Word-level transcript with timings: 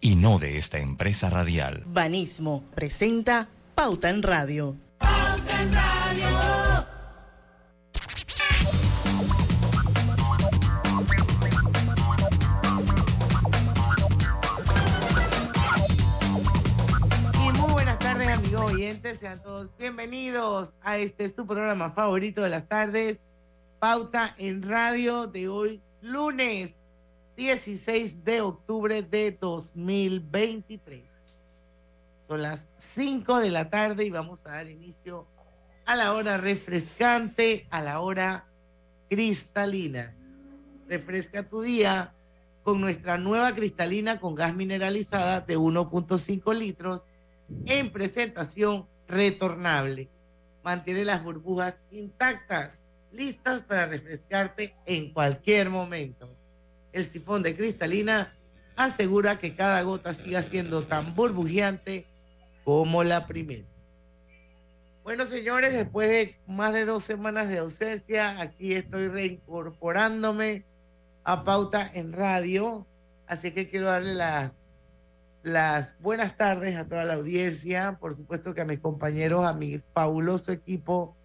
y 0.00 0.16
no 0.16 0.38
de 0.38 0.56
esta 0.56 0.78
empresa 0.78 1.30
radial. 1.30 1.84
Banismo 1.86 2.64
presenta 2.74 3.48
Pauta 3.74 4.10
en 4.10 4.22
Radio. 4.22 4.76
Pauta 4.98 5.62
en 5.62 5.72
Radio. 5.72 6.28
Y 17.44 17.58
muy 17.58 17.72
buenas 17.72 17.98
tardes 17.98 18.28
amigos 18.28 18.72
oyentes, 18.72 19.18
sean 19.18 19.42
todos 19.42 19.70
bienvenidos 19.78 20.76
a 20.82 20.98
este 20.98 21.28
su 21.28 21.46
programa 21.46 21.90
favorito 21.90 22.42
de 22.42 22.50
las 22.50 22.68
tardes, 22.68 23.20
Pauta 23.78 24.34
en 24.38 24.62
Radio 24.62 25.26
de 25.26 25.48
hoy 25.48 25.82
lunes 26.00 26.79
16 27.40 28.22
de 28.22 28.42
octubre 28.42 29.00
de 29.00 29.32
2023. 29.32 31.02
Son 32.20 32.42
las 32.42 32.68
5 32.76 33.38
de 33.38 33.48
la 33.48 33.70
tarde 33.70 34.04
y 34.04 34.10
vamos 34.10 34.44
a 34.44 34.50
dar 34.50 34.68
inicio 34.68 35.26
a 35.86 35.96
la 35.96 36.12
hora 36.12 36.36
refrescante, 36.36 37.66
a 37.70 37.80
la 37.80 38.00
hora 38.00 38.44
cristalina. 39.08 40.14
Refresca 40.86 41.48
tu 41.48 41.62
día 41.62 42.12
con 42.62 42.78
nuestra 42.78 43.16
nueva 43.16 43.54
cristalina 43.54 44.20
con 44.20 44.34
gas 44.34 44.54
mineralizada 44.54 45.40
de 45.40 45.56
1.5 45.56 46.54
litros 46.54 47.04
en 47.64 47.90
presentación 47.90 48.86
retornable. 49.08 50.10
Mantiene 50.62 51.06
las 51.06 51.24
burbujas 51.24 51.80
intactas, 51.90 52.92
listas 53.10 53.62
para 53.62 53.86
refrescarte 53.86 54.76
en 54.84 55.14
cualquier 55.14 55.70
momento 55.70 56.38
el 56.92 57.08
sifón 57.08 57.42
de 57.42 57.56
cristalina 57.56 58.34
asegura 58.76 59.38
que 59.38 59.54
cada 59.54 59.82
gota 59.82 60.14
siga 60.14 60.42
siendo 60.42 60.82
tan 60.82 61.14
burbujeante 61.14 62.06
como 62.64 63.04
la 63.04 63.26
primera. 63.26 63.66
Bueno, 65.02 65.24
señores, 65.26 65.72
después 65.72 66.08
de 66.08 66.36
más 66.46 66.72
de 66.72 66.84
dos 66.84 67.04
semanas 67.04 67.48
de 67.48 67.58
ausencia, 67.58 68.40
aquí 68.40 68.74
estoy 68.74 69.08
reincorporándome 69.08 70.64
a 71.24 71.42
Pauta 71.42 71.90
en 71.92 72.12
Radio. 72.12 72.86
Así 73.26 73.52
que 73.52 73.68
quiero 73.68 73.86
darle 73.86 74.14
las, 74.14 74.52
las 75.42 75.96
buenas 76.00 76.36
tardes 76.36 76.76
a 76.76 76.86
toda 76.86 77.04
la 77.04 77.14
audiencia, 77.14 77.98
por 78.00 78.14
supuesto 78.14 78.54
que 78.54 78.60
a 78.60 78.66
mis 78.66 78.80
compañeros, 78.80 79.46
a 79.46 79.52
mi 79.52 79.78
fabuloso 79.94 80.52
equipo 80.52 81.16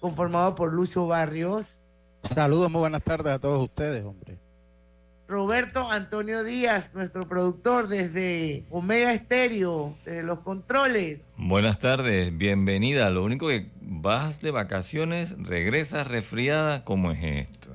conformado 0.00 0.54
por 0.54 0.72
Lucho 0.72 1.06
Barrios. 1.06 1.84
Saludos, 2.20 2.70
muy 2.70 2.80
buenas 2.80 3.02
tardes 3.02 3.32
a 3.32 3.38
todos 3.38 3.62
ustedes, 3.62 4.04
hombre. 4.04 4.38
Roberto 5.28 5.90
Antonio 5.90 6.44
Díaz, 6.44 6.94
nuestro 6.94 7.28
productor 7.28 7.88
desde 7.88 8.64
Omega 8.70 9.12
Estéreo, 9.12 9.96
desde 10.04 10.22
los 10.22 10.38
controles. 10.40 11.26
Buenas 11.36 11.80
tardes, 11.80 12.36
bienvenida. 12.36 13.10
Lo 13.10 13.24
único 13.24 13.48
que 13.48 13.72
vas 13.80 14.40
de 14.40 14.52
vacaciones, 14.52 15.34
regresas 15.42 16.06
resfriada, 16.06 16.84
¿cómo 16.84 17.10
es 17.10 17.18
esto? 17.24 17.72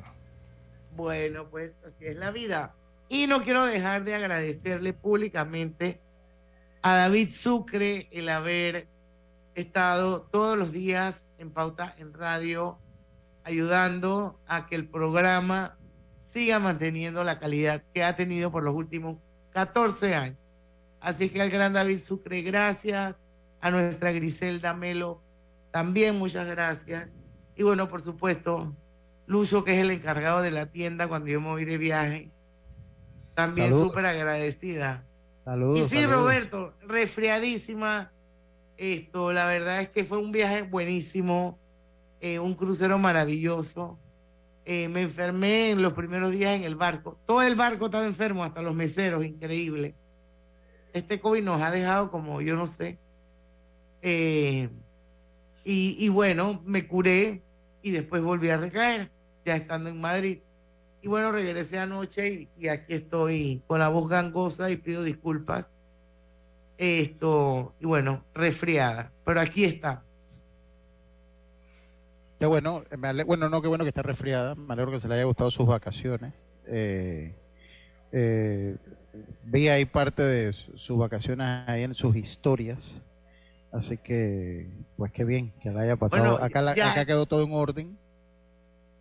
Bueno, 0.96 1.48
pues 1.50 1.74
así 1.86 2.06
es 2.06 2.16
la 2.16 2.32
vida. 2.32 2.74
Y 3.10 3.28
no 3.28 3.44
quiero 3.44 3.66
dejar 3.66 4.06
de 4.06 4.16
agradecerle 4.16 4.94
públicamente 4.94 6.00
a 6.82 6.96
David 6.96 7.32
Sucre 7.32 8.08
el 8.12 8.30
haber 8.30 8.88
estado 9.56 10.22
todos 10.22 10.58
los 10.58 10.72
días 10.72 11.30
en 11.38 11.52
Pauta 11.52 11.94
en 11.98 12.14
Radio, 12.14 12.78
ayudando 13.44 14.40
a 14.48 14.68
que 14.68 14.76
el 14.76 14.88
programa 14.88 15.78
siga 16.32 16.60
manteniendo 16.60 17.24
la 17.24 17.40
calidad 17.40 17.84
que 17.94 18.04
ha 18.04 18.16
tenido 18.16 18.52
por 18.52 18.64
los 18.64 18.74
últimos 18.74 19.18
14 19.52 20.16
años. 20.16 20.38
Así 21.00 21.30
que 21.30 21.42
al 21.42 21.50
gran 21.50 21.74
David 21.74 22.00
Sucre, 22.00 22.42
gracias. 22.42 23.16
A 23.60 23.70
nuestra 23.70 24.12
Griselda 24.12 24.74
Melo, 24.74 25.22
también 25.72 26.18
muchas 26.18 26.48
gracias. 26.48 27.10
Y 27.56 27.62
bueno, 27.62 27.88
por 27.90 28.02
supuesto, 28.02 28.76
Lucho, 29.28 29.64
que 29.64 29.76
es 29.76 29.80
el 29.80 29.92
encargado 29.92 30.42
de 30.42 30.50
la 30.50 30.66
tienda 30.66 31.08
cuando 31.08 31.30
yo 31.30 31.40
me 31.40 31.50
voy 31.50 31.66
de 31.66 31.78
viaje, 31.78 32.32
también 33.36 33.72
súper 33.72 34.08
agradecida. 34.08 35.06
Saludos. 35.46 35.80
Y 35.80 35.84
sí, 35.84 36.06
Roberto, 36.08 36.74
resfriadísima. 36.88 38.12
Esto, 38.78 39.32
la 39.32 39.46
verdad 39.46 39.82
es 39.82 39.90
que 39.90 40.06
fue 40.06 40.18
un 40.18 40.32
viaje 40.32 40.64
buenísimo, 40.64 41.60
eh, 42.20 42.40
un 42.40 42.56
crucero 42.56 42.98
maravilloso. 42.98 44.00
Eh, 44.64 44.90
me 44.90 45.02
enfermé 45.02 45.72
en 45.72 45.82
los 45.82 45.94
primeros 45.94 46.32
días 46.32 46.56
en 46.56 46.64
el 46.64 46.76
barco. 46.76 47.18
Todo 47.26 47.42
el 47.42 47.56
barco 47.56 47.86
estaba 47.86 48.06
enfermo, 48.06 48.44
hasta 48.44 48.62
los 48.62 48.76
meseros, 48.76 49.26
increíble. 49.26 49.96
Este 50.94 51.20
COVID 51.20 51.44
nos 51.44 51.62
ha 51.62 51.72
dejado 51.72 52.12
como, 52.12 52.42
yo 52.42 52.56
no 52.56 52.68
sé. 52.68 53.00
Eh, 54.02 54.70
y, 55.64 56.10
bueno, 56.10 56.62
me 56.66 56.88
curé 56.88 57.42
y 57.84 57.92
después 57.92 58.22
volví 58.24 58.50
a 58.50 58.58
recaer, 58.58 59.12
ya 59.46 59.56
estando 59.56 59.90
en 59.90 60.02
Madrid. 60.02 60.40
Y 61.02 61.08
bueno, 61.08 61.32
regresé 61.32 61.80
anoche 61.80 62.50
y, 62.58 62.68
aquí 62.68 62.94
estoy 62.94 63.62
con 63.68 63.80
la 63.80 63.90
voz 63.90 64.10
gangosa 64.10 64.70
y 64.70 64.78
pido 64.78 65.04
disculpas. 65.04 65.80
Esto, 66.78 67.76
y 67.80 67.86
bueno, 67.86 68.26
resfriada, 68.34 69.12
pero 69.24 69.40
aquí 69.40 69.66
está. 69.66 70.04
Qué 72.42 72.48
bueno, 72.48 72.84
bueno, 73.28 73.50
no, 73.50 73.62
qué 73.62 73.68
bueno 73.68 73.84
que 73.84 73.90
está 73.90 74.02
resfriada. 74.02 74.56
Me 74.56 74.74
alegro 74.74 74.92
que 74.92 75.00
se 75.00 75.08
le 75.08 75.14
haya 75.14 75.26
gustado 75.26 75.52
sus 75.52 75.68
vacaciones. 75.68 76.34
Eh, 76.66 77.36
eh, 78.12 78.78
vi 79.44 79.68
ahí 79.68 79.86
parte 79.86 80.24
de 80.24 80.52
sus 80.52 80.98
vacaciones 80.98 81.48
ahí 81.68 81.84
en 81.84 81.94
sus 81.94 82.16
historias. 82.16 83.00
Así 83.72 83.96
que, 83.96 84.68
pues 84.98 85.12
qué 85.12 85.24
bien 85.24 85.54
que 85.62 85.70
la 85.70 85.82
haya 85.82 85.98
pasado. 85.98 86.44
acá, 86.44 86.68
acá 86.72 87.06
quedó 87.06 87.28
todo 87.28 87.44
en 87.44 87.54
orden. 87.54 87.96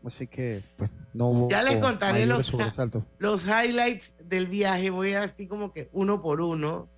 Así 0.05 0.27
que, 0.27 0.63
pues, 0.77 0.91
no 1.15 1.29
hubo. 1.29 1.49
Ya 1.49 1.63
les 1.63 1.79
contaré 1.79 2.27
los, 2.27 2.53
los 3.19 3.47
highlights 3.47 4.17
del 4.23 4.49
viaje. 4.49 4.91
Voy 4.91 5.15
así 5.15 5.47
como 5.47 5.73
que 5.73 5.89
uno 5.95 6.21
por 6.21 6.43
uno. 6.43 6.91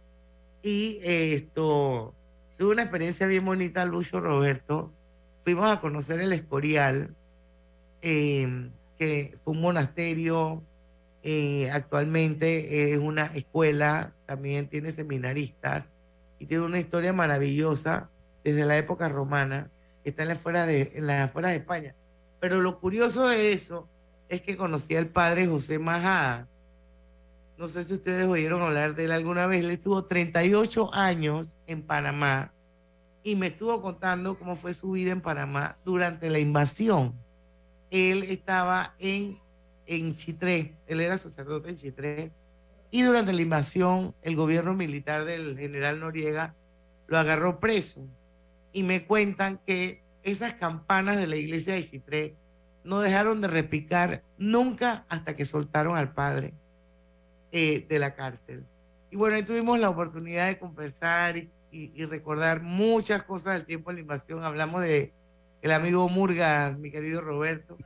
Y 0.61 0.99
esto, 1.05 2.15
tuve 2.59 2.73
una 2.73 2.83
experiencia 2.83 3.29
bien 3.29 3.45
bonita, 3.45 3.85
Lucho 3.85 4.19
Roberto 4.19 4.91
fuimos 5.45 5.71
a 5.71 5.81
conocer 5.81 6.21
el 6.21 6.33
Escorial, 6.33 7.15
eh, 8.01 8.71
que 8.99 9.39
fue 9.45 9.55
un 9.55 9.61
monasterio, 9.61 10.63
eh, 11.23 11.71
actualmente 11.71 12.93
es 12.93 12.99
una 12.99 13.27
escuela, 13.27 14.13
también 14.27 14.69
tiene 14.69 14.91
seminaristas 14.91 15.95
y 16.39 16.47
tiene 16.47 16.65
una 16.65 16.81
historia 16.81 17.13
maravillosa 17.13 18.11
desde 18.43 18.65
la 18.65 18.77
época 18.77 19.09
romana, 19.09 19.71
que 20.03 20.11
está 20.11 20.23
en 20.23 20.29
las 20.29 20.39
afueras 20.39 20.67
de, 20.67 20.93
en 20.97 21.07
las 21.07 21.33
de 21.33 21.55
España. 21.55 21.95
Pero 22.41 22.61
lo 22.61 22.81
curioso 22.81 23.29
de 23.29 23.53
eso 23.53 23.89
es 24.29 24.41
que 24.41 24.57
conocí 24.57 24.97
al 24.97 25.07
padre 25.07 25.47
José 25.47 25.79
Majadas. 25.79 26.49
No 27.57 27.69
sé 27.69 27.85
si 27.85 27.93
ustedes 27.93 28.27
oyeron 28.27 28.63
hablar 28.63 28.97
de 28.97 29.05
él 29.05 29.13
alguna 29.13 29.47
vez. 29.47 29.65
Él 29.65 29.71
estuvo 29.71 30.07
38 30.07 30.93
años 30.93 31.59
en 31.69 31.83
Panamá 31.83 32.53
y 33.23 33.37
me 33.37 33.49
estuvo 33.49 33.81
contando 33.81 34.39
cómo 34.39 34.57
fue 34.57 34.75
su 34.75 34.93
vida 34.93 35.13
en 35.13 35.21
Panamá 35.21 35.79
durante 35.85 36.29
la 36.31 36.39
invasión. 36.39 37.15
Él 37.91 38.25
estaba 38.25 38.95
en, 38.99 39.39
en 39.87 40.15
Chitré, 40.15 40.75
él 40.87 41.01
era 41.01 41.17
sacerdote 41.17 41.71
en 41.71 41.77
Chitré, 41.77 42.33
y 42.91 43.03
durante 43.03 43.33
la 43.33 43.43
invasión 43.43 44.15
el 44.23 44.37
gobierno 44.37 44.75
militar 44.75 45.25
del 45.25 45.57
general 45.59 46.01
Noriega 46.01 46.55
lo 47.07 47.19
agarró 47.19 47.59
preso. 47.59 48.07
Y 48.73 48.83
me 48.83 49.07
cuentan 49.07 49.61
que 49.67 50.03
esas 50.23 50.55
campanas 50.55 51.17
de 51.17 51.27
la 51.27 51.37
iglesia 51.37 51.75
de 51.75 51.85
Chitré 51.85 52.37
no 52.85 53.01
dejaron 53.01 53.41
de 53.41 53.49
repicar 53.49 54.23
nunca 54.39 55.05
hasta 55.09 55.35
que 55.35 55.45
soltaron 55.45 55.97
al 55.97 56.13
padre 56.13 56.55
eh, 57.53 57.87
de 57.89 57.99
la 57.99 58.15
cárcel. 58.15 58.65
Y 59.11 59.17
bueno, 59.17 59.37
ahí 59.37 59.43
tuvimos 59.43 59.79
la 59.79 59.91
oportunidad 59.91 60.49
de 60.49 60.59
conversar 60.59 61.37
y 61.37 61.51
y, 61.73 62.05
recordar 62.05 62.63
muchas 62.63 63.23
cosas 63.23 63.55
del 63.55 63.65
tiempo 63.65 63.91
de 63.91 63.95
la 63.95 64.01
invasión. 64.03 64.45
Hablamos 64.45 64.83
de 64.83 65.13
el 65.63 65.73
amigo 65.73 66.09
Murga, 66.09 66.77
mi 66.79 66.91
querido 66.91 67.21
Roberto. 67.21 67.77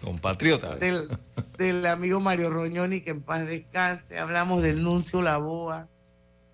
Compatriota. 0.00 0.76
Del, 0.76 1.08
del 1.58 1.86
amigo 1.86 2.20
Mario 2.20 2.50
Roñoni, 2.50 3.02
que 3.02 3.10
en 3.10 3.20
paz 3.20 3.46
descanse. 3.46 4.18
Hablamos 4.18 4.62
del 4.62 4.82
Nuncio 4.82 5.20
Laboa. 5.20 5.88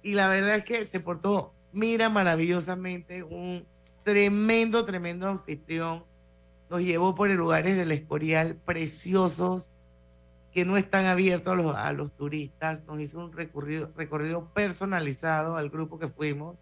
y 0.02 0.14
la 0.14 0.28
verdad 0.28 0.56
es 0.56 0.64
que 0.64 0.84
se 0.84 1.00
portó, 1.00 1.54
mira, 1.72 2.08
maravillosamente, 2.08 3.22
un 3.22 3.66
tremendo, 4.02 4.84
tremendo 4.84 5.28
anfitrión. 5.28 6.04
Nos 6.70 6.80
llevó 6.80 7.14
por 7.14 7.30
lugares 7.30 7.76
del 7.76 7.92
Escorial 7.92 8.56
preciosos 8.56 9.72
que 10.52 10.64
no 10.64 10.76
están 10.76 11.06
abiertos 11.06 11.52
a 11.52 11.56
los, 11.56 11.76
a 11.76 11.92
los 11.92 12.12
turistas. 12.12 12.84
Nos 12.86 13.00
hizo 13.00 13.18
un 13.20 13.32
recorrido, 13.32 13.90
recorrido 13.96 14.52
personalizado 14.52 15.56
al 15.56 15.70
grupo 15.70 15.98
que 15.98 16.08
fuimos. 16.08 16.56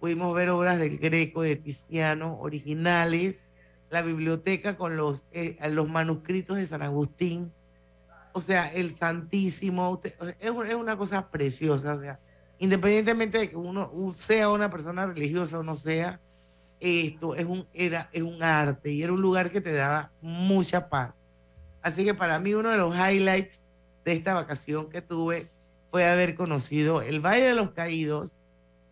Pudimos 0.00 0.34
ver 0.34 0.50
obras 0.50 0.78
del 0.78 0.98
Greco, 0.98 1.42
de 1.42 1.56
Tiziano, 1.56 2.38
originales, 2.40 3.38
la 3.90 4.02
biblioteca 4.02 4.76
con 4.76 4.96
los, 4.96 5.26
eh, 5.32 5.58
los 5.70 5.88
manuscritos 5.88 6.56
de 6.56 6.66
San 6.66 6.82
Agustín, 6.82 7.52
o 8.32 8.40
sea, 8.40 8.72
el 8.72 8.94
Santísimo, 8.94 10.00
es, 10.02 10.16
es 10.40 10.74
una 10.74 10.96
cosa 10.96 11.30
preciosa, 11.30 11.94
o 11.94 12.00
sea, 12.00 12.18
independientemente 12.58 13.38
de 13.38 13.50
que 13.50 13.56
uno 13.56 13.92
sea 14.14 14.48
una 14.48 14.70
persona 14.70 15.06
religiosa 15.06 15.58
o 15.58 15.62
no 15.62 15.76
sea, 15.76 16.20
esto 16.80 17.34
es 17.36 17.44
un, 17.44 17.66
era, 17.72 18.08
es 18.12 18.22
un 18.22 18.42
arte 18.42 18.90
y 18.90 19.02
era 19.02 19.12
un 19.12 19.20
lugar 19.20 19.50
que 19.50 19.60
te 19.60 19.72
daba 19.72 20.10
mucha 20.20 20.88
paz. 20.88 21.28
Así 21.82 22.04
que 22.04 22.14
para 22.14 22.38
mí 22.38 22.54
uno 22.54 22.70
de 22.70 22.76
los 22.76 22.94
highlights 22.94 23.64
de 24.04 24.12
esta 24.12 24.34
vacación 24.34 24.88
que 24.88 25.02
tuve 25.02 25.48
fue 25.90 26.06
haber 26.06 26.34
conocido 26.34 27.02
el 27.02 27.20
Valle 27.20 27.48
de 27.48 27.54
los 27.54 27.70
Caídos 27.70 28.38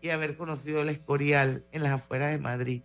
y 0.03 0.11
haber 0.11 0.37
conocido 0.37 0.83
el 0.83 0.89
Escorial 0.89 1.65
en 1.73 1.83
las 1.83 1.93
afueras 1.93 2.31
de 2.31 2.39
Madrid. 2.39 2.83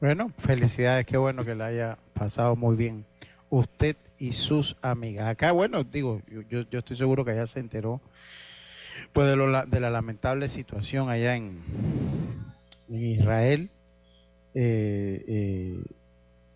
Bueno, 0.00 0.30
felicidades, 0.38 1.06
qué 1.06 1.16
bueno 1.16 1.44
que 1.44 1.54
la 1.54 1.66
haya 1.66 1.98
pasado 2.12 2.56
muy 2.56 2.76
bien 2.76 3.04
usted 3.50 3.96
y 4.18 4.32
sus 4.32 4.76
amigas. 4.82 5.28
Acá, 5.28 5.52
bueno, 5.52 5.84
digo, 5.84 6.20
yo, 6.48 6.64
estoy 6.70 6.96
seguro 6.96 7.24
que 7.24 7.34
ya 7.34 7.46
se 7.46 7.60
enteró 7.60 8.00
pues 9.12 9.28
de, 9.28 9.36
lo, 9.36 9.66
de 9.66 9.80
la 9.80 9.90
lamentable 9.90 10.48
situación 10.48 11.10
allá 11.10 11.36
en, 11.36 11.62
en 12.88 13.04
Israel. 13.04 13.70
Eh, 14.54 15.24
eh, 15.26 15.82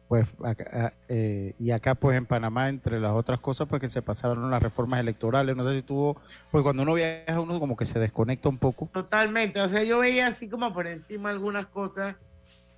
pues 0.09 0.27
acá, 0.43 0.95
eh, 1.09 1.55
y 1.59 1.71
acá 1.71 1.95
pues 1.95 2.17
en 2.17 2.25
Panamá 2.25 2.71
entre 2.71 2.99
las 2.99 3.13
otras 3.13 3.41
cosas 3.41 3.69
pues 3.69 3.81
que 3.81 3.91
se 3.91 4.01
pasaron 4.01 4.51
las 4.51 4.63
reformas 4.63 5.01
electorales. 5.01 5.55
No 5.55 5.65
sé 5.65 5.77
si 5.77 5.83
tuvo 5.83 6.17
pues 6.51 6.63
cuando 6.63 6.83
uno 6.83 6.95
viaja 6.95 7.39
uno 7.39 7.61
como 7.61 7.77
que 7.77 7.85
se 7.85 7.99
desconecta 7.99 8.49
un 8.49 8.57
poco. 8.57 8.89
Totalmente 8.93 9.61
o 9.61 9.69
sea 9.69 9.85
yo 9.85 9.99
veía 9.99 10.29
así 10.29 10.49
como 10.49 10.73
por 10.73 10.87
encima 10.87 11.29
algunas 11.29 11.67
cosas 11.67 12.17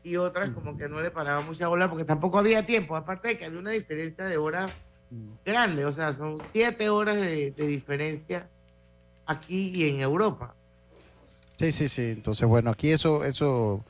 y 0.02 0.16
otras 0.16 0.50
como 0.50 0.76
que 0.76 0.88
no 0.88 1.00
le 1.00 1.12
paraba 1.12 1.40
mucha 1.42 1.68
bola 1.68 1.88
porque 1.88 2.04
tampoco 2.04 2.38
había 2.38 2.66
tiempo. 2.66 2.96
Aparte 2.96 3.28
de 3.28 3.38
que 3.38 3.44
había 3.44 3.60
una 3.60 3.70
diferencia 3.70 4.24
de 4.24 4.36
hora 4.36 4.66
grande 5.44 5.84
o 5.84 5.92
sea 5.92 6.12
son 6.12 6.38
siete 6.50 6.88
horas 6.88 7.16
de, 7.16 7.52
de 7.52 7.66
diferencia 7.66 8.48
aquí 9.24 9.70
y 9.72 9.88
en 9.88 10.00
Europa. 10.00 10.56
Sí 11.56 11.70
sí 11.70 11.88
sí 11.88 12.10
entonces 12.10 12.48
bueno 12.48 12.70
aquí 12.70 12.90
eso 12.90 13.24
eso 13.24 13.84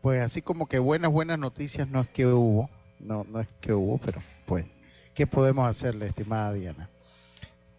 pues 0.00 0.22
así 0.22 0.42
como 0.42 0.68
que 0.68 0.78
buenas 0.78 1.10
buenas 1.10 1.40
noticias 1.40 1.88
no 1.88 2.02
es 2.02 2.08
que 2.08 2.26
hubo 2.26 2.70
no, 3.04 3.24
no 3.30 3.40
es 3.40 3.48
que 3.60 3.72
hubo, 3.72 3.98
pero 3.98 4.20
pues, 4.46 4.64
¿qué 5.14 5.26
podemos 5.26 5.68
hacerle, 5.68 6.06
estimada 6.06 6.52
Diana? 6.52 6.88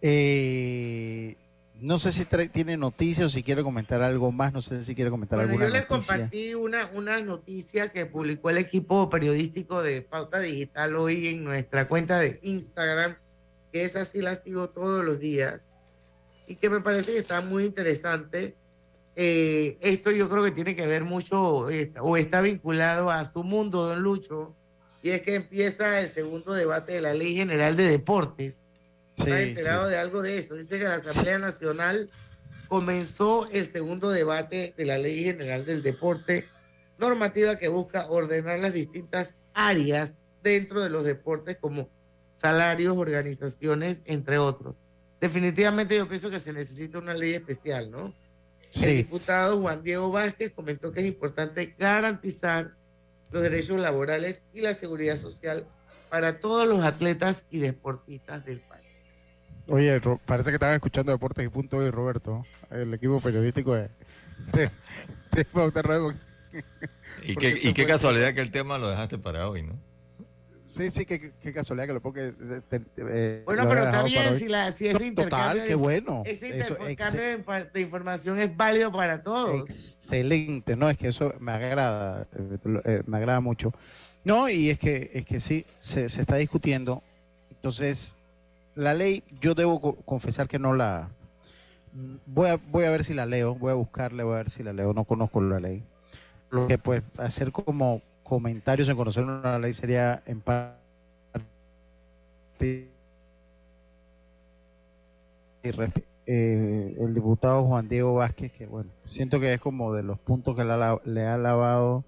Eh, 0.00 1.36
no 1.80 1.98
sé 1.98 2.12
si 2.12 2.24
tiene 2.24 2.76
noticias 2.76 3.26
o 3.26 3.28
si 3.28 3.42
quiere 3.42 3.62
comentar 3.62 4.02
algo 4.02 4.32
más, 4.32 4.52
no 4.52 4.62
sé 4.62 4.84
si 4.84 4.94
quiere 4.94 5.10
comentar 5.10 5.38
bueno, 5.38 5.50
alguna 5.50 5.66
yo 5.66 5.72
les 5.72 5.86
compartí 5.86 6.54
una, 6.54 6.90
una 6.94 7.20
noticia 7.20 7.90
que 7.90 8.06
publicó 8.06 8.50
el 8.50 8.58
equipo 8.58 9.10
periodístico 9.10 9.82
de 9.82 10.02
Pauta 10.02 10.38
Digital 10.38 10.96
hoy 10.96 11.28
en 11.28 11.44
nuestra 11.44 11.88
cuenta 11.88 12.18
de 12.18 12.38
Instagram, 12.42 13.16
que 13.72 13.84
es 13.84 13.96
así 13.96 14.22
la 14.22 14.36
sigo 14.36 14.70
todos 14.70 15.04
los 15.04 15.18
días, 15.18 15.60
y 16.46 16.56
que 16.56 16.70
me 16.70 16.80
parece 16.80 17.12
que 17.12 17.18
está 17.18 17.40
muy 17.40 17.64
interesante. 17.64 18.54
Eh, 19.18 19.78
esto 19.80 20.10
yo 20.10 20.28
creo 20.28 20.44
que 20.44 20.50
tiene 20.50 20.76
que 20.76 20.86
ver 20.86 21.04
mucho 21.04 21.70
eh, 21.70 21.92
o 22.00 22.16
está 22.16 22.42
vinculado 22.42 23.10
a 23.10 23.24
su 23.24 23.42
mundo, 23.42 23.86
don 23.86 24.02
Lucho, 24.02 24.54
y 25.06 25.10
es 25.10 25.22
que 25.22 25.36
empieza 25.36 26.00
el 26.00 26.08
segundo 26.08 26.52
debate 26.52 26.94
de 26.94 27.00
la 27.00 27.14
Ley 27.14 27.36
General 27.36 27.76
de 27.76 27.84
Deportes. 27.84 28.64
Sí, 29.16 29.30
enterado 29.30 29.86
de 29.86 29.96
algo 29.96 30.20
de 30.20 30.36
eso? 30.36 30.56
Dice 30.56 30.80
que 30.80 30.84
la 30.84 30.96
Asamblea 30.96 31.38
Nacional 31.38 32.10
comenzó 32.66 33.48
el 33.52 33.70
segundo 33.70 34.10
debate 34.10 34.74
de 34.76 34.84
la 34.84 34.98
Ley 34.98 35.22
General 35.22 35.64
del 35.64 35.84
Deporte, 35.84 36.48
normativa 36.98 37.56
que 37.56 37.68
busca 37.68 38.10
ordenar 38.10 38.58
las 38.58 38.72
distintas 38.72 39.36
áreas 39.54 40.18
dentro 40.42 40.82
de 40.82 40.90
los 40.90 41.04
deportes 41.04 41.56
como 41.60 41.88
salarios, 42.34 42.96
organizaciones, 42.96 44.02
entre 44.06 44.38
otros. 44.38 44.74
Definitivamente 45.20 45.96
yo 45.96 46.08
pienso 46.08 46.30
que 46.30 46.40
se 46.40 46.52
necesita 46.52 46.98
una 46.98 47.14
ley 47.14 47.34
especial, 47.34 47.92
¿no? 47.92 48.12
Sí. 48.70 48.86
El 48.86 48.96
diputado 48.96 49.60
Juan 49.60 49.84
Diego 49.84 50.10
Vázquez 50.10 50.52
comentó 50.52 50.90
que 50.90 50.98
es 50.98 51.06
importante 51.06 51.76
garantizar 51.78 52.74
los 53.30 53.42
derechos 53.42 53.78
laborales 53.78 54.42
y 54.52 54.60
la 54.60 54.74
seguridad 54.74 55.16
social 55.16 55.66
para 56.08 56.38
todos 56.40 56.66
los 56.68 56.84
atletas 56.84 57.46
y 57.50 57.58
deportistas 57.58 58.44
del 58.44 58.60
país. 58.60 58.86
Oye, 59.68 60.00
parece 60.24 60.50
que 60.50 60.54
estaban 60.54 60.76
escuchando 60.76 61.12
Deportes 61.12 61.44
y 61.44 61.48
Punto 61.48 61.78
hoy, 61.78 61.90
Roberto, 61.90 62.46
el 62.70 62.94
equipo 62.94 63.20
periodístico 63.20 63.74
de, 63.74 63.90
de, 64.52 64.70
Y 67.22 67.36
qué, 67.36 67.58
y 67.60 67.72
qué 67.74 67.86
casualidad 67.86 68.32
que 68.32 68.40
el 68.40 68.50
tema 68.50 68.78
lo 68.78 68.88
dejaste 68.88 69.18
para 69.18 69.48
hoy, 69.48 69.62
¿no? 69.62 69.74
Sí, 70.76 70.90
sí, 70.90 71.06
qué, 71.06 71.52
casualidad 71.54 71.86
que 71.86 71.94
lo 71.94 72.02
porque 72.02 72.34
este, 72.54 72.82
eh, 72.98 73.42
bueno, 73.46 73.66
pero 73.66 73.84
está 73.84 74.02
bien 74.02 74.38
si, 74.38 74.46
la, 74.46 74.72
si 74.72 74.86
ese 74.86 75.06
intercambio, 75.06 75.62
Total, 75.62 75.68
qué 75.68 75.74
bueno. 75.74 76.22
Ese 76.26 76.48
intercambio 76.48 77.22
de, 77.22 77.70
de, 77.72 77.80
información 77.80 78.38
es 78.38 78.54
válido 78.54 78.92
para 78.92 79.22
todos. 79.22 79.58
Excelente, 79.60 80.76
no, 80.76 80.90
es 80.90 80.98
que 80.98 81.08
eso 81.08 81.32
me 81.40 81.52
agrada, 81.52 82.26
eh, 82.38 82.58
eh, 82.84 83.02
me 83.06 83.16
agrada 83.16 83.40
mucho. 83.40 83.72
No, 84.22 84.50
y 84.50 84.68
es 84.68 84.78
que, 84.78 85.10
es 85.14 85.24
que 85.24 85.40
sí, 85.40 85.64
se, 85.78 86.10
se 86.10 86.20
está 86.20 86.36
discutiendo. 86.36 87.02
Entonces, 87.50 88.14
la 88.74 88.92
ley, 88.92 89.24
yo 89.40 89.54
debo 89.54 89.80
confesar 89.80 90.46
que 90.46 90.58
no 90.58 90.74
la... 90.74 91.08
Voy 92.26 92.50
a, 92.50 92.56
voy 92.56 92.84
a 92.84 92.90
ver 92.90 93.02
si 93.02 93.14
la 93.14 93.24
leo, 93.24 93.54
voy 93.54 93.70
a 93.70 93.74
buscarle, 93.74 94.24
voy 94.24 94.34
a 94.34 94.38
ver 94.38 94.50
si 94.50 94.62
la 94.62 94.74
leo, 94.74 94.92
no 94.92 95.04
conozco 95.04 95.40
la 95.40 95.58
ley. 95.58 95.82
Lo 96.50 96.66
que 96.66 96.76
pues 96.76 97.02
hacer 97.16 97.50
como 97.50 98.02
comentarios 98.26 98.88
en 98.88 98.96
conocer 98.96 99.24
una 99.24 99.58
ley 99.58 99.72
sería 99.72 100.22
en 100.26 100.40
parte 100.40 100.76
eh, 106.26 106.96
el 106.98 107.14
diputado 107.14 107.64
Juan 107.64 107.88
Diego 107.88 108.14
Vázquez, 108.14 108.52
que 108.52 108.66
bueno, 108.66 108.90
siento 109.04 109.38
que 109.38 109.52
es 109.52 109.60
como 109.60 109.92
de 109.92 110.02
los 110.02 110.18
puntos 110.18 110.56
que 110.56 110.64
le 110.64 111.26
ha 111.26 111.38
lavado, 111.38 112.04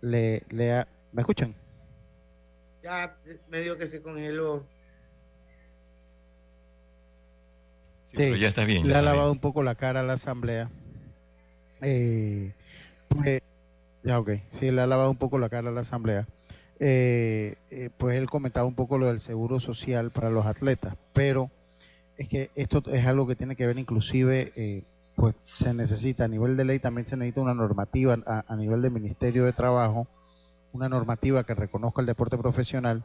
le, 0.00 0.42
le 0.50 0.72
ha, 0.72 0.88
¿me 1.12 1.22
escuchan? 1.22 1.54
Ya 2.82 3.16
medio 3.50 3.76
que 3.76 3.86
se 3.86 4.00
congeló. 4.00 4.64
Sí, 8.14 8.38
ya 8.38 8.48
está 8.48 8.64
bien. 8.64 8.88
le 8.88 8.94
ha 8.94 9.02
lavado 9.02 9.30
un 9.30 9.38
poco 9.38 9.62
la 9.62 9.74
cara 9.74 10.00
a 10.00 10.02
la 10.02 10.14
asamblea. 10.14 10.70
Eh, 11.82 12.54
pues, 13.08 13.42
ya, 14.08 14.18
ok. 14.18 14.30
Sí, 14.48 14.70
le 14.70 14.80
ha 14.80 14.86
lavado 14.86 15.10
un 15.10 15.18
poco 15.18 15.38
la 15.38 15.50
cara 15.50 15.68
a 15.68 15.72
la 15.72 15.82
Asamblea. 15.82 16.26
Eh, 16.80 17.56
eh, 17.70 17.90
pues 17.98 18.16
él 18.16 18.30
comentaba 18.30 18.66
un 18.66 18.74
poco 18.74 18.96
lo 18.96 19.06
del 19.06 19.20
seguro 19.20 19.60
social 19.60 20.10
para 20.12 20.30
los 20.30 20.46
atletas, 20.46 20.96
pero 21.12 21.50
es 22.16 22.26
que 22.26 22.50
esto 22.54 22.82
es 22.90 23.06
algo 23.06 23.26
que 23.26 23.36
tiene 23.36 23.54
que 23.54 23.66
ver 23.66 23.78
inclusive, 23.78 24.52
eh, 24.56 24.84
pues 25.14 25.34
se 25.52 25.74
necesita 25.74 26.24
a 26.24 26.28
nivel 26.28 26.56
de 26.56 26.64
ley, 26.64 26.78
también 26.78 27.04
se 27.04 27.18
necesita 27.18 27.42
una 27.42 27.52
normativa 27.52 28.16
a, 28.24 28.56
nivel 28.56 28.80
del 28.80 28.92
Ministerio 28.92 29.44
de 29.44 29.52
Trabajo, 29.52 30.06
una 30.72 30.88
normativa 30.88 31.44
que 31.44 31.54
reconozca 31.54 32.00
el 32.00 32.06
deporte 32.06 32.38
profesional. 32.38 33.04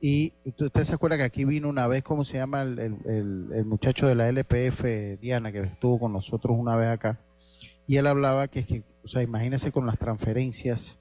Y 0.00 0.34
usted 0.44 0.84
se 0.84 0.94
acuerda 0.94 1.16
que 1.16 1.24
aquí 1.24 1.44
vino 1.44 1.68
una 1.68 1.88
vez, 1.88 2.04
¿cómo 2.04 2.24
se 2.24 2.36
llama 2.36 2.62
el, 2.62 2.78
el 3.06 3.64
muchacho 3.64 4.06
de 4.06 4.14
la 4.14 4.28
LPF, 4.28 5.18
Diana, 5.20 5.50
que 5.50 5.60
estuvo 5.60 5.98
con 5.98 6.12
nosotros 6.12 6.56
una 6.56 6.76
vez 6.76 6.90
acá? 6.90 7.18
Y 7.88 7.96
él 7.96 8.06
hablaba 8.06 8.46
que 8.46 8.60
es 8.60 8.66
que 8.66 8.93
o 9.04 9.08
sea, 9.08 9.22
imagínese 9.22 9.70
con 9.70 9.86
las 9.86 9.98
transferencias 9.98 10.98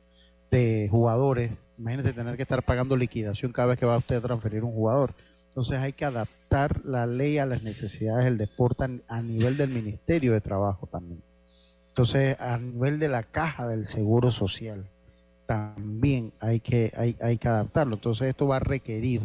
de 0.51 0.87
jugadores, 0.91 1.51
imagínese 1.77 2.13
tener 2.13 2.35
que 2.35 2.43
estar 2.43 2.63
pagando 2.63 2.95
liquidación 2.97 3.51
cada 3.51 3.69
vez 3.69 3.77
que 3.77 3.85
va 3.85 3.97
usted 3.97 4.17
a 4.17 4.21
transferir 4.21 4.63
un 4.63 4.73
jugador. 4.73 5.13
Entonces 5.47 5.79
hay 5.79 5.93
que 5.93 6.05
adaptar 6.05 6.83
la 6.83 7.05
ley 7.05 7.37
a 7.37 7.45
las 7.45 7.63
necesidades 7.63 8.25
del 8.25 8.37
deporte 8.37 9.01
a 9.07 9.21
nivel 9.21 9.57
del 9.57 9.69
Ministerio 9.69 10.33
de 10.33 10.41
Trabajo 10.41 10.87
también. 10.87 11.21
Entonces, 11.89 12.39
a 12.41 12.57
nivel 12.57 12.97
de 12.97 13.07
la 13.07 13.21
caja 13.21 13.67
del 13.67 13.85
Seguro 13.85 14.31
Social, 14.31 14.89
también 15.45 16.33
hay 16.39 16.59
que, 16.59 16.91
hay, 16.97 17.15
hay 17.21 17.37
que 17.37 17.47
adaptarlo. 17.47 17.93
Entonces, 17.93 18.29
esto 18.29 18.47
va 18.47 18.55
a 18.55 18.59
requerir, 18.59 19.21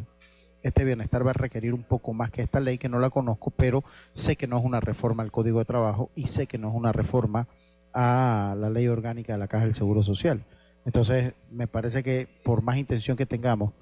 este 0.62 0.84
bienestar 0.84 1.26
va 1.26 1.30
a 1.30 1.32
requerir 1.32 1.72
un 1.72 1.82
poco 1.82 2.12
más 2.12 2.30
que 2.30 2.42
esta 2.42 2.60
ley, 2.60 2.76
que 2.76 2.90
no 2.90 2.98
la 2.98 3.08
conozco, 3.08 3.50
pero 3.50 3.84
sé 4.12 4.36
que 4.36 4.46
no 4.46 4.58
es 4.58 4.64
una 4.66 4.80
reforma 4.80 5.22
al 5.22 5.32
Código 5.32 5.60
de 5.60 5.64
Trabajo 5.64 6.10
y 6.14 6.26
sé 6.26 6.46
que 6.46 6.58
no 6.58 6.68
es 6.68 6.74
una 6.74 6.92
reforma 6.92 7.48
a 8.00 8.54
la 8.56 8.70
ley 8.70 8.86
orgánica 8.86 9.32
de 9.32 9.40
la 9.40 9.48
Caja 9.48 9.64
del 9.64 9.74
Seguro 9.74 10.04
Social. 10.04 10.44
Entonces, 10.84 11.34
me 11.50 11.66
parece 11.66 12.04
que 12.04 12.28
por 12.44 12.62
más 12.62 12.76
intención 12.76 13.16
que 13.16 13.26
tengamos 13.26 13.72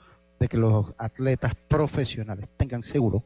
de 0.41 0.49
que 0.49 0.57
los 0.57 0.95
atletas 0.97 1.53
profesionales 1.69 2.49
tengan 2.57 2.83
seguro, 2.83 3.23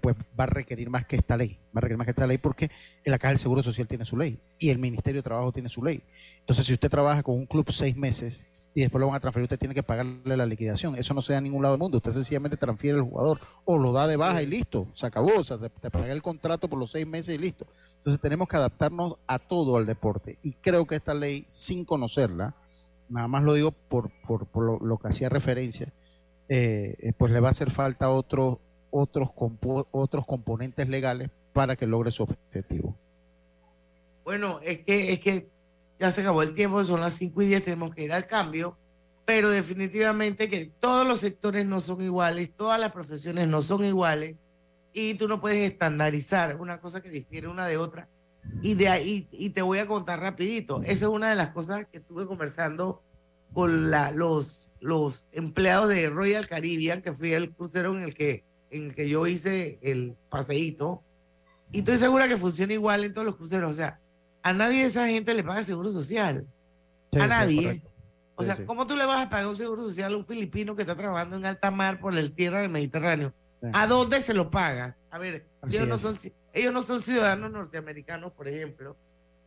pues 0.00 0.16
va 0.38 0.42
a 0.42 0.48
requerir 0.48 0.90
más 0.90 1.06
que 1.06 1.14
esta 1.14 1.36
ley. 1.36 1.60
Va 1.66 1.78
a 1.78 1.80
requerir 1.82 1.98
más 1.98 2.06
que 2.06 2.10
esta 2.10 2.26
ley 2.26 2.38
porque 2.38 2.68
la 3.04 3.16
Caja 3.16 3.30
del 3.30 3.38
Seguro 3.38 3.62
Social 3.62 3.86
tiene 3.86 4.04
su 4.04 4.16
ley 4.16 4.36
y 4.58 4.70
el 4.70 4.78
Ministerio 4.80 5.20
de 5.20 5.22
Trabajo 5.22 5.52
tiene 5.52 5.68
su 5.68 5.84
ley. 5.84 6.02
Entonces, 6.40 6.66
si 6.66 6.72
usted 6.72 6.90
trabaja 6.90 7.22
con 7.22 7.36
un 7.36 7.46
club 7.46 7.70
seis 7.70 7.96
meses 7.96 8.44
y 8.74 8.80
después 8.80 9.00
lo 9.00 9.06
van 9.06 9.16
a 9.16 9.20
transferir, 9.20 9.44
usted 9.44 9.58
tiene 9.58 9.74
que 9.74 9.84
pagarle 9.84 10.36
la 10.36 10.46
liquidación. 10.46 10.96
Eso 10.96 11.14
no 11.14 11.20
se 11.20 11.32
da 11.32 11.38
en 11.38 11.44
ningún 11.44 11.62
lado 11.62 11.74
del 11.74 11.80
mundo. 11.80 11.98
Usted 11.98 12.12
sencillamente 12.12 12.56
transfiere 12.56 12.98
al 12.98 13.04
jugador 13.04 13.38
o 13.64 13.78
lo 13.78 13.92
da 13.92 14.08
de 14.08 14.16
baja 14.16 14.42
y 14.42 14.46
listo. 14.46 14.88
Se 14.94 15.06
acabó. 15.06 15.30
O 15.38 15.44
sea, 15.44 15.58
te, 15.58 15.90
paga 15.90 16.10
el 16.10 16.22
contrato 16.22 16.68
por 16.68 16.78
los 16.78 16.90
seis 16.90 17.06
meses 17.06 17.36
y 17.36 17.38
listo. 17.38 17.66
Entonces, 17.98 18.20
tenemos 18.20 18.48
que 18.48 18.56
adaptarnos 18.56 19.16
a 19.28 19.38
todo 19.38 19.76
al 19.76 19.86
deporte. 19.86 20.38
Y 20.42 20.54
creo 20.54 20.86
que 20.86 20.96
esta 20.96 21.14
ley, 21.14 21.44
sin 21.46 21.84
conocerla, 21.84 22.56
nada 23.08 23.28
más 23.28 23.44
lo 23.44 23.54
digo 23.54 23.70
por, 23.70 24.10
por, 24.26 24.82
lo, 24.82 24.98
que 24.98 25.08
hacía 25.08 25.28
referencia, 25.28 25.92
eh, 26.48 27.12
pues 27.16 27.32
le 27.32 27.38
va 27.38 27.48
a 27.48 27.50
hacer 27.52 27.70
falta 27.70 28.10
otros 28.10 28.58
otros, 28.94 29.30
otros 29.90 30.24
componentes 30.24 30.88
legales 30.88 31.30
para 31.52 31.74
que 31.74 31.86
logre 31.86 32.12
su 32.12 32.22
objetivo. 32.22 32.96
Bueno, 34.24 34.60
es 34.62 34.78
que, 34.80 35.12
es 35.12 35.20
que 35.20 35.48
ya 35.98 36.10
se 36.10 36.20
acabó 36.20 36.42
el 36.42 36.54
tiempo, 36.54 36.82
son 36.84 37.00
las 37.00 37.14
5 37.14 37.42
y 37.42 37.46
10, 37.46 37.64
tenemos 37.64 37.94
que 37.94 38.04
ir 38.04 38.12
al 38.12 38.26
cambio, 38.26 38.76
pero 39.24 39.50
definitivamente 39.50 40.48
que 40.48 40.70
todos 40.80 41.06
los 41.06 41.20
sectores 41.20 41.64
no 41.66 41.80
son 41.80 42.00
iguales, 42.02 42.50
todas 42.56 42.78
las 42.78 42.92
profesiones 42.92 43.48
no 43.48 43.62
son 43.62 43.84
iguales 43.84 44.36
y 44.92 45.14
tú 45.14 45.28
no 45.28 45.40
puedes 45.40 45.70
estandarizar 45.70 46.60
una 46.60 46.80
cosa 46.80 47.00
que 47.00 47.08
difiere 47.08 47.48
una 47.48 47.66
de 47.66 47.76
otra. 47.76 48.08
Y 48.62 48.74
de 48.74 48.88
ahí, 48.88 49.28
y 49.32 49.50
te 49.50 49.62
voy 49.62 49.78
a 49.78 49.86
contar 49.86 50.20
rapidito, 50.20 50.82
esa 50.82 51.06
es 51.06 51.10
una 51.10 51.30
de 51.30 51.36
las 51.36 51.50
cosas 51.50 51.86
que 51.86 51.98
estuve 51.98 52.26
conversando 52.26 53.02
con 53.52 53.90
la, 53.90 54.10
los, 54.10 54.74
los 54.80 55.28
empleados 55.32 55.88
de 55.88 56.10
Royal 56.10 56.46
Caribbean, 56.46 57.00
que 57.00 57.14
fui 57.14 57.32
el 57.32 57.52
crucero 57.52 57.96
en 57.96 58.02
el 58.02 58.14
que 58.14 58.44
en 58.70 58.86
el 58.86 58.94
que 58.94 59.08
yo 59.08 59.26
hice 59.26 59.78
el 59.82 60.16
paseíto, 60.28 61.02
y 61.70 61.78
estoy 61.78 61.96
segura 61.96 62.28
que 62.28 62.36
funciona 62.36 62.72
igual 62.72 63.04
en 63.04 63.14
todos 63.14 63.24
los 63.24 63.36
cruceros. 63.36 63.70
O 63.70 63.74
sea, 63.74 64.00
a 64.44 64.52
nadie 64.52 64.82
de 64.82 64.88
esa 64.88 65.08
gente 65.08 65.34
le 65.34 65.42
paga 65.42 65.64
seguro 65.64 65.90
social. 65.90 66.46
a 67.18 67.26
nadie. 67.26 67.82
o 68.36 68.44
sea, 68.44 68.64
¿cómo 68.66 68.86
tú 68.86 68.94
le 68.94 69.06
vas 69.06 69.26
a 69.26 69.30
pagar 69.30 69.46
un 69.46 69.56
seguro 69.56 69.82
social 69.82 70.12
a 70.12 70.16
un 70.18 70.24
filipino 70.24 70.76
que 70.76 70.82
está 70.82 70.94
trabajando 70.94 71.36
en 71.36 71.46
alta 71.46 71.70
mar 71.70 71.98
por 71.98 72.16
el 72.16 72.32
tierra 72.32 72.60
del 72.60 72.70
Mediterráneo? 72.70 73.32
¿A 73.72 73.86
dónde 73.86 74.20
se 74.20 74.34
lo 74.34 74.50
pagas? 74.50 74.94
A 75.10 75.16
ver, 75.18 75.46
ellos 75.66 75.88
no, 75.88 75.96
son, 75.96 76.18
ellos 76.52 76.74
no 76.74 76.82
son 76.82 77.02
ciudadanos 77.02 77.50
norteamericanos, 77.50 78.32
por 78.32 78.46
ejemplo. 78.46 78.98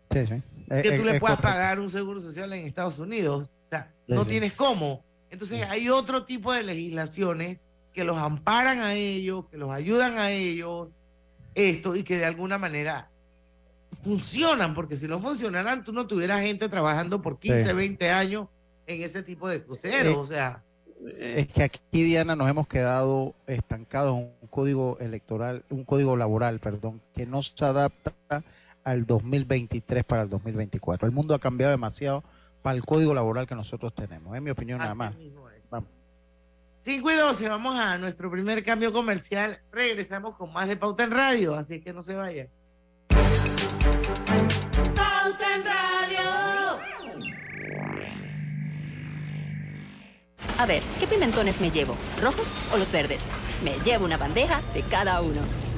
Sí, 0.10 0.26
sí. 0.26 0.42
que 0.82 0.98
tú 0.98 1.04
le 1.04 1.20
puedas 1.20 1.40
pagar 1.40 1.80
un 1.80 1.92
seguro 1.92 2.20
social 2.20 2.52
en 2.54 2.66
Estados 2.66 2.98
Unidos. 2.98 3.52
O 3.68 3.70
sea, 3.70 3.94
no 4.08 4.26
tienes 4.26 4.54
cómo. 4.54 5.06
Entonces, 5.30 5.64
hay 5.70 5.90
otro 5.90 6.26
tipo 6.26 6.52
de 6.54 6.64
legislaciones 6.64 7.60
que 7.94 8.04
los 8.04 8.18
amparan 8.18 8.80
a 8.80 8.96
ellos, 8.96 9.46
que 9.52 9.58
los 9.58 9.70
ayudan 9.70 10.18
a 10.18 10.32
ellos, 10.32 10.90
esto, 11.54 11.96
y 11.96 12.04
que 12.04 12.18
de 12.18 12.26
alguna 12.26 12.58
manera 12.58 13.12
funcionan, 14.04 14.74
porque 14.74 14.98
si 14.98 15.08
no 15.08 15.20
funcionaran, 15.20 15.84
tú 15.84 15.92
no 15.92 16.08
tuvieras 16.08 16.42
gente 16.42 16.70
trabajando 16.70 17.22
por 17.22 17.40
15, 17.40 17.74
20 17.74 18.10
años 18.10 18.48
en 18.86 19.02
ese 19.02 19.24
tipo 19.24 19.50
de 19.50 19.64
cruceros, 19.64 20.18
o 20.18 20.26
sea. 20.26 20.64
Es 21.20 21.48
que 21.48 21.64
aquí, 21.64 22.04
Diana, 22.04 22.36
nos 22.36 22.50
hemos 22.50 22.68
quedado 22.68 23.36
estancados 23.46 24.18
en 24.18 24.32
un 24.42 24.48
código 24.50 24.98
electoral, 25.00 25.64
un 25.70 25.84
código 25.84 26.18
laboral, 26.18 26.60
perdón, 26.60 27.02
que 27.14 27.26
no 27.26 27.42
se 27.42 27.64
adapta 27.64 28.44
al 28.84 29.06
2023 29.06 30.04
para 30.04 30.24
el 30.24 30.30
2024. 30.30 31.08
El 31.08 31.14
mundo 31.14 31.36
ha 31.36 31.40
cambiado 31.40 31.72
demasiado 31.72 32.24
para 32.62 32.76
el 32.76 32.86
código 32.86 33.14
laboral 33.14 33.46
que 33.46 33.56
nosotros 33.56 33.94
tenemos, 33.94 34.36
en 34.36 34.44
mi 34.44 34.50
opinión 34.50 34.80
nada 34.80 34.96
más. 34.96 35.14
Vamos. 35.70 35.90
5 36.82 37.12
y 37.12 37.16
12, 37.16 37.50
vamos 37.50 37.78
a 37.78 37.98
nuestro 37.98 38.32
primer 38.32 38.64
cambio 38.64 38.94
comercial. 38.94 39.60
Regresamos 39.72 40.36
con 40.36 40.52
más 40.54 40.68
de 40.68 40.78
Pauta 40.78 41.04
en 41.04 41.12
Radio, 41.12 41.56
así 41.56 41.82
que 41.82 41.94
no 41.94 42.02
se 42.02 42.16
vayan. 42.16 42.48
En 45.40 45.64
Radio. 45.64 46.80
A 50.60 50.66
ver, 50.66 50.82
¿qué 51.00 51.08
pimentones 51.08 51.62
me 51.62 51.72
llevo? 51.72 51.96
¿Rojos 52.22 52.48
o 52.74 52.78
los 52.78 52.92
verdes? 52.92 53.22
Me 53.64 53.80
llevo 53.84 54.06
una 54.06 54.18
bandeja 54.18 54.62
de 54.74 54.84
cada 54.84 55.22
uno 55.22 55.42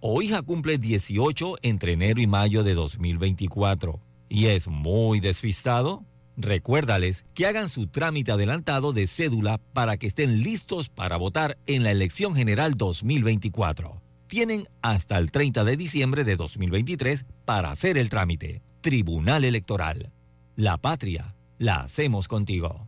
o 0.00 0.22
hija 0.22 0.42
cumple 0.42 0.78
18 0.78 1.56
entre 1.62 1.92
enero 1.92 2.20
y 2.20 2.26
mayo 2.26 2.64
de 2.64 2.74
2024 2.74 4.00
y 4.28 4.46
es 4.46 4.68
muy 4.68 5.20
desfistado, 5.20 6.04
recuérdales 6.36 7.24
que 7.34 7.46
hagan 7.46 7.68
su 7.68 7.86
trámite 7.86 8.32
adelantado 8.32 8.92
de 8.92 9.06
cédula 9.06 9.58
para 9.72 9.96
que 9.96 10.06
estén 10.06 10.42
listos 10.42 10.88
para 10.88 11.16
votar 11.16 11.58
en 11.66 11.82
la 11.82 11.90
elección 11.90 12.34
general 12.34 12.74
2024. 12.74 14.02
Tienen 14.26 14.68
hasta 14.82 15.16
el 15.16 15.30
30 15.30 15.64
de 15.64 15.76
diciembre 15.76 16.24
de 16.24 16.36
2023 16.36 17.24
para 17.44 17.70
hacer 17.70 17.96
el 17.96 18.10
trámite. 18.10 18.62
Tribunal 18.82 19.44
Electoral. 19.44 20.12
La 20.54 20.76
patria 20.76 21.34
la 21.58 21.80
hacemos 21.80 22.28
contigo. 22.28 22.87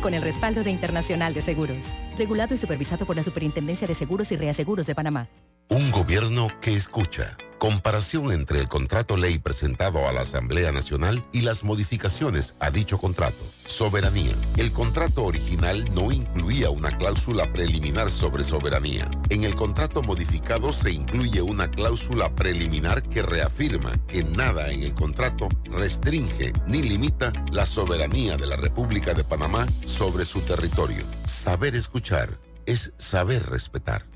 con 0.00 0.14
el 0.14 0.22
respaldo 0.22 0.62
de 0.62 0.70
Internacional 0.70 1.34
de 1.34 1.40
Seguros, 1.40 1.96
regulado 2.16 2.54
y 2.54 2.58
supervisado 2.58 3.06
por 3.06 3.16
la 3.16 3.22
Superintendencia 3.22 3.86
de 3.86 3.94
Seguros 3.94 4.32
y 4.32 4.36
Reaseguros 4.36 4.86
de 4.86 4.94
Panamá. 4.94 5.28
Un 5.68 5.90
gobierno 5.90 6.48
que 6.60 6.76
escucha. 6.76 7.36
Comparación 7.58 8.30
entre 8.30 8.60
el 8.60 8.68
contrato 8.68 9.16
ley 9.16 9.40
presentado 9.40 10.06
a 10.06 10.12
la 10.12 10.20
Asamblea 10.20 10.70
Nacional 10.70 11.24
y 11.32 11.40
las 11.40 11.64
modificaciones 11.64 12.54
a 12.60 12.70
dicho 12.70 12.98
contrato. 12.98 13.42
Soberanía. 13.66 14.32
El 14.58 14.70
contrato 14.70 15.24
original 15.24 15.92
no 15.92 16.12
incluía 16.12 16.70
una 16.70 16.96
cláusula 16.96 17.52
preliminar 17.52 18.12
sobre 18.12 18.44
soberanía. 18.44 19.10
En 19.28 19.42
el 19.42 19.56
contrato 19.56 20.02
modificado 20.02 20.72
se 20.72 20.92
incluye 20.92 21.42
una 21.42 21.68
cláusula 21.68 22.28
preliminar 22.28 23.02
que 23.02 23.22
reafirma 23.22 23.92
que 24.06 24.22
nada 24.22 24.70
en 24.70 24.84
el 24.84 24.94
contrato 24.94 25.48
restringe 25.64 26.52
ni 26.68 26.82
limita 26.82 27.32
la 27.50 27.66
soberanía 27.66 28.36
de 28.36 28.46
la 28.46 28.56
República 28.56 29.14
de 29.14 29.24
Panamá 29.24 29.66
sobre 29.84 30.26
su 30.26 30.40
territorio. 30.42 31.04
Saber 31.26 31.74
escuchar 31.74 32.38
es 32.66 32.92
saber 32.98 33.44
respetar. 33.48 34.15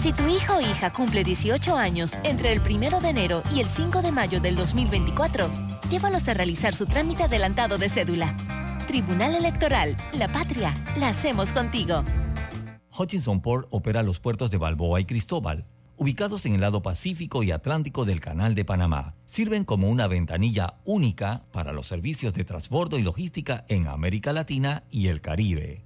Si 0.00 0.12
tu 0.12 0.28
hijo 0.28 0.56
o 0.56 0.60
hija 0.60 0.92
cumple 0.92 1.24
18 1.24 1.76
años 1.76 2.12
entre 2.22 2.52
el 2.52 2.60
1 2.60 3.00
de 3.00 3.08
enero 3.08 3.42
y 3.54 3.60
el 3.60 3.68
5 3.68 4.02
de 4.02 4.12
mayo 4.12 4.40
del 4.40 4.54
2024, 4.54 5.50
llévalos 5.90 6.28
a 6.28 6.34
realizar 6.34 6.74
su 6.74 6.86
trámite 6.86 7.24
adelantado 7.24 7.78
de 7.78 7.88
cédula. 7.88 8.36
Tribunal 8.86 9.34
Electoral, 9.34 9.96
la 10.12 10.28
patria, 10.28 10.74
la 10.98 11.08
hacemos 11.08 11.52
contigo. 11.52 12.04
Hutchinson 12.96 13.40
Port 13.40 13.68
opera 13.70 14.02
los 14.02 14.20
puertos 14.20 14.50
de 14.50 14.58
Balboa 14.58 15.00
y 15.00 15.06
Cristóbal, 15.06 15.64
ubicados 15.96 16.46
en 16.46 16.54
el 16.54 16.60
lado 16.60 16.82
Pacífico 16.82 17.42
y 17.42 17.50
Atlántico 17.50 18.04
del 18.04 18.20
Canal 18.20 18.54
de 18.54 18.64
Panamá. 18.64 19.16
Sirven 19.24 19.64
como 19.64 19.88
una 19.88 20.06
ventanilla 20.06 20.74
única 20.84 21.46
para 21.52 21.72
los 21.72 21.86
servicios 21.86 22.34
de 22.34 22.44
transbordo 22.44 22.98
y 22.98 23.02
logística 23.02 23.64
en 23.68 23.88
América 23.88 24.32
Latina 24.32 24.84
y 24.90 25.08
el 25.08 25.20
Caribe. 25.20 25.85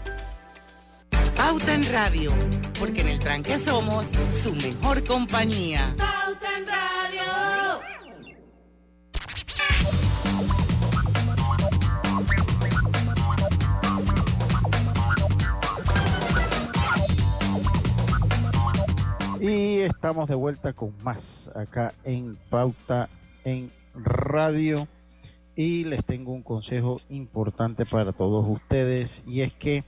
Pauta 1.43 1.73
en 1.73 1.83
Radio, 1.91 2.29
porque 2.79 3.01
en 3.01 3.07
el 3.07 3.17
tranque 3.17 3.57
somos 3.57 4.05
su 4.43 4.53
mejor 4.53 5.03
compañía. 5.03 5.91
Pauta 5.97 6.47
en 6.55 6.67
Radio. 6.67 7.81
Y 19.41 19.79
estamos 19.79 20.29
de 20.29 20.35
vuelta 20.35 20.73
con 20.73 20.93
más 21.03 21.49
acá 21.55 21.91
en 22.03 22.37
Pauta 22.51 23.09
en 23.43 23.71
Radio. 23.95 24.87
Y 25.55 25.85
les 25.85 26.05
tengo 26.05 26.33
un 26.33 26.43
consejo 26.43 27.01
importante 27.09 27.87
para 27.87 28.11
todos 28.11 28.45
ustedes 28.47 29.23
y 29.25 29.41
es 29.41 29.51
que 29.53 29.83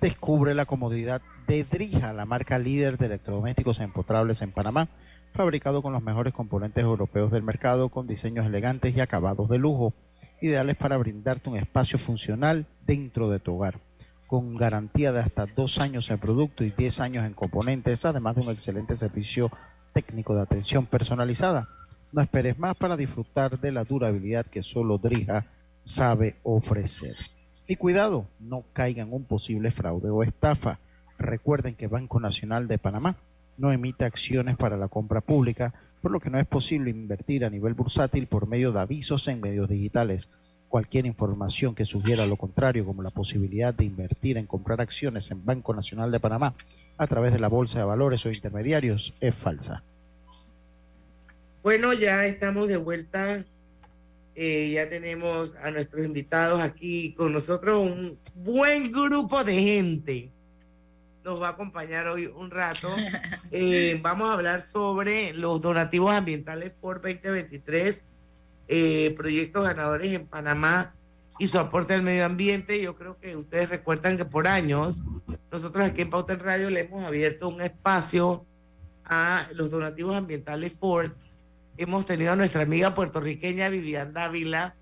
descubre 0.00 0.54
la 0.54 0.66
comodidad 0.66 1.22
de 1.46 1.64
Drija, 1.64 2.12
la 2.12 2.26
marca 2.26 2.58
líder 2.58 2.98
de 2.98 3.06
electrodomésticos 3.06 3.80
empotrables 3.80 4.42
en 4.42 4.52
Panamá, 4.52 4.88
fabricado 5.32 5.82
con 5.82 5.92
los 5.92 6.02
mejores 6.02 6.32
componentes 6.32 6.84
europeos 6.84 7.30
del 7.30 7.42
mercado, 7.42 7.88
con 7.88 8.06
diseños 8.06 8.46
elegantes 8.46 8.96
y 8.96 9.00
acabados 9.00 9.48
de 9.48 9.58
lujo, 9.58 9.94
ideales 10.40 10.76
para 10.76 10.96
brindarte 10.96 11.50
un 11.50 11.56
espacio 11.56 11.98
funcional 11.98 12.66
dentro 12.86 13.28
de 13.30 13.38
tu 13.38 13.54
hogar 13.54 13.80
con 14.26 14.56
garantía 14.56 15.12
de 15.12 15.20
hasta 15.20 15.46
dos 15.46 15.78
años 15.78 16.10
en 16.10 16.18
producto 16.18 16.64
y 16.64 16.70
diez 16.70 17.00
años 17.00 17.24
en 17.24 17.32
componentes, 17.32 18.04
además 18.04 18.34
de 18.34 18.42
un 18.42 18.50
excelente 18.50 18.96
servicio 18.96 19.50
técnico 19.92 20.34
de 20.34 20.42
atención 20.42 20.86
personalizada. 20.86 21.68
No 22.12 22.22
esperes 22.22 22.58
más 22.58 22.74
para 22.76 22.96
disfrutar 22.96 23.58
de 23.60 23.72
la 23.72 23.84
durabilidad 23.84 24.46
que 24.46 24.62
solo 24.62 24.98
Drija 24.98 25.46
sabe 25.82 26.36
ofrecer. 26.42 27.16
Y 27.66 27.76
cuidado, 27.76 28.26
no 28.38 28.64
caigan 28.72 29.08
en 29.08 29.14
un 29.14 29.24
posible 29.24 29.70
fraude 29.70 30.10
o 30.10 30.22
estafa. 30.22 30.78
Recuerden 31.18 31.74
que 31.74 31.88
Banco 31.88 32.20
Nacional 32.20 32.68
de 32.68 32.78
Panamá 32.78 33.16
no 33.58 33.72
emite 33.72 34.04
acciones 34.04 34.56
para 34.56 34.76
la 34.76 34.88
compra 34.88 35.20
pública, 35.20 35.74
por 36.00 36.12
lo 36.12 36.20
que 36.20 36.30
no 36.30 36.38
es 36.38 36.46
posible 36.46 36.90
invertir 36.90 37.44
a 37.44 37.50
nivel 37.50 37.74
bursátil 37.74 38.26
por 38.26 38.46
medio 38.46 38.70
de 38.70 38.80
avisos 38.80 39.26
en 39.28 39.40
medios 39.40 39.68
digitales. 39.68 40.28
Cualquier 40.68 41.06
información 41.06 41.74
que 41.74 41.84
sugiera 41.84 42.26
lo 42.26 42.36
contrario, 42.36 42.84
como 42.84 43.02
la 43.02 43.10
posibilidad 43.10 43.74
de 43.74 43.84
invertir 43.84 44.36
en 44.36 44.46
comprar 44.46 44.80
acciones 44.80 45.30
en 45.30 45.44
Banco 45.44 45.74
Nacional 45.74 46.12
de 46.12 46.20
Panamá 46.20 46.54
a 46.98 47.06
través 47.06 47.32
de 47.32 47.40
la 47.40 47.48
Bolsa 47.48 47.78
de 47.78 47.84
Valores 47.84 48.24
o 48.26 48.30
intermediarios, 48.30 49.14
es 49.20 49.34
falsa. 49.34 49.82
Bueno, 51.62 51.92
ya 51.94 52.26
estamos 52.26 52.68
de 52.68 52.76
vuelta. 52.76 53.44
Eh, 54.38 54.72
ya 54.74 54.86
tenemos 54.90 55.56
a 55.62 55.70
nuestros 55.70 56.04
invitados 56.04 56.60
aquí 56.60 57.14
con 57.14 57.32
nosotros, 57.32 57.82
un 57.82 58.18
buen 58.34 58.92
grupo 58.92 59.42
de 59.42 59.62
gente. 59.62 60.30
Nos 61.24 61.40
va 61.40 61.48
a 61.48 61.50
acompañar 61.52 62.06
hoy 62.06 62.26
un 62.26 62.50
rato. 62.50 62.88
Eh, 63.52 63.98
vamos 64.02 64.28
a 64.28 64.34
hablar 64.34 64.60
sobre 64.60 65.32
los 65.32 65.62
donativos 65.62 66.12
ambientales 66.12 66.72
por 66.72 67.00
2023 67.00 68.10
eh, 68.68 69.14
proyectos 69.16 69.64
ganadores 69.64 70.12
en 70.12 70.26
Panamá 70.26 70.94
y 71.38 71.46
su 71.46 71.58
aporte 71.58 71.94
al 71.94 72.02
medio 72.02 72.26
ambiente. 72.26 72.82
Yo 72.82 72.96
creo 72.96 73.18
que 73.18 73.36
ustedes 73.36 73.68
recuerdan 73.68 74.16
que 74.16 74.24
por 74.24 74.48
años 74.48 75.04
nosotros 75.50 75.86
aquí 75.86 76.02
en 76.02 76.10
Pauta 76.10 76.32
en 76.32 76.40
Radio 76.40 76.68
le 76.68 76.80
hemos 76.80 77.04
abierto 77.04 77.48
un 77.48 77.62
espacio 77.62 78.44
a 79.04 79.46
los 79.54 79.70
donativos 79.70 80.16
ambientales 80.16 80.74
Ford. 80.74 81.12
Hemos 81.78 82.06
tenido 82.06 82.32
a 82.32 82.36
nuestra 82.36 82.62
amiga 82.62 82.94
puertorriqueña 82.94 83.68
Vivian 83.68 84.14
Dávila 84.14 84.76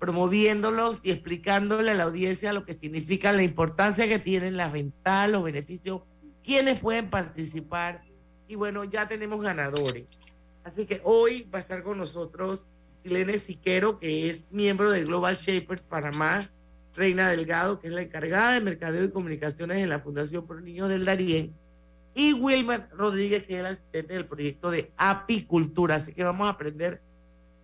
promoviéndolos 0.00 1.00
y 1.04 1.12
explicándole 1.12 1.92
a 1.92 1.94
la 1.94 2.04
audiencia 2.04 2.52
lo 2.52 2.64
que 2.64 2.74
significa 2.74 3.32
la 3.32 3.42
importancia 3.42 4.08
que 4.08 4.18
tienen 4.18 4.56
las 4.56 4.72
ventajas, 4.72 5.30
los 5.30 5.44
beneficios, 5.44 6.02
quiénes 6.42 6.80
pueden 6.80 7.10
participar. 7.10 8.02
Y 8.48 8.56
bueno, 8.56 8.82
ya 8.84 9.06
tenemos 9.06 9.40
ganadores. 9.42 10.06
Así 10.64 10.86
que 10.86 11.00
hoy 11.04 11.48
va 11.54 11.58
a 11.58 11.62
estar 11.62 11.82
con 11.82 11.98
nosotros 11.98 12.66
Silene 13.02 13.38
Siquero, 13.38 13.98
que 13.98 14.30
es 14.30 14.46
miembro 14.50 14.90
de 14.90 15.04
Global 15.04 15.36
Shapers 15.36 15.84
Panamá, 15.84 16.50
Reina 16.94 17.30
Delgado, 17.30 17.78
que 17.78 17.88
es 17.88 17.94
la 17.94 18.02
encargada 18.02 18.54
de 18.54 18.60
Mercadeo 18.60 19.04
y 19.04 19.10
Comunicaciones 19.10 19.78
en 19.78 19.88
la 19.88 20.00
Fundación 20.00 20.46
Por 20.46 20.62
Niños 20.62 20.88
del 20.88 21.04
Darién, 21.04 21.54
y 22.14 22.32
Wilmer 22.32 22.88
Rodríguez, 22.92 23.44
que 23.44 23.54
es 23.54 23.60
el 23.60 23.66
asistente 23.66 24.14
del 24.14 24.26
proyecto 24.26 24.70
de 24.70 24.90
apicultura. 24.96 25.96
Así 25.96 26.12
que 26.12 26.24
vamos 26.24 26.46
a 26.46 26.50
aprender 26.50 27.00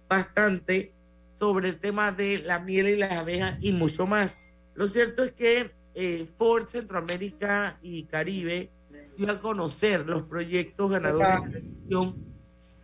bastante 0.08 0.92
sobre 1.38 1.68
el 1.68 1.78
tema 1.78 2.12
de 2.12 2.38
la 2.38 2.58
miel 2.58 2.88
y 2.88 2.96
las 2.96 3.12
abejas 3.12 3.58
y 3.60 3.72
mucho 3.72 4.06
más. 4.06 4.36
Lo 4.74 4.86
cierto 4.86 5.24
es 5.24 5.32
que 5.32 5.72
eh, 5.94 6.26
Ford 6.36 6.68
Centroamérica 6.68 7.78
y 7.82 8.04
Caribe 8.04 8.70
dio 9.16 9.30
a 9.30 9.40
conocer 9.40 10.06
los 10.06 10.22
proyectos 10.24 10.90
ganadores 10.90 11.52
de 11.52 11.60
la 11.88 12.12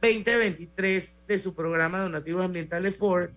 2023 0.01 1.17
de 1.29 1.39
su 1.39 1.55
programa 1.55 2.01
Donativos 2.01 2.45
Ambientales 2.45 2.97
Ford 2.97 3.31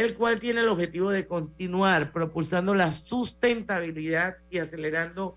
el 0.00 0.14
cual 0.14 0.40
tiene 0.40 0.60
el 0.60 0.68
objetivo 0.68 1.10
de 1.10 1.26
continuar 1.26 2.10
propulsando 2.10 2.74
la 2.74 2.90
sustentabilidad 2.90 4.38
y 4.50 4.58
acelerando 4.58 5.36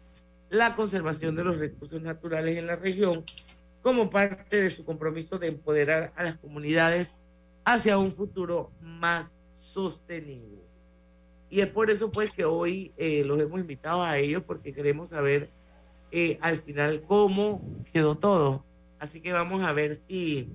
la 0.53 0.75
conservación 0.75 1.35
de 1.35 1.43
los 1.43 1.57
recursos 1.57 1.99
naturales 2.03 2.57
en 2.57 2.67
la 2.67 2.75
región 2.75 3.23
como 3.81 4.11
parte 4.11 4.61
de 4.61 4.69
su 4.69 4.85
compromiso 4.85 5.39
de 5.39 5.47
empoderar 5.47 6.13
a 6.15 6.23
las 6.23 6.37
comunidades 6.37 7.11
hacia 7.65 7.97
un 7.97 8.11
futuro 8.11 8.71
más 8.79 9.35
sostenible. 9.55 10.61
Y 11.49 11.61
es 11.61 11.67
por 11.67 11.89
eso 11.89 12.11
pues 12.11 12.35
que 12.35 12.45
hoy 12.45 12.93
eh, 12.97 13.23
los 13.25 13.41
hemos 13.41 13.59
invitado 13.59 14.03
a 14.03 14.19
ellos 14.19 14.43
porque 14.45 14.73
queremos 14.73 15.09
saber 15.09 15.49
eh, 16.11 16.37
al 16.39 16.57
final 16.57 17.01
cómo 17.07 17.61
quedó 17.91 18.13
todo. 18.13 18.63
Así 18.99 19.21
que 19.21 19.33
vamos 19.33 19.63
a 19.63 19.73
ver 19.73 19.95
si 19.95 20.49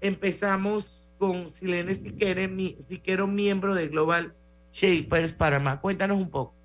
empezamos 0.00 1.14
con 1.18 1.48
Silene 1.50 1.94
Siquero, 1.94 3.28
miembro 3.28 3.76
de 3.76 3.86
Global 3.86 4.34
Shapers 4.72 5.32
Panamá. 5.32 5.80
Cuéntanos 5.80 6.18
un 6.18 6.30
poco. 6.30 6.59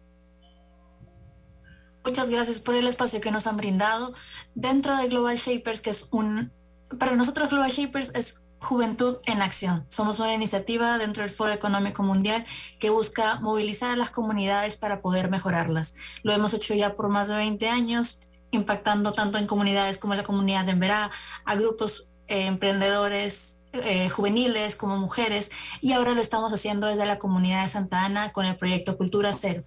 Muchas 2.05 2.29
gracias 2.29 2.59
por 2.59 2.75
el 2.75 2.87
espacio 2.87 3.19
que 3.19 3.31
nos 3.31 3.47
han 3.47 3.57
brindado. 3.57 4.13
Dentro 4.53 4.95
de 4.95 5.07
Global 5.07 5.37
Shapers, 5.37 5.81
que 5.81 5.89
es 5.89 6.07
un, 6.11 6.51
para 6.99 7.15
nosotros 7.15 7.49
Global 7.49 7.71
Shapers 7.71 8.13
es 8.13 8.43
Juventud 8.59 9.17
en 9.25 9.41
Acción. 9.41 9.85
Somos 9.89 10.19
una 10.19 10.33
iniciativa 10.35 10.99
dentro 10.99 11.23
del 11.23 11.31
Foro 11.31 11.51
Económico 11.51 12.03
Mundial 12.03 12.45
que 12.79 12.91
busca 12.91 13.39
movilizar 13.39 13.91
a 13.91 13.95
las 13.95 14.11
comunidades 14.11 14.77
para 14.77 15.01
poder 15.01 15.31
mejorarlas. 15.31 15.95
Lo 16.21 16.31
hemos 16.31 16.53
hecho 16.53 16.75
ya 16.75 16.95
por 16.95 17.09
más 17.09 17.27
de 17.27 17.37
20 17.37 17.69
años, 17.69 18.21
impactando 18.51 19.11
tanto 19.13 19.39
en 19.39 19.47
comunidades 19.47 19.97
como 19.97 20.13
la 20.13 20.23
comunidad 20.23 20.65
de 20.65 20.73
Emberá, 20.73 21.09
a 21.43 21.55
grupos 21.55 22.11
eh, 22.27 22.45
emprendedores 22.45 23.61
eh, 23.73 24.09
juveniles 24.09 24.75
como 24.75 24.97
mujeres 24.97 25.51
y 25.81 25.91
ahora 25.91 26.13
lo 26.13 26.21
estamos 26.21 26.53
haciendo 26.53 26.87
desde 26.87 27.05
la 27.05 27.19
comunidad 27.19 27.63
de 27.63 27.67
Santa 27.67 28.05
Ana 28.05 28.31
con 28.31 28.45
el 28.45 28.55
proyecto 28.55 28.95
Cultura 28.95 29.33
Cero. 29.33 29.65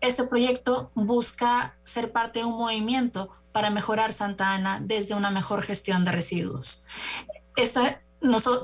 Este 0.00 0.24
proyecto 0.24 0.90
busca 0.94 1.76
ser 1.84 2.12
parte 2.12 2.40
de 2.40 2.46
un 2.46 2.56
movimiento 2.56 3.30
para 3.52 3.70
mejorar 3.70 4.12
Santa 4.12 4.54
Ana 4.54 4.80
desde 4.82 5.14
una 5.14 5.30
mejor 5.30 5.62
gestión 5.62 6.04
de 6.04 6.12
residuos. 6.12 6.86
Esta, 7.56 8.02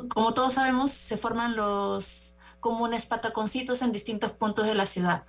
como 0.09 0.33
todos 0.33 0.55
sabemos, 0.55 0.93
se 0.93 1.17
forman 1.17 1.57
los 1.57 2.37
comunes 2.61 3.05
pataconcitos 3.07 3.83
en 3.83 3.93
distintos 3.93 4.33
puntos 4.33 4.67
de 4.67 4.75
la 4.75 4.87
ciudad. 4.87 5.25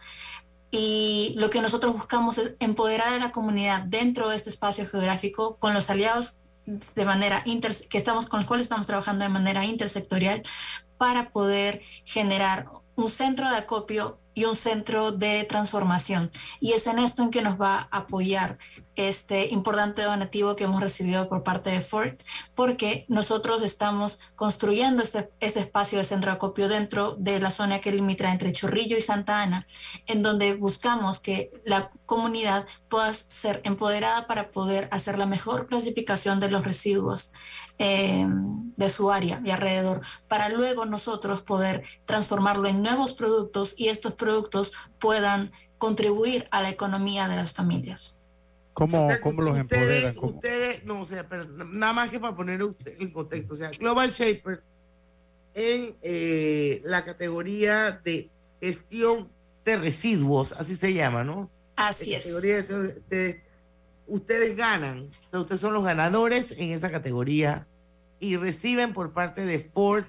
Y 0.72 1.34
lo 1.38 1.50
que 1.50 1.62
nosotros 1.62 1.94
buscamos 1.94 2.38
es 2.38 2.56
empoderar 2.60 3.14
a 3.14 3.20
la 3.20 3.32
comunidad 3.32 3.82
dentro 3.84 4.30
de 4.30 4.36
este 4.36 4.50
espacio 4.50 4.88
geográfico 4.88 5.58
con 5.58 5.74
los 5.74 5.90
aliados 5.90 6.40
de 6.66 7.06
manera 7.06 7.42
inter, 7.46 7.74
que 7.90 7.98
estamos 7.98 8.28
con 8.28 8.40
los 8.40 8.48
cuales 8.48 8.66
estamos 8.66 8.88
trabajando 8.88 9.24
de 9.24 9.30
manera 9.30 9.66
intersectorial 9.66 10.44
para 10.98 11.32
poder 11.32 11.82
generar 12.04 12.70
un 12.96 13.10
centro 13.10 13.50
de 13.50 13.56
acopio 13.56 14.20
y 14.38 14.46
un 14.46 14.56
centro 14.56 15.12
de 15.12 15.46
transformación. 15.46 16.30
Y 16.60 16.74
es 16.74 16.86
en 16.86 17.00
esto 17.00 17.24
en 17.24 17.32
que 17.32 17.42
nos 17.42 17.60
va 17.60 17.90
a 17.90 17.98
apoyar 17.98 18.60
este 18.96 19.48
importante 19.48 20.04
donativo 20.04 20.56
que 20.56 20.66
hemos 20.66 20.80
recibido 20.80 21.28
por 21.28 21.42
parte 21.42 21.72
de 21.72 21.82
Ford, 21.82 22.14
porque 22.54 23.04
nosotros 23.08 23.64
estamos 23.64 24.20
construyendo 24.36 25.02
este, 25.02 25.32
este 25.40 25.62
espacio 25.62 25.98
de 25.98 26.04
centro 26.04 26.32
acopio 26.32 26.68
dentro 26.68 27.16
de 27.16 27.40
la 27.40 27.50
zona 27.50 27.82
que 27.82 27.92
limita 27.92 28.32
entre 28.32 28.54
Chorrillo 28.54 28.96
y 28.96 29.02
Santa 29.02 29.42
Ana, 29.42 29.66
en 30.06 30.22
donde 30.22 30.54
buscamos 30.54 31.20
que 31.20 31.50
la 31.66 31.90
comunidad 32.06 32.68
pueda 32.90 33.12
ser 33.14 33.62
empoderada 33.64 34.28
para 34.28 34.52
poder 34.52 34.88
hacer 34.92 35.18
la 35.18 35.26
mejor 35.26 35.66
clasificación 35.66 36.40
de 36.40 36.52
los 36.52 36.64
residuos 36.64 37.32
eh, 37.80 38.28
de 38.76 38.90
su 38.90 39.12
área 39.12 39.42
y 39.44 39.52
alrededor, 39.52 40.02
para 40.28 40.50
luego 40.50 40.86
nosotros 40.86 41.42
poder 41.42 41.84
transformarlo 42.06 42.68
en 42.68 42.82
nuevos 42.82 43.14
productos 43.14 43.74
y 43.78 43.90
estos 43.90 44.14
productos 44.14 44.74
puedan 45.00 45.52
contribuir 45.78 46.46
a 46.52 46.62
la 46.62 46.70
economía 46.70 47.28
de 47.28 47.36
las 47.36 47.54
familias. 47.54 48.20
¿Cómo, 48.74 49.10
los 49.42 49.58
empoderan? 49.58 50.16
Ustedes, 50.22 50.86
no, 50.86 51.02
o 51.02 51.06
sea, 51.06 51.28
pero 51.28 51.46
nada 51.46 51.94
más 51.94 52.12
que 52.12 52.20
para 52.20 52.36
poner 52.36 52.62
en 52.62 53.12
contexto, 53.12 53.56
o 53.56 53.58
sea, 53.58 53.72
Global 53.72 54.12
Shapers 54.12 54.62
en 55.56 55.96
eh, 56.04 56.82
la 56.84 57.04
categoría 57.04 58.00
de 58.04 58.30
gestión 58.62 59.28
de 59.66 59.78
residuos, 59.78 60.54
así 60.54 60.76
se 60.76 60.94
llama, 60.94 61.24
¿no? 61.24 61.50
Así 61.76 62.14
es. 62.14 62.26
De, 63.10 63.42
ustedes 64.08 64.56
ganan, 64.56 65.10
ustedes 65.32 65.62
son 65.62 65.74
los 65.74 65.84
ganadores 65.84 66.54
en 66.58 66.72
esa 66.72 66.90
categoría 66.90 67.68
y 68.20 68.38
reciben 68.38 68.94
por 68.94 69.14
parte 69.14 69.46
de 69.46 69.60
Ford 69.60 70.06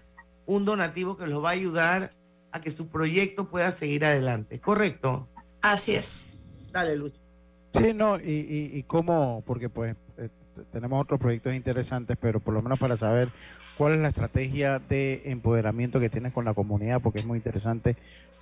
un 0.46 0.64
donativo 0.64 1.16
que 1.16 1.26
los 1.26 1.44
va 1.44 1.50
a 1.50 1.52
ayudar 1.52 2.12
a 2.52 2.60
que 2.60 2.70
su 2.70 2.88
proyecto 2.88 3.48
pueda 3.48 3.70
seguir 3.70 4.04
adelante, 4.04 4.60
¿correcto? 4.60 5.28
Así 5.60 5.94
es. 5.94 6.38
Dale, 6.72 6.96
Lucho. 6.96 7.20
Sí, 7.72 7.92
no, 7.92 8.18
y, 8.18 8.70
y, 8.72 8.82
cómo, 8.84 9.42
porque 9.46 9.68
pues 9.68 9.94
eh, 10.16 10.30
tenemos 10.72 11.02
otros 11.02 11.20
proyectos 11.20 11.54
interesantes, 11.54 12.16
pero 12.18 12.40
por 12.40 12.54
lo 12.54 12.62
menos 12.62 12.78
para 12.78 12.96
saber 12.96 13.28
cuál 13.76 13.94
es 13.94 14.00
la 14.00 14.08
estrategia 14.08 14.78
de 14.78 15.22
empoderamiento 15.26 16.00
que 16.00 16.08
tienes 16.08 16.32
con 16.32 16.46
la 16.46 16.54
comunidad, 16.54 17.02
porque 17.02 17.18
es 17.18 17.26
muy 17.26 17.36
interesante, 17.36 17.96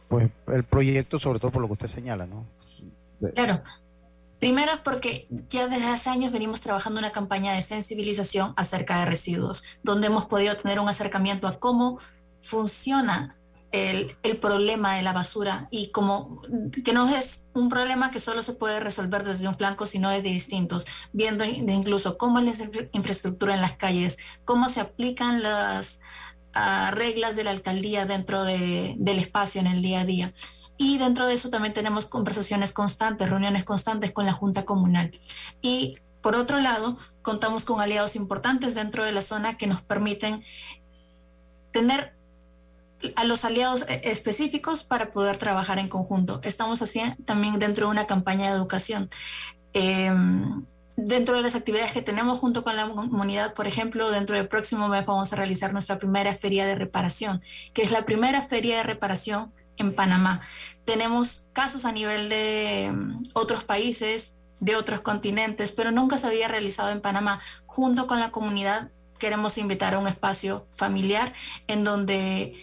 pues 0.09 0.31
el 0.53 0.62
proyecto, 0.62 1.19
sobre 1.19 1.40
todo 1.40 1.51
por 1.51 1.61
lo 1.61 1.66
que 1.66 1.73
usted 1.73 1.88
señala, 1.88 2.27
¿no? 2.27 2.47
Claro. 3.35 3.62
Primero 4.38 4.72
porque 4.85 5.27
ya 5.49 5.66
desde 5.66 5.87
hace 5.87 6.11
años 6.11 6.33
venimos 6.33 6.61
trabajando 6.61 6.99
una 6.99 7.11
campaña 7.11 7.55
de 7.55 7.62
sensibilización 7.62 8.53
acerca 8.57 9.01
de 9.01 9.07
residuos, 9.07 9.64
donde 9.83 10.09
hemos 10.09 10.27
podido 10.27 10.57
tener 10.57 10.79
un 10.79 10.88
acercamiento 10.88 11.49
a 11.49 11.59
cómo 11.59 11.99
funciona 12.40 13.37
el, 13.72 14.16
el, 14.22 14.37
problema 14.38 14.94
de 14.94 15.03
la 15.03 15.12
basura 15.12 15.68
y 15.70 15.88
como 15.88 16.40
que 16.85 16.92
no 16.92 17.09
es 17.09 17.49
un 17.53 17.68
problema 17.68 18.11
que 18.11 18.20
solo 18.20 18.42
se 18.42 18.53
puede 18.53 18.81
resolver 18.81 19.25
desde 19.25 19.49
un 19.49 19.57
flanco, 19.57 19.87
sino 19.87 20.11
desde 20.11 20.29
distintos, 20.29 20.87
viendo 21.12 21.44
incluso 21.44 22.16
cómo 22.16 22.38
es 22.38 22.61
la 22.61 22.88
infraestructura 22.92 23.55
en 23.55 23.61
las 23.61 23.72
calles, 23.72 24.18
cómo 24.44 24.68
se 24.68 24.81
aplican 24.81 25.42
las 25.42 26.01
uh, 26.55 26.94
reglas 26.94 27.37
de 27.37 27.44
la 27.44 27.51
alcaldía 27.51 28.07
dentro 28.07 28.44
de, 28.44 28.94
del 28.99 29.18
espacio 29.18 29.61
en 29.61 29.66
el 29.66 29.83
día 29.83 30.01
a 30.01 30.05
día. 30.05 30.33
Y 30.78 30.98
dentro 30.98 31.26
de 31.26 31.34
eso 31.34 31.50
también 31.50 31.74
tenemos 31.74 32.06
conversaciones 32.06 32.72
constantes, 32.72 33.30
reuniones 33.30 33.64
constantes 33.64 34.12
con 34.12 34.26
la 34.26 34.32
Junta 34.32 34.64
Comunal. 34.64 35.16
Y 35.62 35.92
por 36.20 36.36
otro 36.36 36.58
lado, 36.58 36.98
contamos 37.22 37.64
con 37.64 37.80
aliados 37.80 38.16
importantes 38.16 38.74
dentro 38.74 39.04
de 39.04 39.12
la 39.12 39.22
zona 39.22 39.56
que 39.56 39.66
nos 39.66 39.82
permiten 39.82 40.42
tener 41.72 42.16
a 43.14 43.24
los 43.24 43.44
aliados 43.44 43.84
e-, 43.88 44.00
específicos 44.04 44.82
para 44.84 45.10
poder 45.10 45.36
trabajar 45.36 45.78
en 45.78 45.88
conjunto. 45.88 46.40
Estamos 46.42 46.82
haciendo 46.82 47.16
también 47.24 47.58
dentro 47.58 47.86
de 47.86 47.92
una 47.92 48.06
campaña 48.06 48.50
de 48.50 48.56
educación. 48.56 49.08
Em, 49.72 50.64
dentro 50.96 51.36
de 51.36 51.42
las 51.42 51.54
actividades 51.54 51.92
que 51.92 52.02
tenemos 52.02 52.38
junto 52.38 52.64
con 52.64 52.74
la 52.76 52.88
comunidad, 52.88 53.54
por 53.54 53.66
ejemplo, 53.66 54.10
dentro 54.10 54.36
del 54.36 54.48
próximo 54.48 54.88
mes 54.88 55.04
vamos 55.04 55.32
a 55.32 55.36
realizar 55.36 55.72
nuestra 55.72 55.98
primera 55.98 56.34
feria 56.34 56.66
de 56.66 56.74
reparación, 56.74 57.40
que 57.74 57.82
es 57.82 57.90
la 57.90 58.06
primera 58.06 58.42
feria 58.42 58.78
de 58.78 58.82
reparación 58.82 59.52
en 59.76 59.94
Panamá. 59.94 60.40
Tenemos 60.84 61.48
casos 61.52 61.84
a 61.84 61.92
nivel 61.92 62.28
de 62.28 62.90
mm, 62.92 63.22
otros 63.34 63.64
países, 63.64 64.38
de 64.60 64.76
otros 64.76 65.00
continentes, 65.00 65.72
pero 65.72 65.90
nunca 65.90 66.18
se 66.18 66.26
había 66.26 66.48
realizado 66.48 66.90
en 66.90 67.00
Panamá. 67.00 67.40
Junto 67.66 68.06
con 68.06 68.20
la 68.20 68.30
comunidad 68.30 68.90
queremos 69.18 69.58
invitar 69.58 69.94
a 69.94 69.98
un 69.98 70.06
espacio 70.06 70.66
familiar 70.70 71.32
en 71.66 71.84
donde 71.84 72.54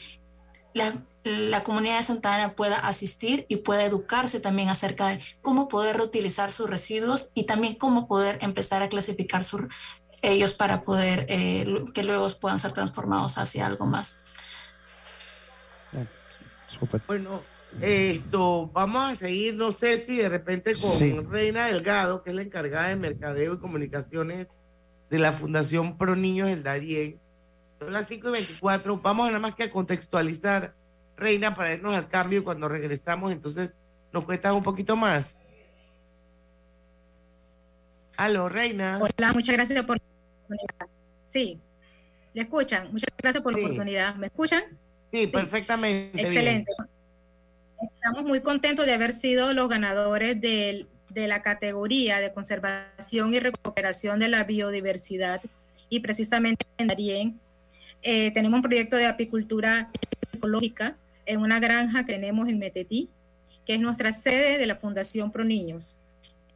la, 0.74 1.64
comunidad 1.64 2.00
de 2.00 2.04
Santa 2.04 2.36
Ana 2.36 2.56
pueda 2.56 2.78
asistir 2.78 3.46
y 3.48 3.58
pueda 3.58 3.86
educarse 3.86 4.40
también 4.40 4.70
acerca 4.70 5.08
de 5.08 5.22
cómo 5.42 5.68
poder 5.68 5.98
reutilizar 5.98 6.52
sus 6.52 6.70
residuos 6.70 7.30
y 7.34 7.46
también 7.46 7.76
cómo 7.76 8.08
poder 8.08 8.40
empezar 8.42 8.84
a 8.84 8.90
clasificar 8.90 9.44
sus 9.44 9.62
ellos 10.22 10.54
para 10.54 10.82
poder 10.82 11.26
eh, 11.30 11.66
que 11.94 12.04
luego 12.04 12.30
puedan 12.40 12.58
ser 12.58 12.72
transformados 12.72 13.38
hacia 13.38 13.66
algo 13.66 13.86
más. 13.86 14.18
Bueno, 17.08 17.42
esto, 17.82 18.70
vamos 18.74 19.12
a 19.12 19.16
seguir, 19.16 19.56
no 19.56 19.72
sé 19.72 19.98
si 19.98 20.18
de 20.18 20.30
repente 20.30 20.74
con 20.76 21.32
Reina 21.32 21.68
Delgado, 21.68 22.24
que 22.24 22.30
es 22.30 22.36
la 22.36 22.44
encargada 22.44 22.90
de 22.90 22.96
Mercadeo 22.96 23.56
y 23.56 23.60
Comunicaciones 23.60 24.48
de 25.10 25.20
la 25.20 25.32
Fundación 25.32 25.98
Pro 25.98 26.16
Niños 26.16 26.50
del 26.50 26.64
Darién. 26.64 27.20
Son 27.80 27.92
las 27.92 28.08
5 28.08 28.30
y 28.30 28.32
24. 28.32 28.98
Vamos 29.00 29.28
nada 29.28 29.40
más 29.40 29.56
que 29.56 29.64
a 29.64 29.72
contextualizar, 29.72 30.76
Reina, 31.18 31.56
para 31.56 31.74
irnos 31.74 31.96
al 31.96 32.08
cambio 32.08 32.40
y 32.40 32.44
cuando 32.44 32.70
regresamos, 32.70 33.32
entonces 33.32 33.78
nos 34.12 34.24
cuesta 34.24 34.54
un 34.54 34.64
poquito 34.64 34.96
más. 34.96 35.40
Aló, 38.16 38.48
Reina. 38.48 39.00
Hola, 39.02 39.34
muchas 39.34 39.56
gracias 39.56 39.84
por 39.84 39.98
la 39.98 40.04
oportunidad. 40.46 40.88
Sí, 41.26 41.60
¿le 42.34 42.44
escuchan? 42.44 42.92
Muchas 42.92 43.10
gracias 43.18 43.44
por 43.44 43.54
la 43.54 43.66
oportunidad. 43.66 44.16
¿Me 44.16 44.28
escuchan? 44.28 44.64
Sí, 45.14 45.28
perfectamente. 45.28 46.20
Excelente. 46.20 46.72
Estamos 47.94 48.24
muy 48.24 48.42
contentos 48.42 48.88
de 48.88 48.94
haber 48.94 49.14
sido 49.14 49.54
los 49.54 49.70
ganadores 49.70 50.42
de 50.42 50.88
la 51.14 51.44
categoría 51.44 52.20
de 52.20 52.34
conservación 52.34 53.32
y 53.32 53.40
recuperación 53.40 54.20
de 54.20 54.28
la 54.28 54.44
biodiversidad 54.44 55.40
y 55.88 56.00
precisamente 56.00 56.66
en 56.80 56.88
Darien 56.88 57.40
eh, 58.02 58.32
tenemos 58.32 58.58
un 58.58 58.64
proyecto 58.64 58.96
de 58.96 59.06
apicultura 59.06 59.92
ecológica 60.34 60.98
en 61.28 61.42
una 61.42 61.60
granja 61.60 62.06
que 62.06 62.14
tenemos 62.14 62.50
en 62.50 62.58
Metetí, 62.58 63.08
que 63.68 63.76
es 63.76 63.80
nuestra 63.80 64.14
sede 64.14 64.58
de 64.58 64.66
la 64.66 64.78
Fundación 64.78 65.32
Pro 65.32 65.44
Niños. 65.44 65.96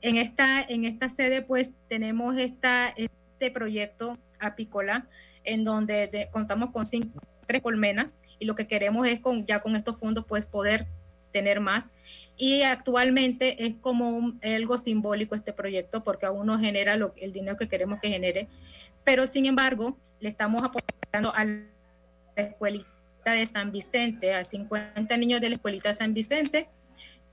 En 0.01 0.17
esta, 0.17 0.63
en 0.63 0.85
esta 0.85 1.09
sede 1.09 1.43
pues 1.43 1.73
tenemos 1.89 2.35
esta, 2.39 2.89
este 2.89 3.51
proyecto 3.51 4.17
apícola 4.39 5.05
en 5.43 5.63
donde 5.63 6.27
contamos 6.31 6.71
con 6.71 6.87
cinco, 6.87 7.21
tres 7.47 7.61
colmenas 7.61 8.19
y 8.39 8.45
lo 8.45 8.55
que 8.55 8.67
queremos 8.67 9.07
es 9.07 9.19
con, 9.19 9.45
ya 9.45 9.61
con 9.61 9.75
estos 9.75 9.97
fondos 9.97 10.25
pues 10.27 10.45
poder 10.45 10.87
tener 11.31 11.59
más. 11.59 11.89
Y 12.37 12.61
actualmente 12.61 13.65
es 13.65 13.75
como 13.81 14.33
algo 14.43 14.77
simbólico 14.77 15.35
este 15.35 15.53
proyecto 15.53 16.03
porque 16.03 16.25
aún 16.25 16.45
no 16.45 16.59
genera 16.59 16.95
lo, 16.95 17.13
el 17.17 17.33
dinero 17.33 17.57
que 17.57 17.67
queremos 17.67 17.99
que 17.99 18.09
genere, 18.09 18.47
pero 19.03 19.25
sin 19.25 19.45
embargo 19.45 19.97
le 20.19 20.29
estamos 20.29 20.63
apoyando 20.63 21.33
a 21.33 21.45
la 21.45 21.63
escuelita 22.35 22.87
de 23.25 23.45
San 23.45 23.71
Vicente, 23.71 24.33
a 24.33 24.43
50 24.43 25.17
niños 25.17 25.41
de 25.41 25.49
la 25.49 25.55
escuelita 25.55 25.89
de 25.89 25.95
San 25.95 26.13
Vicente, 26.13 26.69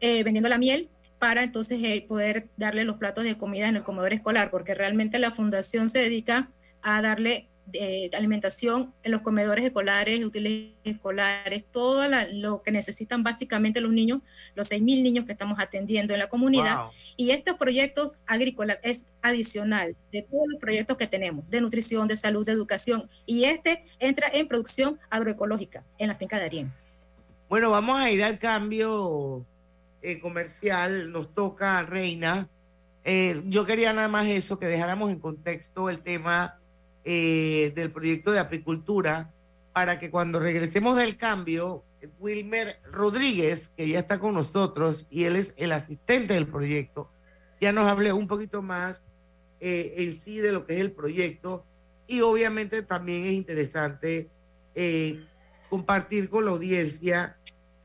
eh, 0.01 0.23
vendiendo 0.23 0.49
la 0.49 0.59
miel 0.59 0.89
para 1.19 1.43
entonces 1.43 1.81
eh, 1.83 2.05
poder 2.07 2.49
darle 2.57 2.85
los 2.85 2.97
platos 2.97 3.25
de 3.25 3.39
comida 3.39 3.69
en 3.69 3.77
el 3.77 3.85
comedor 3.85 4.13
escolar, 4.13 4.51
porque 4.51 4.75
realmente 4.75 5.19
la 5.19 5.31
fundación 5.31 5.89
se 5.89 6.01
dedica 6.01 6.51
a 6.83 7.01
darle 7.01 7.49
de 7.67 8.11
alimentación 8.15 8.93
en 9.03 9.13
los 9.13 9.23
comedores 9.23 9.65
escolares, 9.65 10.25
útiles 10.25 10.73
escolares, 10.85 11.65
todo 11.71 12.05
lo 12.33 12.63
que 12.63 12.71
necesitan 12.71 13.23
básicamente 13.23 13.81
los 13.81 13.93
niños, 13.93 14.21
los 14.55 14.71
6.000 14.71 15.03
niños 15.03 15.25
que 15.25 15.33
estamos 15.33 15.59
atendiendo 15.59 16.13
en 16.13 16.21
la 16.21 16.29
comunidad. 16.29 16.87
Y 17.17 17.31
estos 17.31 17.57
proyectos 17.57 18.19
agrícolas 18.27 18.81
es 18.83 19.07
adicional 19.23 19.97
de 20.13 20.23
todos 20.23 20.45
los 20.49 20.61
proyectos 20.61 20.97
que 20.97 21.07
tenemos, 21.07 21.49
de 21.49 21.61
nutrición, 21.61 22.07
de 22.07 22.17
salud, 22.17 22.45
de 22.45 22.53
educación. 22.53 23.09
Y 23.27 23.45
este 23.45 23.85
entra 23.99 24.29
en 24.33 24.47
producción 24.47 24.99
agroecológica 25.11 25.85
en 25.99 26.09
la 26.09 26.15
finca 26.15 26.39
de 26.39 26.45
Arién. 26.45 26.73
Bueno, 27.49 27.71
vamos 27.71 27.99
a 27.99 28.11
ir 28.11 28.23
al 28.23 28.39
cambio 28.39 29.45
eh, 30.03 30.19
comercial. 30.21 31.13
Nos 31.13 31.35
toca, 31.35 31.83
Reina. 31.83 32.49
Eh, 33.05 33.43
yo 33.47 33.67
quería 33.67 33.93
nada 33.93 34.09
más 34.09 34.27
eso, 34.27 34.59
que 34.59 34.67
dejáramos 34.67 35.11
en 35.11 35.19
contexto 35.19 35.91
el 35.91 36.03
tema 36.03 36.59
eh, 37.07 37.71
del 37.75 37.93
proyecto 37.93 38.33
de 38.33 38.39
apicultura 38.39 39.31
para 39.75 39.99
que 39.99 40.11
cuando 40.11 40.39
regresemos 40.39 40.97
del 40.97 41.19
cambio, 41.19 41.85
Wilmer 42.19 42.81
Rodríguez, 42.91 43.69
que 43.77 43.87
ya 43.87 43.99
está 43.99 44.19
con 44.19 44.33
nosotros 44.33 45.07
y 45.11 45.25
él 45.25 45.37
es 45.37 45.53
el 45.59 45.73
asistente 45.73 46.33
del 46.33 46.47
proyecto, 46.47 47.11
ya 47.61 47.73
nos 47.73 47.87
hable 47.87 48.15
un 48.15 48.27
poquito 48.27 48.63
más 48.63 49.05
eh, 49.61 49.95
en 49.99 50.13
sí 50.13 50.39
de 50.39 50.53
lo 50.53 50.65
que 50.65 50.75
es 50.75 50.81
el 50.81 50.93
proyecto. 50.93 51.67
Y 52.07 52.23
obviamente 52.23 52.83
también 52.83 53.27
es 53.27 53.33
interesante 53.33 54.31
eh, 54.75 55.25
compartir 55.69 56.31
con 56.31 56.47
la 56.47 56.53
audiencia 56.53 57.37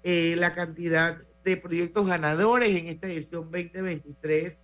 la 0.02 0.54
cantidad 0.54 1.18
de 1.44 1.58
proyectos 1.58 2.08
ganadores 2.08 2.70
en 2.70 2.88
esta 2.88 3.08
edición 3.08 3.52
2023, 3.52 4.58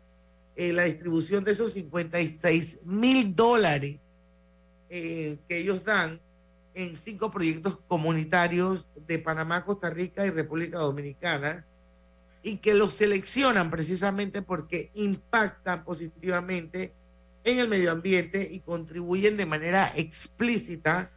la 0.55 0.85
distribución 0.85 1.43
de 1.43 1.51
esos 1.51 1.73
56 1.73 2.79
mil 2.85 3.35
dólares 3.35 4.04
eh, 4.89 5.37
que 5.47 5.57
ellos 5.57 5.83
dan 5.83 6.19
en 6.73 6.95
cinco 6.97 7.31
proyectos 7.31 7.79
comunitarios 7.87 8.91
de 9.07 9.19
Panamá, 9.19 9.63
Costa 9.63 9.89
Rica 9.89 10.25
y 10.25 10.29
República 10.29 10.79
Dominicana 10.79 11.65
y 12.43 12.57
que 12.57 12.73
los 12.73 12.93
seleccionan 12.93 13.71
precisamente 13.71 14.41
porque 14.41 14.91
impactan 14.93 15.83
positivamente 15.83 16.93
en 17.43 17.59
el 17.59 17.67
medio 17.67 17.91
ambiente 17.91 18.47
y 18.51 18.59
contribuyen 18.59 19.37
de 19.37 19.45
manera 19.45 19.91
explícita 19.95 21.11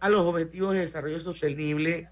a 0.00 0.08
los 0.08 0.20
objetivos 0.20 0.74
de 0.74 0.80
desarrollo 0.80 1.18
sostenible 1.18 2.08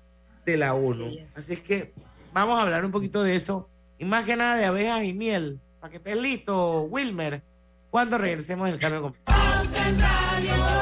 de 0.46 0.56
la 0.56 0.74
ONU. 0.74 1.10
Así 1.36 1.52
es 1.52 1.60
que 1.60 1.92
vamos 2.32 2.58
a 2.58 2.62
hablar 2.62 2.84
un 2.84 2.90
poquito 2.90 3.22
de 3.22 3.34
eso. 3.34 3.68
Y 3.98 4.04
más 4.04 4.24
que 4.24 4.34
nada 4.34 4.56
de 4.56 4.64
abejas 4.64 5.04
y 5.04 5.12
miel. 5.12 5.60
Para 5.80 5.90
que 5.90 5.96
estés 5.98 6.16
listo, 6.16 6.82
Wilmer, 6.82 7.42
cuando 7.90 8.18
regresemos 8.18 8.68
del 8.68 8.80
cambio. 8.80 9.14
radio. 10.32 10.81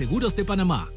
Seguros 0.01 0.35
de 0.35 0.43
Panamá. 0.43 0.89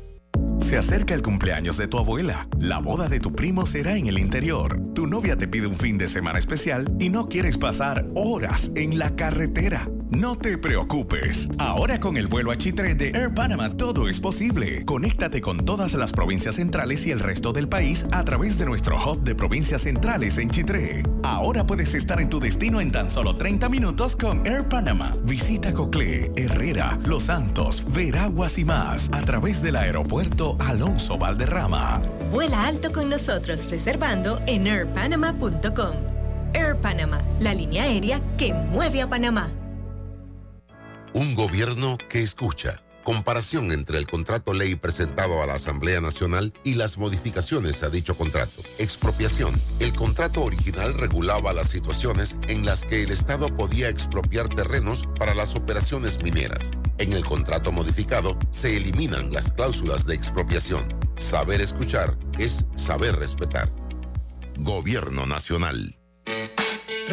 Se 0.61 0.79
acerca 0.79 1.12
el 1.12 1.21
cumpleaños 1.21 1.77
de 1.77 1.87
tu 1.87 1.99
abuela. 1.99 2.49
La 2.59 2.79
boda 2.79 3.07
de 3.07 3.21
tu 3.21 3.35
primo 3.35 3.67
será 3.67 3.99
en 3.99 4.07
el 4.07 4.19
interior. 4.19 4.81
Tu 4.95 5.07
novia 5.07 5.37
te 5.37 5.47
pide 5.47 5.67
un 5.67 5.75
fin 5.75 5.99
de 5.99 6.09
semana 6.09 6.38
especial 6.38 6.90
y 6.99 7.11
no 7.11 7.29
quieres 7.29 7.59
pasar 7.59 8.09
horas 8.14 8.71
en 8.75 8.99
la 8.99 9.14
carretera. 9.14 9.90
No 10.16 10.37
te 10.37 10.57
preocupes. 10.57 11.48
Ahora 11.59 11.98
con 11.98 12.16
el 12.16 12.29
vuelo 12.29 12.53
a 12.53 12.57
Chitre 12.57 12.94
de 12.94 13.09
Air 13.09 13.35
Panama 13.35 13.77
todo 13.77 14.09
es 14.09 14.20
posible. 14.20 14.85
Conéctate 14.85 15.40
con 15.40 15.64
todas 15.64 15.94
las 15.94 16.12
provincias 16.12 16.55
centrales 16.55 17.05
y 17.07 17.11
el 17.11 17.18
resto 17.18 17.53
del 17.53 17.68
país 17.68 18.07
a 18.12 18.24
través 18.24 18.57
de 18.57 18.64
nuestro 18.64 18.96
hub 18.96 19.24
de 19.24 19.35
provincias 19.35 19.83
centrales 19.83 20.38
en 20.38 20.50
Chitré. 20.50 21.03
Ahora 21.24 21.66
puedes 21.66 21.94
estar 21.94 22.20
en 22.20 22.31
tu 22.31 22.38
destino 22.38 22.81
en 22.81 22.92
tan 22.92 23.11
solo 23.11 23.37
30 23.37 23.68
minutos 23.68 24.14
con 24.14 24.46
Air 24.46 24.68
Panama. 24.68 25.12
Visita 25.24 25.74
Coclé, 25.74 26.31
Herrera, 26.37 26.96
Los 27.05 27.24
Santos, 27.24 27.83
Veraguas 27.92 28.57
y 28.59 28.64
más 28.64 29.11
a 29.12 29.22
través 29.22 29.62
del 29.62 29.74
aeropuerto 29.74 30.57
Alonso 30.61 31.18
Valderrama. 31.18 32.03
Vuela 32.31 32.68
alto 32.68 32.92
con 32.92 33.11
nosotros 33.11 33.68
reservando 33.68 34.40
en 34.46 34.68
airpanama.com. 34.68 35.96
Air 36.53 36.77
Panama, 36.77 37.20
la 37.40 37.53
línea 37.53 37.83
aérea 37.83 38.20
que 38.38 38.55
mueve 38.55 39.03
a 39.03 39.09
Panamá. 39.09 39.50
Un 41.14 41.37
gobierno 41.37 41.96
que 42.09 42.22
escucha. 42.22 42.83
Comparación 43.05 43.70
entre 43.70 43.98
el 43.98 44.09
contrato 44.09 44.53
ley 44.53 44.74
presentado 44.74 45.40
a 45.44 45.46
la 45.46 45.55
Asamblea 45.55 46.00
Nacional 46.00 46.53
y 46.64 46.74
las 46.74 46.98
modificaciones 46.98 47.85
a 47.85 47.88
dicho 47.88 48.16
contrato. 48.16 48.62
Expropiación. 48.81 49.55
El 49.79 49.94
contrato 49.94 50.42
original 50.42 50.92
regulaba 50.92 51.53
las 51.53 51.68
situaciones 51.68 52.35
en 52.48 52.66
las 52.66 52.83
que 52.83 53.05
el 53.05 53.12
Estado 53.12 53.46
podía 53.57 53.90
expropiar 53.90 54.48
terrenos 54.48 55.07
para 55.16 55.37
las 55.37 55.55
operaciones 55.55 56.20
mineras. 56.20 56.72
En 56.98 57.12
el 57.12 57.24
contrato 57.24 57.70
modificado 57.70 58.37
se 58.50 58.77
eliminan 58.77 59.33
las 59.33 59.53
cláusulas 59.53 60.07
de 60.07 60.16
expropiación. 60.16 60.88
Saber 61.16 61.61
escuchar 61.61 62.18
es 62.40 62.66
saber 62.74 63.14
respetar. 63.14 63.70
Gobierno 64.57 65.27
Nacional. 65.27 65.96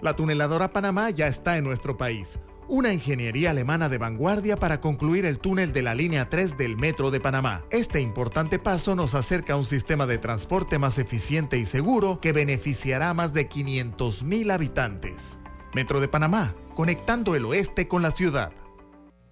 La 0.00 0.14
tuneladora 0.14 0.72
Panamá 0.72 1.10
ya 1.10 1.26
está 1.26 1.56
en 1.56 1.64
nuestro 1.64 1.96
país. 1.96 2.38
Una 2.68 2.92
ingeniería 2.92 3.50
alemana 3.50 3.88
de 3.88 3.98
vanguardia 3.98 4.56
para 4.56 4.80
concluir 4.80 5.24
el 5.24 5.40
túnel 5.40 5.72
de 5.72 5.82
la 5.82 5.94
línea 5.94 6.28
3 6.28 6.56
del 6.56 6.76
Metro 6.76 7.10
de 7.10 7.18
Panamá. 7.18 7.64
Este 7.70 8.00
importante 8.00 8.58
paso 8.58 8.94
nos 8.94 9.14
acerca 9.14 9.54
a 9.54 9.56
un 9.56 9.64
sistema 9.64 10.06
de 10.06 10.18
transporte 10.18 10.78
más 10.78 10.98
eficiente 10.98 11.58
y 11.58 11.66
seguro 11.66 12.18
que 12.18 12.32
beneficiará 12.32 13.10
a 13.10 13.14
más 13.14 13.34
de 13.34 13.48
500.000 13.48 14.52
habitantes. 14.52 15.40
Metro 15.74 16.00
de 16.00 16.08
Panamá, 16.08 16.54
conectando 16.74 17.34
el 17.34 17.44
oeste 17.46 17.88
con 17.88 18.02
la 18.02 18.12
ciudad. 18.12 18.52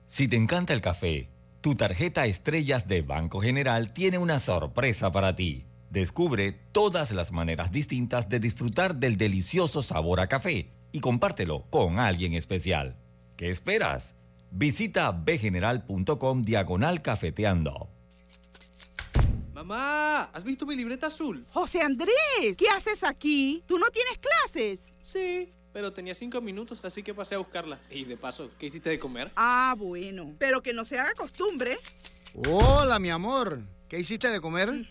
Si 0.06 0.26
te 0.26 0.36
encanta 0.36 0.72
el 0.72 0.80
café, 0.80 1.30
tu 1.60 1.76
tarjeta 1.76 2.26
Estrellas 2.26 2.88
de 2.88 3.02
Banco 3.02 3.40
General 3.40 3.92
tiene 3.92 4.18
una 4.18 4.40
sorpresa 4.40 5.12
para 5.12 5.36
ti. 5.36 5.66
Descubre 5.90 6.52
todas 6.72 7.12
las 7.12 7.32
maneras 7.32 7.70
distintas 7.70 8.28
de 8.28 8.40
disfrutar 8.40 8.96
del 8.96 9.16
delicioso 9.16 9.82
sabor 9.82 10.20
a 10.20 10.26
café 10.26 10.70
y 10.92 11.00
compártelo 11.00 11.64
con 11.70 11.98
alguien 11.98 12.32
especial. 12.32 12.96
¿Qué 13.36 13.50
esperas? 13.50 14.14
Visita 14.50 15.10
bgeneral.com 15.12 16.42
diagonal 16.42 17.02
cafeteando. 17.02 17.88
Mamá, 19.52 20.24
¿has 20.24 20.44
visto 20.44 20.66
mi 20.66 20.76
libreta 20.76 21.06
azul? 21.06 21.46
José 21.52 21.80
Andrés, 21.80 22.56
¿qué 22.58 22.68
haces 22.68 23.04
aquí? 23.04 23.62
¿Tú 23.66 23.78
no 23.78 23.86
tienes 23.90 24.18
clases? 24.18 24.80
Sí, 25.02 25.52
pero 25.72 25.92
tenía 25.92 26.14
cinco 26.14 26.40
minutos, 26.40 26.84
así 26.84 27.02
que 27.02 27.14
pasé 27.14 27.36
a 27.36 27.38
buscarla. 27.38 27.80
Y 27.90 28.04
de 28.04 28.16
paso, 28.16 28.50
¿qué 28.58 28.66
hiciste 28.66 28.90
de 28.90 28.98
comer? 28.98 29.32
Ah, 29.36 29.74
bueno, 29.78 30.34
pero 30.38 30.62
que 30.62 30.72
no 30.72 30.84
se 30.84 30.98
haga 30.98 31.12
costumbre. 31.14 31.76
Hola, 32.48 32.98
mi 32.98 33.10
amor. 33.10 33.62
¿Qué 33.88 34.00
hiciste 34.00 34.28
de 34.28 34.40
comer? 34.40 34.90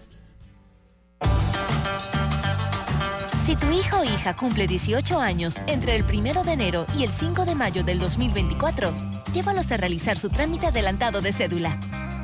Si 3.43 3.55
tu 3.55 3.71
hijo 3.71 4.01
o 4.01 4.03
hija 4.03 4.35
cumple 4.35 4.67
18 4.67 5.19
años 5.19 5.55
entre 5.65 5.95
el 5.95 6.03
1 6.03 6.43
de 6.43 6.51
enero 6.51 6.85
y 6.95 7.03
el 7.03 7.11
5 7.11 7.43
de 7.45 7.55
mayo 7.55 7.83
del 7.83 7.99
2024, 7.99 8.93
llévalos 9.33 9.71
a 9.71 9.77
realizar 9.77 10.15
su 10.17 10.29
trámite 10.29 10.67
adelantado 10.67 11.21
de 11.21 11.33
cédula. 11.33 11.79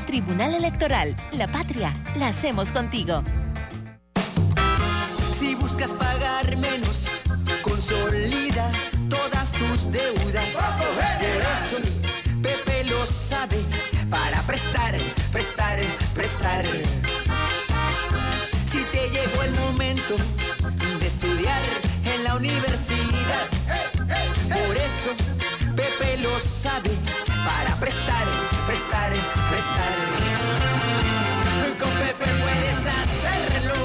Tribunal 0.05 0.53
Electoral, 0.53 1.15
la 1.31 1.47
patria, 1.47 1.91
la 2.17 2.27
hacemos 2.27 2.71
contigo. 2.71 3.23
Si 5.39 5.55
buscas 5.55 5.91
pagar 5.93 6.55
menos, 6.55 7.07
consolida 7.63 8.69
todas 9.09 9.51
tus 9.53 9.91
deudas. 9.91 10.45
Pepe 12.43 12.83
lo 12.83 13.05
sabe, 13.07 13.57
para 14.11 14.39
prestar, 14.43 14.95
prestar, 15.31 15.79
prestar. 16.13 16.65
Para 26.67 27.75
prestar, 27.77 28.25
prestar, 28.65 29.11
prestar. 29.49 29.93
Con 31.79 31.89
Pepe 31.91 32.25
puedes 32.43 32.77
hacerlo, 32.77 33.75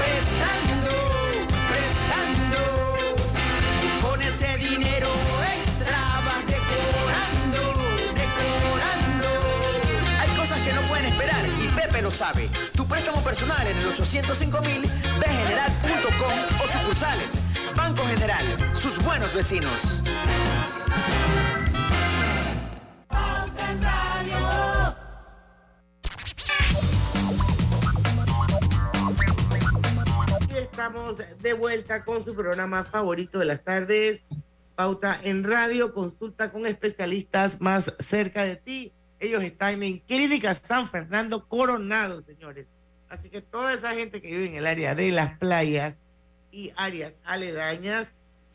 prestando, 0.00 0.92
prestando. 1.70 2.60
Con 4.00 4.22
ese 4.22 4.56
dinero 4.56 5.08
extra 5.56 5.98
vas 6.24 6.42
decorando, 6.46 7.62
decorando. 8.22 9.28
Hay 10.20 10.30
cosas 10.36 10.58
que 10.60 10.72
no 10.72 10.82
pueden 10.88 11.06
esperar 11.06 11.44
y 11.62 11.68
Pepe 11.68 12.00
lo 12.00 12.10
sabe. 12.10 12.48
Tu 12.74 12.86
préstamo 12.86 13.20
personal 13.20 13.66
en 13.66 13.76
el 13.76 13.86
805 13.88 14.62
mil, 14.62 14.82
bgeneral.com 15.20 16.38
o 16.64 16.78
sucursales. 16.78 17.42
Banco 17.76 18.06
General, 18.06 18.46
sus 18.72 18.96
buenos 19.04 19.34
vecinos. 19.34 20.00
Y 30.48 30.56
estamos 30.58 31.18
de 31.40 31.52
vuelta 31.52 32.04
con 32.04 32.24
su 32.24 32.34
programa 32.34 32.84
favorito 32.84 33.38
de 33.38 33.44
las 33.44 33.62
tardes, 33.62 34.26
Pauta 34.74 35.18
en 35.22 35.42
Radio, 35.42 35.94
consulta 35.94 36.52
con 36.52 36.66
especialistas 36.66 37.60
más 37.60 37.94
cerca 37.98 38.44
de 38.44 38.56
ti. 38.56 38.92
Ellos 39.18 39.42
están 39.42 39.82
en 39.82 39.98
Clínica 40.00 40.54
San 40.54 40.88
Fernando 40.88 41.48
Coronado, 41.48 42.20
señores. 42.20 42.66
Así 43.08 43.30
que 43.30 43.40
toda 43.40 43.72
esa 43.72 43.94
gente 43.94 44.20
que 44.20 44.28
vive 44.28 44.48
en 44.48 44.54
el 44.56 44.66
área 44.66 44.94
de 44.94 45.10
las 45.12 45.38
playas 45.38 45.96
y 46.50 46.72
áreas 46.76 47.14
aledañas, 47.24 48.12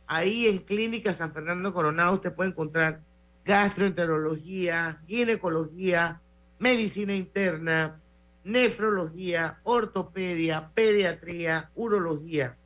ahí 0.07 0.47
en 0.47 0.59
Clínica 0.59 1.13
San 1.13 1.33
Fernando 1.33 1.73
Coronado 1.73 2.13
usted 2.13 2.33
puede 2.33 2.51
encontrar 2.51 3.01
gastroenterología, 3.45 5.01
ginecología, 5.07 6.21
medicina 6.59 7.15
interna, 7.15 8.01
nefrología, 8.43 9.61
ortopedia, 9.63 10.71
pediatría, 10.73 11.69
urología. 11.75 12.57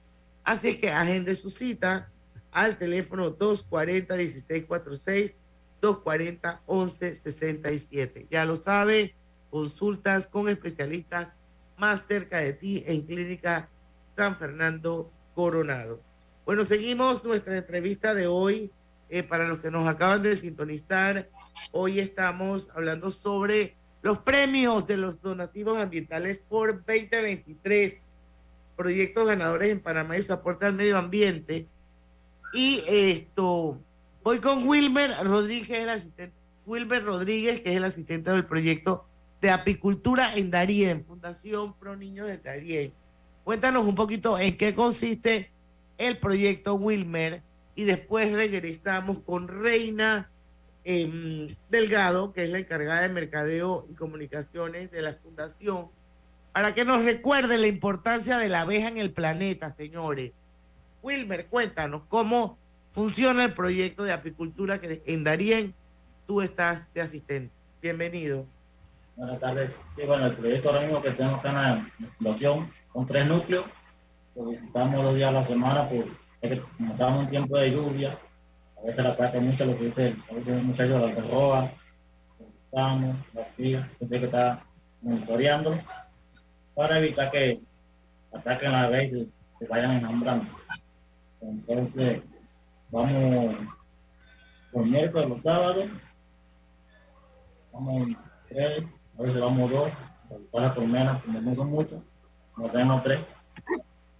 Así 0.43 0.79
que 0.79 0.91
agende 0.91 1.35
su 1.35 1.49
cita 1.49 2.11
al 2.51 2.77
teléfono 2.77 3.37
240-1646, 3.37 5.35
240-1167. 5.81 8.27
Ya 8.29 8.45
lo 8.45 8.55
sabe, 8.55 9.15
consultas 9.49 10.27
con 10.27 10.47
especialistas 10.47 11.35
más 11.77 12.05
cerca 12.07 12.37
de 12.37 12.53
ti 12.53 12.85
en 12.87 13.01
Clínica 13.01 13.69
San 14.15 14.37
Fernando 14.37 15.11
Coronado. 15.33 16.01
Bueno, 16.45 16.63
seguimos 16.63 17.23
nuestra 17.23 17.57
entrevista 17.57 18.13
de 18.13 18.27
hoy. 18.27 18.71
Eh, 19.09 19.23
para 19.23 19.47
los 19.47 19.59
que 19.59 19.69
nos 19.69 19.87
acaban 19.87 20.23
de 20.23 20.35
sintonizar, 20.35 21.29
hoy 21.71 21.99
estamos 21.99 22.69
hablando 22.73 23.11
sobre 23.11 23.75
los 24.01 24.17
premios 24.19 24.87
de 24.87 24.97
los 24.97 25.21
donativos 25.21 25.77
ambientales 25.77 26.39
por 26.49 26.83
2023, 26.85 28.01
proyectos 28.75 29.27
ganadores 29.27 29.69
en 29.69 29.79
Panamá 29.79 30.17
y 30.17 30.23
su 30.23 30.33
aporte 30.33 30.65
al 30.65 30.73
medio 30.73 30.97
ambiente. 30.97 31.67
Y 32.53 32.83
esto, 32.87 33.79
voy 34.23 34.39
con 34.39 34.67
Wilmer 34.67 35.11
Rodríguez, 35.23 35.79
el 35.79 35.89
asistente, 35.89 36.35
Wilmer 36.65 37.03
Rodríguez, 37.03 37.61
que 37.61 37.71
es 37.71 37.77
el 37.77 37.83
asistente 37.83 38.31
del 38.31 38.45
proyecto 38.45 39.05
de 39.39 39.51
apicultura 39.51 40.35
en 40.35 40.49
Darién, 40.49 41.05
Fundación 41.05 41.73
Pro 41.73 41.95
Niños 41.95 42.25
de 42.27 42.37
Darién. 42.37 42.93
Cuéntanos 43.43 43.85
un 43.85 43.93
poquito 43.93 44.39
en 44.39 44.57
qué 44.57 44.73
consiste 44.73 45.51
el 45.99 46.17
proyecto 46.17 46.73
Wilmer 46.75 47.43
y 47.75 47.83
después 47.83 48.31
regresamos 48.31 49.19
con 49.19 49.47
Reina 49.47 50.31
em, 50.85 51.47
Delgado, 51.69 52.31
que 52.31 52.45
es 52.45 52.49
la 52.49 52.59
encargada 52.59 53.01
de 53.01 53.09
mercadeo 53.09 53.85
y 53.89 53.95
comunicaciones 53.95 54.91
de 54.91 55.01
la 55.01 55.13
fundación, 55.13 55.89
para 56.53 56.73
que 56.73 56.85
nos 56.85 57.03
recuerde 57.03 57.57
la 57.57 57.67
importancia 57.67 58.37
de 58.37 58.47
la 58.47 58.61
abeja 58.61 58.87
en 58.87 58.97
el 58.97 59.11
planeta, 59.11 59.69
señores. 59.69 60.31
Wilmer, 61.03 61.47
cuéntanos 61.47 62.03
cómo 62.07 62.57
funciona 62.93 63.43
el 63.43 63.53
proyecto 63.53 64.03
de 64.03 64.13
apicultura 64.13 64.79
que 64.79 65.03
en 65.05 65.25
Darien 65.25 65.75
tú 66.25 66.41
estás 66.41 66.91
de 66.93 67.01
asistente. 67.01 67.53
Bienvenido. 67.81 68.45
Buenas 69.17 69.39
tardes. 69.39 69.71
Sí, 69.93 70.05
bueno, 70.05 70.27
el 70.27 70.35
proyecto 70.35 70.69
ahora 70.69 70.81
mismo 70.81 71.01
que 71.01 71.11
tenemos 71.11 71.39
acá 71.39 71.49
en 71.49 71.55
la 71.55 71.91
fundación 72.17 72.71
con 72.91 73.05
tres 73.05 73.27
núcleos. 73.27 73.65
Lo 74.35 74.45
visitamos 74.45 75.03
dos 75.03 75.15
días 75.15 75.29
a 75.29 75.33
la 75.33 75.43
semana 75.43 75.87
por 75.89 76.05
que 76.49 76.61
como 76.61 77.21
en 77.21 77.27
tiempo 77.27 77.57
de 77.57 77.71
lluvia, 77.71 78.17
a 78.77 78.85
veces 78.85 79.03
le 79.03 79.09
ataca 79.09 79.39
mucho 79.39 79.65
lo 79.65 79.77
que 79.77 79.85
dice 79.85 80.15
a 80.29 80.33
veces 80.33 80.55
el 80.55 80.63
muchacho 80.63 80.99
la 80.99 81.21
roba, 81.21 81.71
el 82.39 82.45
gusano, 82.63 83.15
la 83.33 83.45
fría, 83.55 83.89
entonces 83.93 84.19
que 84.19 84.25
estar 84.25 84.63
monitoreando 85.01 85.79
para 86.73 86.97
evitar 86.97 87.31
que 87.31 87.61
ataquen 88.33 88.73
a 88.73 88.83
la 88.83 88.89
vez 88.89 89.13
y 89.13 89.31
se 89.59 89.67
vayan 89.67 89.91
enambrando. 89.91 90.45
Entonces, 91.41 92.21
vamos 92.91 93.55
los 94.73 94.85
miércoles, 94.85 95.29
los 95.29 95.41
sábados, 95.41 95.85
vamos 97.71 98.09
tres, 98.49 98.83
a 99.17 99.21
veces 99.21 99.39
vamos 99.39 99.71
dos, 99.71 99.89
revisar 100.29 100.61
las 100.61 100.73
colmenas, 100.73 101.23
como 101.23 101.41
no 101.41 101.55
son 101.55 101.69
muchos, 101.69 102.01
nos 102.57 102.71
tenemos 102.71 103.01
tres 103.01 103.25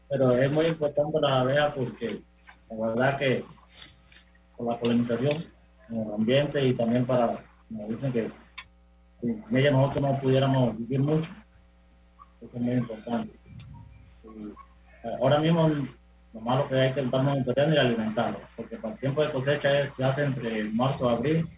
pero 0.10 0.32
es 0.34 0.52
muy 0.52 0.66
importante 0.66 1.20
la 1.20 1.42
abeja 1.42 1.74
porque 1.74 2.22
la 2.70 2.88
verdad 2.88 3.18
que 3.18 3.44
por 4.56 4.68
la 4.68 4.80
polinización 4.80 5.44
en 5.90 6.02
el 6.02 6.14
ambiente 6.14 6.66
y 6.66 6.74
también 6.74 7.06
para, 7.06 7.44
como 7.68 7.88
dicen 7.88 8.12
que 8.12 8.32
sin 9.22 9.58
ella 9.58 9.72
nosotros 9.72 10.04
no 10.04 10.20
pudiéramos 10.20 10.78
vivir 10.78 11.00
mucho, 11.00 11.30
eso 12.42 12.58
es 12.58 12.62
muy 12.62 12.74
importante. 12.74 13.40
Y 14.24 14.54
ahora 15.20 15.40
mismo 15.40 15.70
lo 16.34 16.42
malo 16.42 16.68
que 16.68 16.76
hay 16.76 16.94
que 16.94 17.02
estar 17.02 17.24
monitoreando 17.24 17.76
y 17.76 17.80
alimentarlo, 17.80 18.40
porque 18.56 18.78
para 18.78 18.94
el 18.94 19.00
tiempo 19.00 19.24
de 19.24 19.32
cosecha 19.32 19.92
se 19.92 20.04
hace 20.04 20.26
entre 20.26 20.66
marzo 20.66 21.10
y 21.10 21.14
abril, 21.14 21.50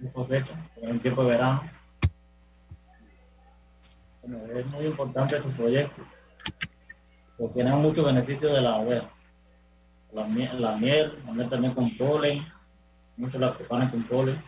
y 0.00 0.08
cosecha, 0.08 0.54
en 0.76 0.90
el 0.90 1.00
tiempo 1.00 1.22
de 1.22 1.30
verano. 1.30 1.62
Bueno, 4.22 4.38
es 4.58 4.66
muy 4.66 4.86
importante 4.86 5.36
ese 5.36 5.48
proyecto 5.50 6.02
porque 7.36 7.54
tenemos 7.54 7.80
muchos 7.80 8.04
beneficios 8.04 8.52
de 8.52 8.60
la 8.60 8.76
abeja. 8.76 9.10
La, 10.12 10.26
miel, 10.26 10.62
la 10.62 10.76
miel, 10.76 11.12
también 11.50 11.74
con 11.74 11.90
polen, 11.96 12.46
muchos 13.16 13.40
la 13.40 13.52
preparan 13.52 13.90
con 13.90 14.02
polen. 14.04 14.40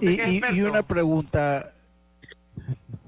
Y, 0.00 0.56
y, 0.56 0.62
una 0.62 0.82
pregunta, 0.82 1.72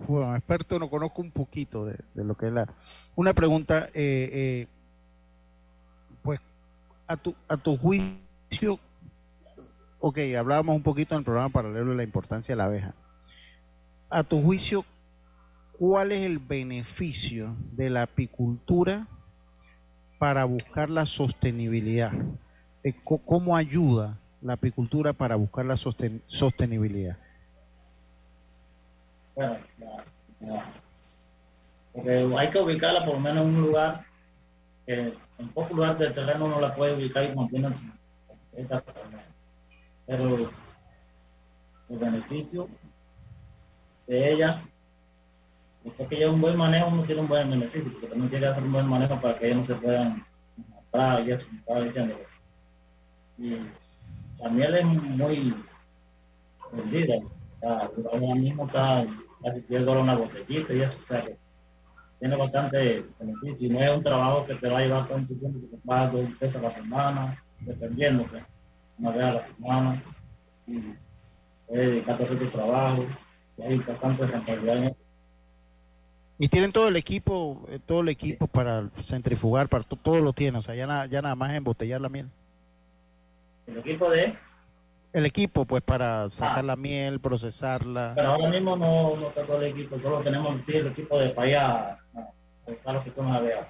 bueno, 0.09 0.35
experto 0.35 0.79
no 0.79 0.89
conozco 0.89 1.21
un 1.21 1.31
poquito 1.31 1.85
de, 1.85 1.99
de, 2.15 2.25
lo 2.25 2.35
que 2.35 2.47
es 2.47 2.53
la... 2.53 2.67
Una 3.15 3.35
pregunta, 3.35 3.89
eh, 3.95 4.31
eh, 4.33 4.67
pues 6.23 6.41
a 7.07 7.17
tu, 7.17 7.35
a 7.47 7.57
tu 7.59 7.77
juicio, 7.77 8.81
ok, 10.01 10.19
hablábamos 10.39 10.77
un 10.77 10.83
poquito 10.83 11.15
en 11.15 11.19
el 11.19 11.25
programa 11.25 11.51
paralelo 11.51 11.91
de 11.91 11.97
la 11.97 12.05
importancia 12.05 12.55
de 12.55 12.57
la 12.57 12.65
abeja. 12.65 12.95
A 14.09 14.23
tu 14.23 14.43
juicio, 14.43 14.85
¿cuál 15.79 16.13
es 16.13 16.23
el 16.23 16.39
beneficio 16.39 17.57
de 17.73 17.91
la 17.91 18.03
apicultura 18.03 19.07
para 20.19 20.45
buscar 20.45 20.91
la 20.91 21.07
sostenibilidad? 21.07 22.13
Eh, 22.83 22.95
¿Cómo 23.05 23.57
ayuda 23.57 24.19
la 24.43 24.55
apicultura 24.55 25.13
para 25.13 25.37
buscar 25.37 25.65
la 25.65 25.77
sostenibilidad? 25.77 27.19
Bueno, 31.95 32.39
hay 32.39 32.51
que 32.51 32.59
ubicarla 32.59 33.05
por 33.05 33.15
lo 33.15 33.21
menos 33.21 33.47
en 33.47 33.55
un 33.55 33.63
lugar 33.63 34.05
en 34.87 35.49
pocos 35.53 35.73
lugares 35.73 35.99
del 35.99 36.13
terreno 36.13 36.49
no 36.49 36.61
la 36.61 36.75
puede 36.75 36.95
ubicar 36.95 37.25
y 37.25 37.35
mantiene 37.35 37.69
esta 38.57 38.83
Pero 40.07 40.51
el 41.89 41.99
beneficio 41.99 42.69
de 44.07 44.33
ella 44.33 44.63
es 45.99 46.09
que 46.09 46.27
un 46.27 46.41
buen 46.41 46.57
manejo 46.57 46.91
no 46.91 47.03
tiene 47.03 47.21
un 47.21 47.29
buen 47.29 47.51
beneficio, 47.51 47.93
porque 47.93 48.09
también 48.09 48.29
tiene 48.29 48.45
que 48.45 48.51
hacer 48.51 48.65
un 48.65 48.73
buen 48.73 48.89
manejo 48.89 49.21
para 49.21 49.39
que 49.39 49.47
ellas 49.47 49.59
no 49.59 49.65
se 49.65 49.75
puedan 49.77 50.25
comprar 50.75 51.27
y 51.27 51.31
eso, 51.31 51.47
Y 53.39 53.57
la 54.39 54.49
miel 54.49 54.75
es 54.75 54.85
muy 54.85 55.55
vendida. 56.73 57.15
Ahora 57.63 58.35
mismo 58.35 58.67
está 58.67 59.05
casi 59.43 59.61
10 59.63 59.85
dólares 59.85 60.03
una 60.05 60.15
botellita 60.17 60.75
y 60.75 60.81
eso, 60.81 60.99
o 61.03 61.05
sea 61.05 61.23
que 61.23 61.37
tiene 62.19 62.37
bastante 62.37 63.05
beneficio 63.19 63.67
y 63.67 63.71
no 63.71 63.81
es 63.81 63.97
un 63.97 64.03
trabajo 64.03 64.47
que 64.47 64.55
te 64.55 64.69
va 64.69 64.79
a 64.79 64.83
llevar 64.83 65.07
tanto 65.07 65.35
tiempo 65.35 65.61
que 65.61 65.77
te 65.77 65.77
pagas 65.87 66.13
dos 66.13 66.39
veces 66.39 66.57
a 66.57 66.63
la 66.63 66.71
semana, 66.71 67.45
dependiendo, 67.61 68.25
que 68.25 68.31
pues, 68.31 68.45
una 68.99 69.11
vez 69.11 69.23
a 69.23 69.33
la 69.33 69.41
semana, 69.43 70.03
y 70.67 70.81
puedes 71.67 71.87
dedicarte 71.91 72.23
a 72.23 72.27
hacer 72.27 72.39
tu 72.39 72.47
trabajo, 72.47 73.05
y 73.59 73.63
hay 73.63 73.79
bastante 73.79 74.27
rentabilidad 74.27 74.77
en 74.79 74.85
eso. 74.85 75.06
Y 76.39 76.49
tienen 76.49 76.73
todo 76.73 76.89
el 76.89 76.97
equipo, 76.97 77.63
eh, 77.69 77.79
todo 77.85 78.03
el 78.03 78.11
equipo 78.11 78.47
para 78.47 78.91
centrifugar, 79.03 79.69
para 79.69 79.85
todo 79.85 80.21
lo 80.21 80.33
tienen, 80.33 80.57
o 80.57 80.63
sea, 80.63 80.75
ya, 80.75 80.87
nada, 80.87 81.07
ya 81.07 81.23
nada 81.23 81.35
más 81.35 81.55
embotellar 81.55 82.01
la 82.01 82.11
miel. 82.11 82.29
¿El 83.67 83.79
equipo 83.79 84.11
de? 84.11 84.37
El 85.15 85.25
equipo, 85.25 85.65
pues, 85.65 85.83
para 85.83 86.29
sacar 86.29 86.59
ah. 86.59 86.63
la 86.63 86.77
miel, 86.77 87.21
procesarla. 87.21 88.13
Pero 88.15 88.33
ahora 88.33 88.51
mismo 88.51 88.77
no, 88.77 89.17
no 89.17 89.29
está 89.29 89.45
todo 89.45 89.63
el 89.63 89.73
equipo, 89.73 89.99
solo 89.99 90.21
tenemos 90.21 90.69
el 90.69 90.89
equipo 90.89 91.19
de 91.19 91.31
para 91.31 92.01
está 92.67 92.93
lo 92.93 93.03
que 93.03 93.13
son 93.13 93.29
abejas. 93.29 93.69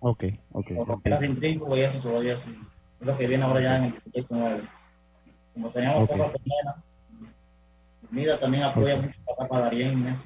Ok, 0.00 0.24
ok. 0.52 0.66
Porque 0.86 1.14
okay. 1.14 1.58
y 1.58 1.80
eso 1.80 2.00
todavía 2.00 2.36
sí. 2.36 2.54
Es 3.00 3.06
lo 3.06 3.16
que 3.16 3.26
viene 3.26 3.44
ahora 3.44 3.60
ya 3.60 3.76
en 3.78 3.84
el 3.84 3.92
proyecto 3.94 4.34
9. 4.36 4.62
Como 5.54 5.70
teníamos 5.70 6.04
okay. 6.04 6.16
poca 6.16 6.32
comida, 6.32 6.82
Mida 8.10 8.38
también 8.38 8.64
apoya 8.64 8.96
mucho 8.96 9.18
para, 9.24 9.48
para 9.48 9.64
Darien 9.64 9.92
en 9.92 10.08
eso. 10.08 10.24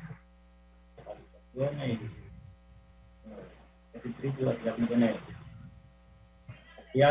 Y 6.92 7.02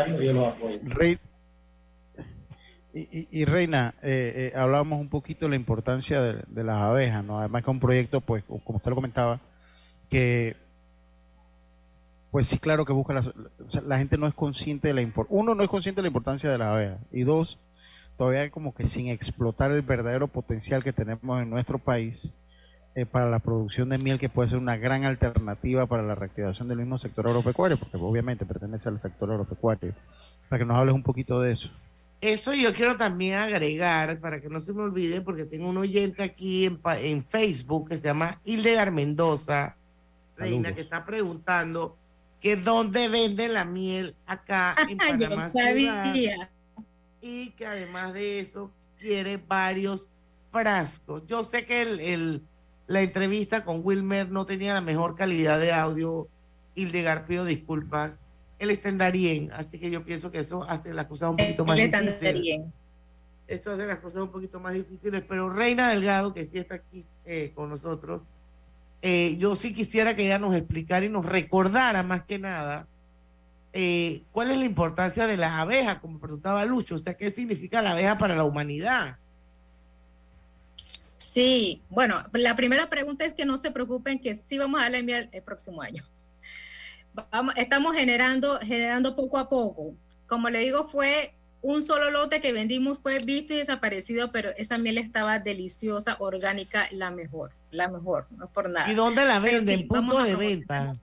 y, 2.92 3.44
Reina, 3.44 3.94
eh, 4.02 4.52
eh, 4.52 4.58
hablábamos 4.58 5.00
un 5.00 5.08
poquito 5.08 5.44
de 5.44 5.50
la 5.50 5.56
importancia 5.56 6.20
de, 6.20 6.64
las 6.64 6.76
abejas, 6.76 7.24
¿no? 7.24 7.38
Además 7.38 7.62
que 7.62 7.70
un 7.70 7.78
proyecto, 7.78 8.20
pues, 8.20 8.42
como 8.44 8.76
usted 8.76 8.90
lo 8.90 8.96
comentaba, 8.96 9.40
que 10.08 10.56
pues 12.32 12.46
sí, 12.46 12.58
claro 12.58 12.84
que 12.84 12.92
busca 12.92 13.12
la, 13.12 13.22
la 13.86 13.98
gente 13.98 14.16
no 14.16 14.26
es 14.26 14.34
consciente 14.34 14.88
de 14.88 14.94
la 14.94 15.02
importancia, 15.02 15.40
uno 15.40 15.54
no 15.54 15.62
es 15.64 15.68
consciente 15.68 15.98
de 15.98 16.02
la 16.02 16.08
importancia 16.08 16.50
de 16.50 16.58
la 16.58 16.72
abeja 16.72 16.98
y 17.10 17.22
dos, 17.22 17.58
todavía 18.16 18.50
como 18.50 18.72
que 18.72 18.86
sin 18.86 19.08
explotar 19.08 19.72
el 19.72 19.82
verdadero 19.82 20.28
potencial 20.28 20.84
que 20.84 20.92
tenemos 20.92 21.42
en 21.42 21.50
nuestro 21.50 21.78
país 21.78 22.32
eh, 22.94 23.06
para 23.06 23.30
la 23.30 23.38
producción 23.38 23.88
de 23.88 23.98
miel 23.98 24.18
que 24.18 24.28
puede 24.28 24.48
ser 24.48 24.58
una 24.58 24.76
gran 24.76 25.04
alternativa 25.04 25.86
para 25.86 26.02
la 26.02 26.14
reactivación 26.14 26.68
del 26.68 26.78
mismo 26.78 26.98
sector 26.98 27.26
agropecuario, 27.26 27.78
porque 27.78 27.96
obviamente 27.96 28.44
pertenece 28.44 28.88
al 28.88 28.98
sector 28.98 29.30
agropecuario. 29.30 29.94
Para 30.48 30.58
que 30.60 30.66
nos 30.66 30.76
hables 30.76 30.94
un 30.94 31.02
poquito 31.02 31.40
de 31.40 31.52
eso. 31.52 31.70
Eso 32.20 32.52
yo 32.52 32.74
quiero 32.74 32.96
también 32.96 33.38
agregar, 33.38 34.18
para 34.20 34.40
que 34.40 34.48
no 34.48 34.60
se 34.60 34.72
me 34.72 34.82
olvide, 34.82 35.20
porque 35.22 35.44
tengo 35.44 35.68
un 35.68 35.78
oyente 35.78 36.22
aquí 36.22 36.66
en, 36.66 36.80
en 36.84 37.22
Facebook 37.22 37.88
que 37.88 37.96
se 37.96 38.04
llama 38.04 38.40
Hildegard 38.44 38.92
Mendoza, 38.92 39.76
Reina, 40.36 40.74
que 40.74 40.82
está 40.82 41.04
preguntando 41.04 41.96
que 42.40 42.56
dónde 42.56 43.08
venden 43.08 43.54
la 43.54 43.64
miel 43.64 44.16
acá 44.26 44.74
en 44.88 44.98
Panamá 44.98 45.50
y 47.22 47.50
que 47.50 47.66
además 47.66 48.14
de 48.14 48.40
eso 48.40 48.70
quiere 48.98 49.36
varios 49.36 50.06
frascos. 50.50 51.26
Yo 51.26 51.42
sé 51.42 51.66
que 51.66 51.82
el, 51.82 52.42
la 52.90 53.02
entrevista 53.02 53.64
con 53.64 53.82
Wilmer 53.84 54.32
no 54.32 54.46
tenía 54.46 54.74
la 54.74 54.80
mejor 54.80 55.14
calidad 55.14 55.60
de 55.60 55.72
audio. 55.72 56.26
Hildegard, 56.74 57.24
pido 57.24 57.44
disculpas. 57.44 58.18
Él 58.58 58.70
está 58.70 58.88
en 58.88 58.98
Darien, 58.98 59.52
así 59.52 59.78
que 59.78 59.92
yo 59.92 60.04
pienso 60.04 60.32
que 60.32 60.40
eso 60.40 60.68
hace 60.68 60.92
las 60.92 61.06
cosas 61.06 61.30
un 61.30 61.36
poquito 61.36 61.64
más 61.64 61.76
difíciles. 61.76 62.62
Esto 63.46 63.70
hace 63.70 63.86
las 63.86 63.98
cosas 63.98 64.22
un 64.22 64.32
poquito 64.32 64.58
más 64.58 64.74
difíciles, 64.74 65.22
pero 65.28 65.50
Reina 65.50 65.90
Delgado, 65.90 66.34
que 66.34 66.46
sí 66.46 66.58
está 66.58 66.74
aquí 66.74 67.06
eh, 67.26 67.52
con 67.54 67.68
nosotros, 67.68 68.22
eh, 69.02 69.36
yo 69.38 69.54
sí 69.54 69.72
quisiera 69.72 70.16
que 70.16 70.24
ella 70.24 70.40
nos 70.40 70.56
explicara 70.56 71.06
y 71.06 71.08
nos 71.08 71.24
recordara 71.24 72.02
más 72.02 72.24
que 72.24 72.40
nada 72.40 72.88
eh, 73.72 74.22
cuál 74.32 74.50
es 74.50 74.58
la 74.58 74.64
importancia 74.64 75.28
de 75.28 75.36
las 75.36 75.52
abejas, 75.52 76.00
como 76.00 76.18
preguntaba 76.18 76.64
Lucho, 76.64 76.96
o 76.96 76.98
sea, 76.98 77.14
qué 77.14 77.30
significa 77.30 77.82
la 77.82 77.92
abeja 77.92 78.18
para 78.18 78.34
la 78.34 78.42
humanidad. 78.42 79.19
Sí, 81.32 81.80
bueno, 81.88 82.24
la 82.32 82.56
primera 82.56 82.90
pregunta 82.90 83.24
es 83.24 83.34
que 83.34 83.44
no 83.44 83.56
se 83.56 83.70
preocupen 83.70 84.18
que 84.18 84.34
sí 84.34 84.58
vamos 84.58 84.80
a 84.80 84.84
darle 84.84 85.04
miel 85.04 85.28
el 85.30 85.42
próximo 85.42 85.80
año. 85.80 86.04
Vamos, 87.30 87.54
estamos 87.56 87.94
generando, 87.94 88.58
generando 88.58 89.14
poco 89.14 89.38
a 89.38 89.48
poco. 89.48 89.94
Como 90.26 90.50
le 90.50 90.58
digo, 90.58 90.88
fue 90.88 91.32
un 91.62 91.82
solo 91.82 92.10
lote 92.10 92.40
que 92.40 92.52
vendimos 92.52 92.98
fue 92.98 93.20
visto 93.20 93.54
y 93.54 93.58
desaparecido, 93.58 94.32
pero 94.32 94.50
esa 94.56 94.76
miel 94.76 94.98
estaba 94.98 95.38
deliciosa, 95.38 96.16
orgánica, 96.18 96.88
la 96.90 97.12
mejor, 97.12 97.52
la 97.70 97.88
mejor, 97.88 98.26
no 98.30 98.48
por 98.48 98.68
nada. 98.68 98.90
¿Y 98.90 98.96
dónde 98.96 99.24
la 99.24 99.38
venden? 99.38 99.86
Punto 99.86 100.24
de 100.24 100.34
venta. 100.34 100.96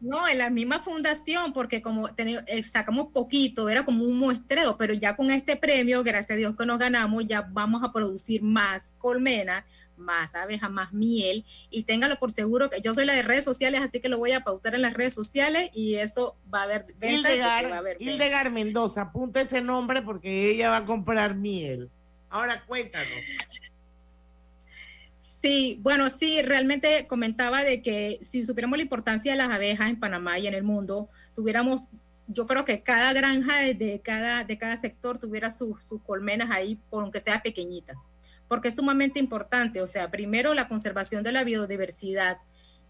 No, 0.00 0.26
en 0.28 0.38
la 0.38 0.50
misma 0.50 0.80
fundación, 0.80 1.52
porque 1.52 1.82
como 1.82 2.08
eh, 2.16 2.62
sacamos 2.62 3.08
poquito, 3.12 3.68
era 3.68 3.84
como 3.84 4.04
un 4.04 4.18
muestreo, 4.18 4.76
pero 4.76 4.94
ya 4.94 5.16
con 5.16 5.30
este 5.30 5.56
premio, 5.56 6.02
gracias 6.02 6.32
a 6.32 6.38
Dios 6.38 6.56
que 6.56 6.66
nos 6.66 6.78
ganamos, 6.78 7.26
ya 7.26 7.42
vamos 7.42 7.82
a 7.82 7.92
producir 7.92 8.42
más 8.42 8.92
colmenas, 8.98 9.64
más 9.96 10.34
abeja, 10.34 10.68
más 10.68 10.92
miel 10.92 11.44
y 11.70 11.84
téngalo 11.84 12.16
por 12.16 12.30
seguro 12.30 12.70
que 12.70 12.80
yo 12.80 12.92
soy 12.92 13.06
la 13.06 13.14
de 13.14 13.22
redes 13.22 13.44
sociales, 13.44 13.80
así 13.80 14.00
que 14.00 14.08
lo 14.08 14.18
voy 14.18 14.32
a 14.32 14.40
pautar 14.40 14.74
en 14.74 14.82
las 14.82 14.94
redes 14.94 15.14
sociales 15.14 15.70
y 15.72 15.94
eso 15.94 16.36
va 16.52 16.60
a 16.60 16.64
haber 16.64 16.86
venta. 16.98 17.32
Hildegard, 17.98 18.52
Mendoza, 18.52 19.02
apunta 19.02 19.40
ese 19.40 19.60
nombre 19.62 20.02
porque 20.02 20.50
ella 20.50 20.70
va 20.70 20.78
a 20.78 20.84
comprar 20.84 21.34
miel. 21.34 21.90
Ahora 22.28 22.64
cuéntanos. 22.66 23.08
Sí, 25.40 25.78
bueno, 25.82 26.08
sí, 26.08 26.42
realmente 26.42 27.06
comentaba 27.06 27.62
de 27.62 27.82
que 27.82 28.18
si 28.22 28.44
supiéramos 28.44 28.78
la 28.78 28.82
importancia 28.82 29.32
de 29.32 29.38
las 29.38 29.50
abejas 29.50 29.88
en 29.88 30.00
Panamá 30.00 30.38
y 30.38 30.46
en 30.46 30.54
el 30.54 30.62
mundo, 30.62 31.08
tuviéramos, 31.34 31.82
yo 32.26 32.46
creo 32.46 32.64
que 32.64 32.82
cada 32.82 33.12
granja 33.12 33.58
de, 33.60 34.00
cada, 34.02 34.44
de 34.44 34.58
cada 34.58 34.76
sector 34.76 35.18
tuviera 35.18 35.50
sus 35.50 36.00
colmenas 36.04 36.50
ahí, 36.50 36.78
aunque 36.90 37.20
sea 37.20 37.42
pequeñita 37.42 37.94
porque 38.48 38.68
es 38.68 38.76
sumamente 38.76 39.18
importante. 39.18 39.80
O 39.80 39.86
sea, 39.86 40.10
primero 40.10 40.54
la 40.54 40.68
conservación 40.68 41.22
de 41.22 41.32
la 41.32 41.44
biodiversidad, 41.44 42.38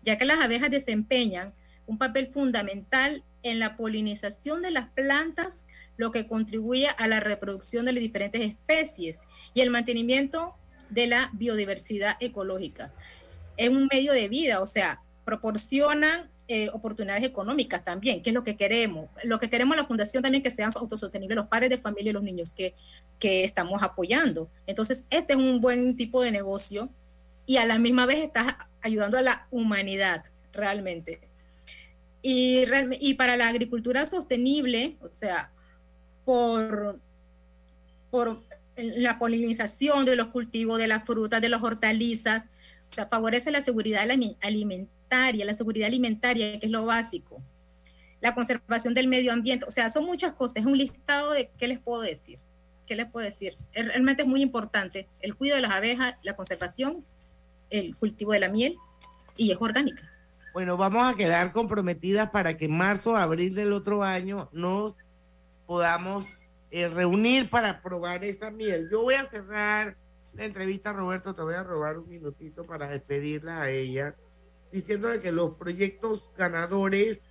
ya 0.03 0.18
que 0.18 0.24
las 0.24 0.40
abejas 0.40 0.70
desempeñan 0.70 1.55
un 1.86 1.99
papel 1.99 2.28
fundamental 2.28 3.22
en 3.42 3.59
la 3.59 3.76
polinización 3.76 4.62
de 4.62 4.72
las 4.72 4.88
plantas, 4.90 5.66
lo 5.97 6.11
que 6.11 6.26
contribuye 6.26 6.88
a 6.88 7.07
la 7.07 7.20
reproducción 7.20 7.86
de 7.86 7.92
las 7.92 8.03
diferentes 8.03 8.42
especies 8.42 9.20
y 9.55 9.61
el 9.61 9.70
mantenimiento 9.70 10.55
de 10.91 11.07
la 11.07 11.30
biodiversidad 11.32 12.16
ecológica. 12.20 12.93
Es 13.57 13.68
un 13.68 13.89
medio 13.93 14.12
de 14.12 14.28
vida, 14.28 14.61
o 14.61 14.66
sea, 14.66 15.01
proporcionan 15.24 16.30
eh, 16.49 16.70
oportunidades 16.72 17.24
económicas 17.24 17.84
también, 17.84 18.22
que 18.22 18.30
es 18.30 18.34
lo 18.34 18.45
que 18.45 18.57
queremos. 18.57 19.11
Lo 19.24 19.41
que 19.41 19.51
queremos 19.51 19.76
en 19.76 19.82
la 19.82 19.89
fundación 19.89 20.22
también 20.22 20.45
que 20.45 20.51
sean 20.51 20.70
autosostenibles 20.76 21.34
los 21.34 21.49
padres 21.49 21.70
de 21.70 21.78
familia 21.78 22.11
y 22.11 22.12
los 22.12 22.22
niños 22.22 22.55
que, 22.55 22.74
que 23.18 23.43
estamos 23.43 23.82
apoyando. 23.82 24.49
Entonces, 24.66 25.07
este 25.11 25.32
es 25.32 25.39
un 25.39 25.61
buen 25.61 25.97
tipo 25.97 26.22
de 26.22 26.30
negocio 26.30 26.89
y 27.47 27.57
a 27.57 27.66
la 27.66 27.78
misma 27.78 28.07
vez 28.07 28.18
estás 28.18 28.55
ayudando 28.80 29.18
a 29.18 29.22
la 29.22 29.49
humanidad 29.51 30.24
realmente. 30.53 31.20
Y, 32.22 32.64
y 33.01 33.14
para 33.14 33.37
la 33.37 33.49
agricultura 33.49 34.07
sostenible, 34.07 34.97
o 35.01 35.12
sea, 35.12 35.51
por, 36.24 37.01
por 38.11 38.43
la 38.77 39.18
polinización 39.18 40.05
de 40.05 40.16
los 40.16 40.29
cultivos, 40.29 40.79
de 40.79 40.89
las 40.89 41.05
frutas, 41.05 41.41
de 41.41 41.49
las 41.49 41.62
hortalizas, 41.62 42.45
o 42.91 42.95
sea, 42.95 43.07
favorece 43.07 43.51
la 43.51 43.61
seguridad 43.61 44.07
alimentaria, 44.41 45.45
la 45.45 45.55
seguridad 45.55 45.89
alimentaria, 45.89 46.59
que 46.59 46.66
es 46.66 46.72
lo 46.72 46.87
básico. 46.87 47.43
la 48.20 48.35
conservación 48.35 48.95
del 48.95 49.09
medio 49.09 49.33
ambiente, 49.33 49.66
o 49.66 49.70
sea, 49.70 49.89
son 49.89 50.05
muchas 50.05 50.33
cosas, 50.33 50.57
es 50.57 50.66
un 50.66 50.77
listado 50.79 51.33
de 51.33 51.51
qué 51.59 51.68
les 51.68 51.79
puedo 51.79 52.01
decir. 52.01 52.39
¿Qué 52.87 52.95
les 52.95 53.07
puedo 53.07 53.24
decir? 53.24 53.55
Realmente 53.72 54.22
es 54.22 54.29
muy 54.29 54.43
importante 54.43 55.09
el 55.20 55.35
cuidado 55.35 55.57
de 55.57 55.62
las 55.62 55.72
abejas, 55.72 56.14
la 56.22 56.37
conservación, 56.37 57.05
el 57.68 57.97
cultivo 57.97 58.33
de 58.33 58.41
la 58.41 58.49
miel 58.49 58.77
y 59.37 59.51
es 59.51 59.59
orgánica. 59.61 60.11
Bueno, 60.53 60.77
vamos 60.77 61.05
a 61.05 61.14
quedar 61.14 61.53
comprometidas 61.53 62.31
para 62.31 62.57
que 62.57 62.66
en 62.66 62.77
marzo, 62.77 63.16
abril 63.16 63.55
del 63.55 63.72
otro 63.72 64.05
año 64.05 64.49
nos 64.53 64.97
podamos 65.66 66.39
eh, 66.71 66.89
reunir 66.89 67.49
para 67.51 67.81
probar 67.83 68.25
esa 68.25 68.51
miel. 68.51 68.89
Yo 68.91 69.03
voy 69.03 69.14
a 69.14 69.27
cerrar 69.27 69.97
la 70.35 70.45
entrevista, 70.45 70.93
Roberto, 70.93 71.35
te 71.35 71.43
voy 71.43 71.55
a 71.55 71.62
robar 71.62 71.99
un 71.99 72.09
minutito 72.09 72.64
para 72.64 72.89
despedirla 72.89 73.62
a 73.62 73.71
ella, 73.71 74.14
diciéndole 74.71 75.21
que 75.21 75.33
los 75.33 75.55
proyectos 75.55 76.33
ganadores 76.37 77.23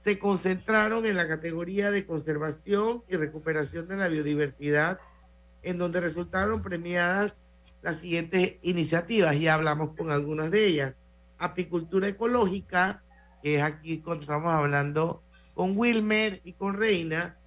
se 0.00 0.18
concentraron 0.18 1.06
en 1.06 1.16
la 1.16 1.28
categoría 1.28 1.90
de 1.90 2.04
conservación 2.04 3.02
y 3.08 3.16
recuperación 3.16 3.88
de 3.88 3.96
la 3.96 4.08
biodiversidad, 4.08 4.98
en 5.62 5.78
donde 5.78 6.00
resultaron 6.00 6.62
premiadas 6.62 7.38
las 7.82 8.00
siguientes 8.00 8.56
iniciativas, 8.62 9.38
ya 9.38 9.54
hablamos 9.54 9.96
con 9.96 10.10
algunas 10.10 10.50
de 10.50 10.66
ellas. 10.66 10.94
Apicultura 11.38 12.08
ecológica, 12.08 13.02
que 13.42 13.56
es 13.56 13.62
aquí 13.62 14.00
cuando 14.00 14.22
estamos 14.22 14.52
hablando 14.52 15.22
con 15.54 15.76
Wilmer 15.76 16.42
y 16.44 16.52
con 16.52 16.74
Reina, 16.74 17.39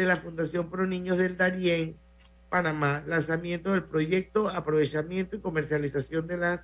de 0.00 0.06
la 0.06 0.16
Fundación 0.16 0.70
Pro 0.70 0.86
Niños 0.86 1.18
del 1.18 1.36
Darién, 1.36 1.98
Panamá, 2.48 3.04
lanzamiento 3.06 3.72
del 3.72 3.84
proyecto 3.84 4.48
Aprovechamiento 4.48 5.36
y 5.36 5.40
Comercialización 5.40 6.26
de 6.26 6.38
las 6.38 6.62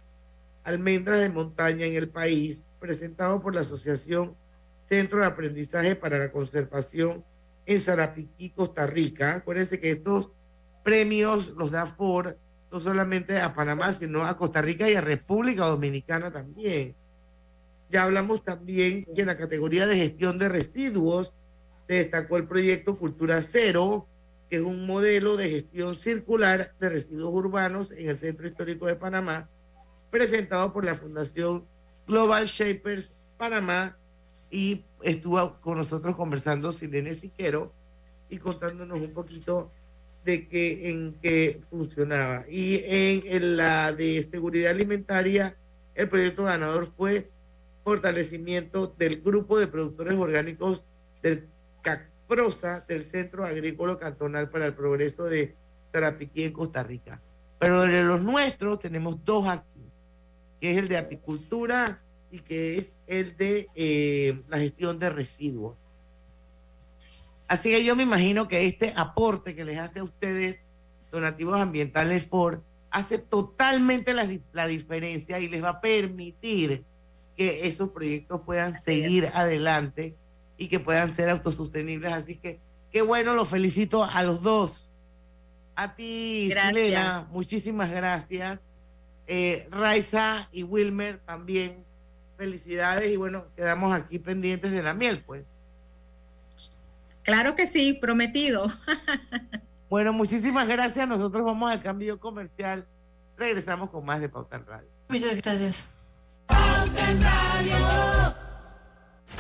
Almendras 0.65 1.21
de 1.21 1.29
Montaña 1.29 1.85
en 1.85 1.97
el 1.97 2.09
país, 2.09 2.71
presentado 2.81 3.43
por 3.43 3.55
la 3.55 3.61
Asociación 3.61 4.35
Centro 4.85 5.21
de 5.21 5.27
Aprendizaje 5.27 5.97
para 5.97 6.19
la 6.19 6.33
Conservación 6.33 7.27
en 7.67 7.79
Zarapiquí, 7.79 8.53
Costa 8.53 8.87
Rica. 8.87 9.35
Acuérdense 9.35 9.79
que 9.79 9.91
estos 9.91 10.33
premios 10.83 11.51
los 11.59 11.71
da 11.71 11.85
Ford 11.85 12.37
no 12.73 12.81
solamente 12.81 13.39
a 13.39 13.55
Panamá, 13.55 13.93
sino 13.93 14.25
a 14.25 14.39
Costa 14.39 14.63
Rica 14.63 14.89
y 14.89 14.95
a 14.95 15.03
República 15.03 15.67
Dominicana 15.67 16.33
también. 16.33 16.97
Ya 17.91 18.05
hablamos 18.05 18.43
también 18.43 19.05
que 19.15 19.27
la 19.27 19.37
categoría 19.37 19.87
de 19.87 19.97
gestión 19.97 20.39
de 20.39 20.49
residuos 20.49 21.37
se 21.87 21.95
destacó 21.95 22.37
el 22.37 22.47
proyecto 22.47 22.99
Cultura 22.99 23.41
Cero, 23.43 24.07
que 24.49 24.57
es 24.57 24.63
un 24.63 24.87
modelo 24.87 25.37
de 25.37 25.51
gestión 25.51 25.95
circular 25.95 26.73
de 26.79 26.89
residuos 26.89 27.33
urbanos 27.35 27.91
en 27.91 28.09
el 28.09 28.19
Centro 28.19 28.47
Histórico 28.47 28.87
de 28.87 28.97
Panamá, 28.97 29.49
presentado 30.11 30.73
por 30.73 30.85
la 30.85 30.95
Fundación 30.95 31.65
Global 32.07 32.47
Shapers 32.47 33.17
Panamá 33.37 33.97
y 34.51 34.85
estuvo 35.03 35.61
con 35.61 35.79
nosotros 35.79 36.17
conversando 36.17 36.73
Silene 36.73 37.15
Siquero 37.15 37.73
y 38.29 38.39
contándonos 38.39 39.01
un 39.01 39.13
poquito 39.13 39.71
de 40.25 40.49
que 40.49 40.91
en 40.91 41.15
qué 41.23 41.61
funcionaba. 41.71 42.45
Y 42.49 42.83
en, 42.85 43.57
la 43.57 43.93
de 43.93 44.23
seguridad 44.23 44.73
alimentaria, 44.73 45.57
el 45.95 46.09
proyecto 46.09 46.45
ganador 46.45 46.87
fue 46.87 47.31
fortalecimiento 47.85 48.93
del 48.99 49.23
grupo 49.23 49.59
de 49.59 49.69
productores 49.69 50.15
orgánicos 50.15 50.85
del 51.23 51.49
CACPROSA, 51.87 52.81
del 52.89 53.05
Centro 53.05 53.45
Agrícola 53.45 53.97
Cantonal 53.97 54.51
para 54.51 54.67
el 54.67 54.75
Progreso 54.75 55.25
de 55.25 55.55
Tarapiquí 55.93 56.43
en 56.43 56.53
Costa 56.53 56.83
Rica. 56.83 57.23
Pero 57.61 57.83
de 57.83 58.03
los 58.03 58.23
nuestros 58.23 58.81
tenemos 58.81 59.25
dos 59.25 59.47
aquí, 59.47 59.89
que 60.61 60.73
es 60.73 60.79
el 60.79 60.89
de 60.89 60.99
apicultura 60.99 62.03
y 62.33 62.41
que 62.41 62.79
es 62.79 62.97
el 63.07 63.37
de 63.37 63.69
eh, 63.77 64.43
la 64.49 64.59
gestión 64.59 64.99
de 64.99 65.11
residuos. 65.11 65.77
Así 67.47 67.71
que 67.71 67.85
yo 67.85 67.95
me 67.95 68.03
imagino 68.03 68.49
que 68.49 68.67
este 68.67 68.93
aporte 68.97 69.55
que 69.55 69.65
les 69.65 69.79
hace 69.79 70.01
a 70.01 70.05
ustedes 70.05 70.65
donativos 71.13 71.61
ambientales 71.61 72.27
Ford 72.27 72.59
hace 72.91 73.19
totalmente 73.19 74.13
la, 74.13 74.29
la 74.53 74.67
diferencia 74.67 75.39
y 75.39 75.49
les 75.49 75.63
va 75.63 75.69
a 75.69 75.81
permitir 75.81 76.85
que 77.37 77.69
esos 77.69 77.91
proyectos 77.91 78.41
puedan 78.45 78.75
seguir 78.75 79.31
adelante 79.33 80.17
y 80.57 80.69
que 80.69 80.81
puedan 80.81 81.15
ser 81.15 81.29
autosostenibles. 81.31 82.13
Así 82.13 82.37
que 82.37 82.61
qué 82.91 83.03
bueno, 83.03 83.35
los 83.35 83.49
felicito 83.49 84.05
a 84.05 84.23
los 84.23 84.43
dos. 84.43 84.93
A 85.75 85.95
ti, 85.95 86.51
Selena, 86.53 87.27
muchísimas 87.31 87.91
gracias. 87.91 88.61
Eh, 89.27 89.69
Raiza 89.71 90.49
y 90.53 90.63
Wilmer 90.63 91.19
también, 91.19 91.85
felicidades 92.37 93.11
y 93.11 93.17
bueno, 93.17 93.47
quedamos 93.57 93.93
aquí 93.93 94.19
pendientes 94.19 94.73
de 94.73 94.83
la 94.83 94.95
miel, 94.95 95.23
pues. 95.27 95.59
Claro 97.23 97.57
que 97.57 97.67
sí, 97.67 97.93
prometido. 97.93 98.71
bueno, 99.91 100.13
muchísimas 100.13 100.69
gracias. 100.69 101.09
Nosotros 101.09 101.45
vamos 101.45 101.71
al 101.71 101.83
cambio 101.83 102.21
comercial. 102.21 102.87
Regresamos 103.37 103.91
con 103.91 104.05
más 104.05 104.21
de 104.21 104.29
Pauta 104.29 104.59
Radio. 104.59 104.89
Muchas 105.09 105.43
gracias. 105.43 105.91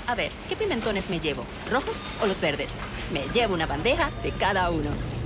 A 0.06 0.14
ver, 0.14 0.30
¿qué 0.48 0.56
pimentones 0.56 1.10
me 1.10 1.20
llevo? 1.20 1.44
¿Rojos 1.70 1.96
o 2.22 2.26
los 2.26 2.40
verdes? 2.40 2.70
Me 3.12 3.26
llevo 3.32 3.54
una 3.54 3.66
bandeja 3.66 4.10
de 4.22 4.32
cada 4.32 4.70
uno 4.70 4.90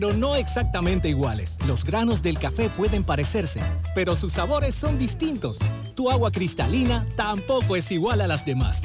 no 0.00 0.34
exactamente 0.34 1.08
iguales. 1.08 1.56
Los 1.66 1.84
granos 1.84 2.20
del 2.20 2.38
café 2.38 2.68
pueden 2.68 3.04
parecerse, 3.04 3.60
pero 3.94 4.16
sus 4.16 4.32
sabores 4.32 4.74
son 4.74 4.98
distintos. 4.98 5.58
Tu 5.94 6.10
agua 6.10 6.32
cristalina 6.32 7.06
tampoco 7.16 7.76
es 7.76 7.90
igual 7.92 8.20
a 8.20 8.26
las 8.26 8.44
demás. 8.44 8.82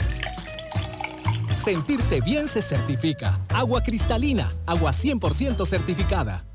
Sentirse 1.56 2.22
bien 2.22 2.48
se 2.48 2.62
certifica. 2.62 3.40
Agua 3.50 3.82
cristalina, 3.82 4.52
agua 4.66 4.92
100% 4.92 5.66
certificada. 5.66 6.46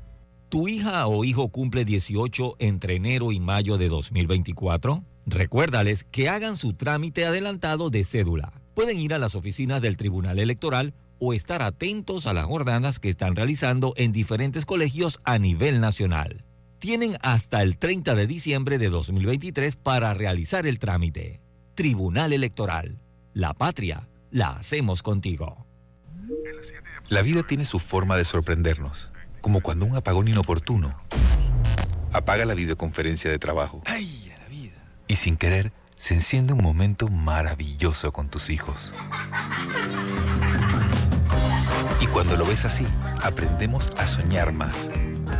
¿Tu 0.49 0.69
hija 0.69 1.05
o 1.07 1.25
hijo 1.25 1.49
cumple 1.49 1.83
18 1.83 2.55
entre 2.59 2.95
enero 2.95 3.31
y 3.31 3.39
mayo 3.39 3.77
de 3.77 3.89
2024? 3.89 5.03
Recuérdales 5.25 6.05
que 6.05 6.29
hagan 6.29 6.55
su 6.55 6.73
trámite 6.73 7.25
adelantado 7.25 7.89
de 7.89 8.03
cédula. 8.03 8.53
Pueden 8.73 8.99
ir 8.99 9.13
a 9.13 9.19
las 9.19 9.35
oficinas 9.35 9.81
del 9.81 9.97
Tribunal 9.97 10.39
Electoral 10.39 10.93
o 11.25 11.33
estar 11.33 11.63
atentos 11.63 12.27
a 12.27 12.33
las 12.33 12.45
jornadas 12.45 12.99
que 12.99 13.09
están 13.09 13.35
realizando 13.35 13.93
en 13.97 14.11
diferentes 14.11 14.65
colegios 14.65 15.19
a 15.23 15.39
nivel 15.39 15.81
nacional. 15.81 16.45
Tienen 16.77 17.17
hasta 17.21 17.63
el 17.63 17.77
30 17.77 18.13
de 18.13 18.27
diciembre 18.27 18.77
de 18.77 18.89
2023 18.89 19.75
para 19.75 20.13
realizar 20.13 20.67
el 20.67 20.77
trámite. 20.77 21.41
Tribunal 21.73 22.31
Electoral. 22.31 23.01
La 23.33 23.55
patria 23.55 24.07
la 24.29 24.49
hacemos 24.49 25.01
contigo. 25.01 25.65
La 27.09 27.23
vida 27.23 27.41
tiene 27.41 27.65
su 27.65 27.79
forma 27.79 28.17
de 28.17 28.25
sorprendernos, 28.25 29.11
como 29.41 29.61
cuando 29.61 29.85
un 29.85 29.95
apagón 29.95 30.27
inoportuno 30.27 30.95
apaga 32.13 32.45
la 32.45 32.53
videoconferencia 32.53 33.31
de 33.31 33.39
trabajo. 33.39 33.81
¡Ay, 33.85 34.31
la 34.39 34.47
vida! 34.47 34.75
Y 35.07 35.15
sin 35.15 35.37
querer, 35.37 35.73
se 35.97 36.13
enciende 36.13 36.53
un 36.53 36.61
momento 36.61 37.07
maravilloso 37.07 38.11
con 38.11 38.29
tus 38.29 38.49
hijos. 38.49 38.93
Y 42.05 42.07
cuando 42.09 42.37
lo 42.37 42.45
ves 42.45 42.65
así, 42.65 42.85
aprendemos 43.23 43.89
a 43.97 44.05
soñar 44.05 44.53
más. 44.53 44.91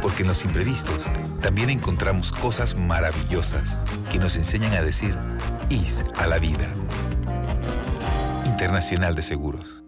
Porque 0.01 0.23
en 0.23 0.29
los 0.29 0.43
imprevistos 0.45 1.05
también 1.39 1.69
encontramos 1.69 2.31
cosas 2.31 2.75
maravillosas 2.75 3.77
que 4.11 4.17
nos 4.17 4.35
enseñan 4.35 4.73
a 4.73 4.81
decir 4.81 5.15
IS 5.69 6.03
a 6.17 6.25
la 6.25 6.39
vida. 6.39 6.73
Internacional 8.45 9.13
de 9.13 9.21
Seguros. 9.21 9.83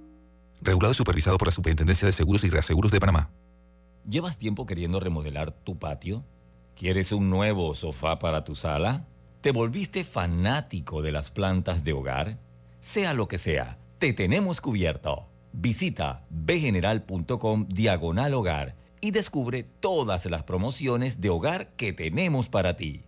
Regulado 0.61 0.91
y 0.91 0.95
supervisado 0.95 1.39
por 1.39 1.47
la 1.47 1.51
Superintendencia 1.51 2.05
de 2.05 2.11
Seguros 2.11 2.43
y 2.43 2.51
Reaseguros 2.51 2.91
de 2.91 2.99
Panamá. 2.99 3.31
¿Llevas 4.07 4.37
tiempo 4.37 4.67
queriendo 4.67 4.99
remodelar 4.99 5.51
tu 5.51 5.79
patio? 5.79 6.25
¿Quieres 6.75 7.11
un 7.11 7.31
nuevo 7.31 7.73
sofá 7.73 8.19
para 8.19 8.43
tu 8.43 8.53
sala? 8.53 9.07
¿Te 9.41 9.51
volviste 9.51 10.03
fanático 10.03 11.01
de 11.01 11.11
las 11.11 11.31
plantas 11.31 11.83
de 11.83 11.93
hogar? 11.93 12.37
Sea 12.79 13.15
lo 13.15 13.27
que 13.27 13.39
sea, 13.39 13.79
te 13.97 14.13
tenemos 14.13 14.61
cubierto. 14.61 15.26
Visita 15.59 16.23
bgeneral.com 16.29 17.67
diagonal 17.67 18.35
hogar 18.35 18.75
y 19.01 19.09
descubre 19.09 19.63
todas 19.63 20.27
las 20.27 20.43
promociones 20.43 21.19
de 21.19 21.29
hogar 21.29 21.69
que 21.75 21.93
tenemos 21.93 22.47
para 22.47 22.75
ti. 22.75 23.03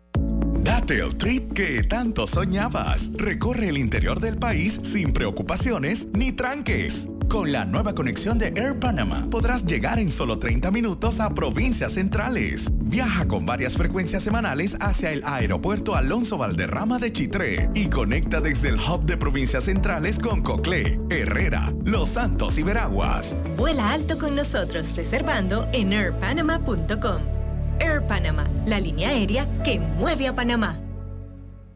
Date 0.63 0.99
el 0.99 1.15
trip 1.15 1.53
que 1.53 1.83
tanto 1.83 2.25
soñabas. 2.25 3.11
Recorre 3.13 3.69
el 3.69 3.77
interior 3.77 4.19
del 4.19 4.37
país 4.37 4.79
sin 4.81 5.13
preocupaciones 5.13 6.07
ni 6.13 6.31
tranques. 6.31 7.07
Con 7.29 7.51
la 7.51 7.63
nueva 7.63 7.93
conexión 7.93 8.39
de 8.39 8.47
Air 8.55 8.79
Panama 8.79 9.27
podrás 9.29 9.63
llegar 9.63 9.99
en 9.99 10.09
solo 10.09 10.39
30 10.39 10.71
minutos 10.71 11.19
a 11.19 11.29
provincias 11.29 11.93
centrales. 11.93 12.71
Viaja 12.73 13.27
con 13.27 13.45
varias 13.45 13.77
frecuencias 13.77 14.23
semanales 14.23 14.75
hacia 14.79 15.11
el 15.11 15.23
aeropuerto 15.23 15.93
Alonso 15.93 16.39
Valderrama 16.39 16.97
de 16.97 17.13
Chitré 17.13 17.69
y 17.75 17.87
conecta 17.87 18.41
desde 18.41 18.69
el 18.69 18.79
hub 18.79 19.05
de 19.05 19.15
provincias 19.15 19.65
centrales 19.65 20.17
con 20.17 20.41
Coclé, 20.41 20.97
Herrera, 21.11 21.71
Los 21.85 22.09
Santos 22.09 22.57
y 22.57 22.63
Veraguas. 22.63 23.37
Vuela 23.55 23.93
alto 23.93 24.17
con 24.17 24.35
nosotros 24.35 24.95
reservando 24.95 25.67
en 25.71 25.93
airpanama.com. 25.93 27.21
Air 27.79 28.01
Panama, 28.07 28.47
la 28.65 28.79
línea 28.79 29.09
aérea 29.09 29.47
que 29.63 29.79
mueve 29.79 30.27
a 30.27 30.33
Panamá. 30.33 30.79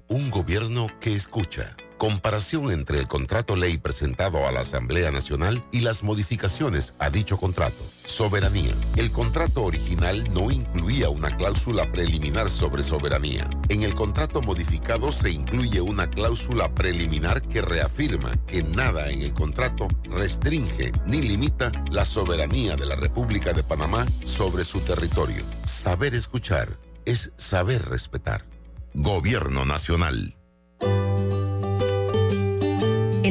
Un 0.08 0.32
gobierno 0.32 0.88
que 0.99 1.16
escucha. 1.16 1.76
Comparación 1.97 2.71
entre 2.71 2.97
el 2.99 3.07
contrato 3.07 3.55
ley 3.55 3.77
presentado 3.77 4.47
a 4.47 4.51
la 4.51 4.61
Asamblea 4.61 5.11
Nacional 5.11 5.63
y 5.71 5.81
las 5.81 6.03
modificaciones 6.03 6.95
a 6.99 7.09
dicho 7.09 7.37
contrato. 7.37 7.81
Soberanía. 8.05 8.73
El 8.97 9.11
contrato 9.11 9.63
original 9.63 10.33
no 10.33 10.51
incluía 10.51 11.09
una 11.09 11.35
cláusula 11.35 11.91
preliminar 11.91 12.49
sobre 12.49 12.83
soberanía. 12.83 13.49
En 13.69 13.83
el 13.83 13.93
contrato 13.93 14.41
modificado 14.41 15.11
se 15.11 15.31
incluye 15.31 15.81
una 15.81 16.09
cláusula 16.09 16.73
preliminar 16.73 17.41
que 17.41 17.61
reafirma 17.61 18.31
que 18.47 18.63
nada 18.63 19.09
en 19.09 19.21
el 19.21 19.33
contrato 19.33 19.87
restringe 20.05 20.91
ni 21.05 21.21
limita 21.21 21.71
la 21.91 22.05
soberanía 22.05 22.75
de 22.75 22.85
la 22.85 22.95
República 22.95 23.53
de 23.53 23.63
Panamá 23.63 24.05
sobre 24.25 24.65
su 24.65 24.79
territorio. 24.81 25.43
Saber 25.65 26.15
escuchar 26.15 26.77
es 27.05 27.31
saber 27.37 27.85
respetar. 27.85 28.45
Gobierno 28.93 29.65
Nacional. 29.65 30.35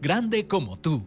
Grande 0.00 0.48
como 0.48 0.78
tú. 0.78 1.06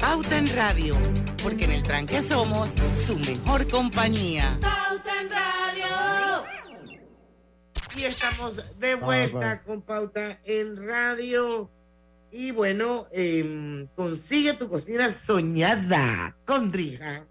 Pauta 0.00 0.36
en 0.36 0.48
Radio, 0.56 0.96
porque 1.40 1.66
en 1.66 1.70
el 1.70 1.84
tranque 1.84 2.20
somos 2.20 2.68
su 3.06 3.16
mejor 3.16 3.70
compañía. 3.70 4.58
Pauta 4.60 5.20
en 5.20 5.30
Radio. 5.30 6.44
Y 7.96 8.02
estamos 8.06 8.60
de 8.80 8.96
vuelta 8.96 9.62
con 9.62 9.82
Pauta 9.82 10.40
en 10.42 10.84
Radio. 10.84 11.70
Y 12.32 12.50
bueno, 12.50 13.06
em, 13.12 13.86
consigue 13.94 14.54
tu 14.54 14.68
cocina 14.68 15.12
soñada 15.12 16.36
con 16.44 16.72
Drija, 16.72 17.28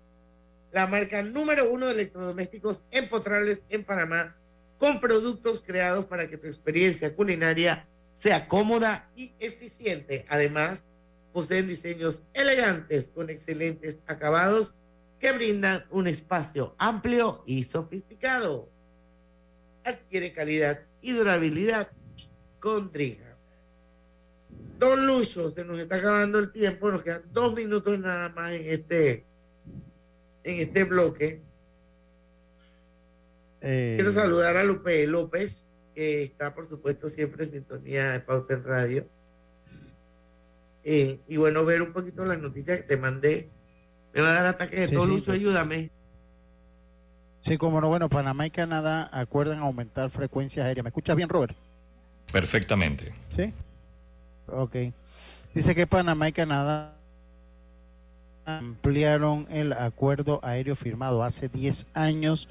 la 0.71 0.87
marca 0.87 1.21
número 1.21 1.69
uno 1.69 1.87
de 1.87 1.95
electrodomésticos 1.95 2.85
empotrables 2.91 3.61
en 3.67 3.83
Panamá, 3.83 4.37
con 4.77 5.01
productos 5.01 5.61
creados 5.67 6.05
para 6.05 6.29
que 6.29 6.37
tu 6.37 6.47
experiencia 6.47 7.13
culinaria 7.13 7.89
sea 8.15 8.47
cómoda 8.47 9.09
y 9.17 9.33
eficiente. 9.39 10.25
Además, 10.29 10.85
poseen 11.33 11.67
diseños 11.67 12.23
elegantes 12.33 13.09
con 13.09 13.29
excelentes 13.29 13.99
acabados 14.05 14.75
que 15.19 15.31
brindan 15.31 15.85
un 15.89 16.07
espacio 16.07 16.75
amplio 16.77 17.43
y 17.45 17.63
sofisticado. 17.63 18.69
Adquiere 19.83 20.31
calidad 20.31 20.81
y 21.01 21.13
durabilidad 21.13 21.89
con 22.59 22.91
Drija. 22.91 23.35
Don 24.77 25.07
Lucho, 25.07 25.49
se 25.51 25.63
nos 25.63 25.79
está 25.79 25.95
acabando 25.95 26.39
el 26.39 26.51
tiempo, 26.51 26.91
nos 26.91 27.03
quedan 27.03 27.23
dos 27.31 27.53
minutos 27.53 27.97
nada 27.99 28.29
más 28.29 28.51
en 28.51 28.67
este, 28.67 29.25
en 30.43 30.59
este 30.59 30.83
bloque. 30.83 31.41
Eh, 33.61 33.93
Quiero 33.95 34.11
saludar 34.11 34.57
a 34.57 34.63
Lupe 34.63 35.07
López, 35.07 35.65
que 35.95 36.23
está 36.23 36.53
por 36.53 36.65
supuesto 36.65 37.07
siempre 37.07 37.45
en 37.45 37.51
sintonía 37.51 38.11
de 38.11 38.19
Pauta 38.19 38.55
en 38.55 38.63
Radio. 38.63 39.07
Eh, 40.83 41.19
y 41.27 41.37
bueno, 41.37 41.63
ver 41.65 41.81
un 41.81 41.93
poquito 41.93 42.25
las 42.25 42.39
noticias 42.39 42.77
que 42.77 42.83
te 42.83 42.97
mandé. 42.97 43.49
Me 44.13 44.21
va 44.21 44.29
a 44.29 44.33
dar 44.33 44.45
ataque 44.47 44.81
de 44.81 44.87
Sí, 44.89 44.93
todo, 44.95 45.05
sí, 45.05 45.11
Lucho, 45.11 45.25
pues. 45.27 45.39
ayúdame. 45.39 45.89
Sí, 47.39 47.57
como 47.57 47.81
no, 47.81 47.87
bueno, 47.89 48.09
Panamá 48.09 48.45
y 48.45 48.51
Canadá 48.51 49.09
acuerdan 49.11 49.59
aumentar 49.59 50.09
frecuencias 50.09 50.65
aéreas. 50.65 50.83
¿Me 50.83 50.89
escuchas 50.89 51.15
bien, 51.15 51.29
Robert? 51.29 51.55
Perfectamente. 52.31 53.13
Sí. 53.35 53.53
Ok. 54.47 54.75
Dice 55.53 55.75
que 55.75 55.85
Panamá 55.87 56.29
y 56.29 56.31
Canadá 56.31 56.95
ampliaron 58.45 59.47
el 59.49 59.73
acuerdo 59.73 60.39
aéreo 60.43 60.75
firmado 60.75 61.23
hace 61.23 61.47
10 61.49 61.85
años, 61.93 62.49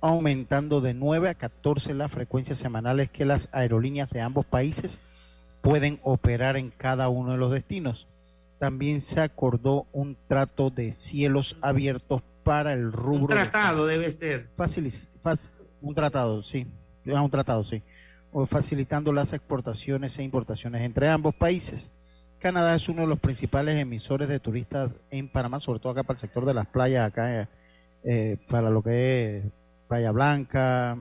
aumentando 0.00 0.80
de 0.80 0.94
9 0.94 1.28
a 1.28 1.34
14 1.34 1.94
las 1.94 2.10
frecuencias 2.10 2.58
semanales 2.58 3.10
que 3.10 3.24
las 3.24 3.48
aerolíneas 3.52 4.10
de 4.10 4.20
ambos 4.20 4.44
países 4.46 5.00
pueden 5.60 6.00
operar 6.02 6.56
en 6.56 6.70
cada 6.70 7.08
uno 7.08 7.32
de 7.32 7.38
los 7.38 7.50
destinos. 7.52 8.08
También 8.58 9.00
se 9.00 9.20
acordó 9.20 9.86
un 9.92 10.16
trato 10.28 10.70
de 10.70 10.92
cielos 10.92 11.56
abiertos 11.62 12.22
para 12.42 12.72
el 12.72 12.92
rubro. 12.92 13.22
Un 13.22 13.28
de- 13.28 13.34
tratado 13.34 13.86
debe 13.86 14.10
ser. 14.10 14.48
Fac- 15.22 15.50
un 15.80 15.94
tratado, 15.94 16.42
sí. 16.42 16.66
Ah, 17.14 17.22
Un 17.22 17.30
tratado, 17.30 17.62
sí. 17.62 17.82
O 18.32 18.46
facilitando 18.46 19.12
las 19.12 19.32
exportaciones 19.32 20.18
e 20.18 20.22
importaciones 20.22 20.82
entre 20.82 21.08
ambos 21.08 21.34
países. 21.34 21.90
Canadá 22.38 22.74
es 22.74 22.88
uno 22.88 23.02
de 23.02 23.08
los 23.08 23.18
principales 23.18 23.78
emisores 23.78 24.28
de 24.28 24.38
turistas 24.40 24.94
en 25.10 25.28
Panamá, 25.28 25.60
sobre 25.60 25.80
todo 25.80 25.92
acá 25.92 26.02
para 26.04 26.14
el 26.16 26.20
sector 26.20 26.44
de 26.46 26.54
las 26.54 26.66
playas, 26.66 27.06
acá 27.08 27.42
eh, 27.42 27.48
eh, 28.04 28.36
para 28.48 28.70
lo 28.70 28.82
que 28.82 29.38
es 29.38 29.44
Playa 29.88 30.10
Blanca. 30.12 30.98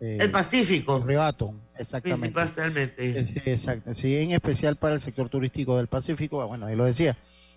Eh, 0.00 0.18
El 0.20 0.30
Pacífico. 0.30 1.00
Río 1.00 1.22
Hato, 1.22 1.54
exactamente. 1.76 2.30
Principalmente. 2.30 3.24
Sí, 3.24 3.40
exacto. 3.44 3.94
Sí, 3.94 4.16
en 4.16 4.30
especial 4.32 4.76
para 4.76 4.94
el 4.94 5.00
sector 5.00 5.28
turístico 5.28 5.76
del 5.76 5.88
Pacífico, 5.88 6.40
ah, 6.40 6.44
bueno, 6.44 6.66
ahí 6.66 6.76
lo 6.76 6.84
decía, 6.84 7.16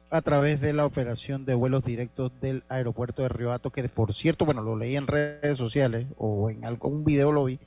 a 0.09 0.21
través 0.21 0.59
de 0.59 0.73
la 0.73 0.85
operación 0.85 1.45
de 1.45 1.53
vuelos 1.53 1.83
directos 1.83 2.31
del 2.41 2.63
aeropuerto 2.67 3.21
de 3.21 3.29
Río 3.29 3.51
Hato, 3.53 3.71
que 3.71 3.87
por 3.87 4.13
cierto, 4.13 4.45
bueno, 4.45 4.61
lo 4.61 4.75
leí 4.75 4.95
en 4.95 5.07
redes 5.07 5.57
sociales 5.57 6.05
o 6.17 6.49
en 6.49 6.65
algún 6.65 7.03
video 7.05 7.31
lo 7.31 7.45
vi, 7.45 7.59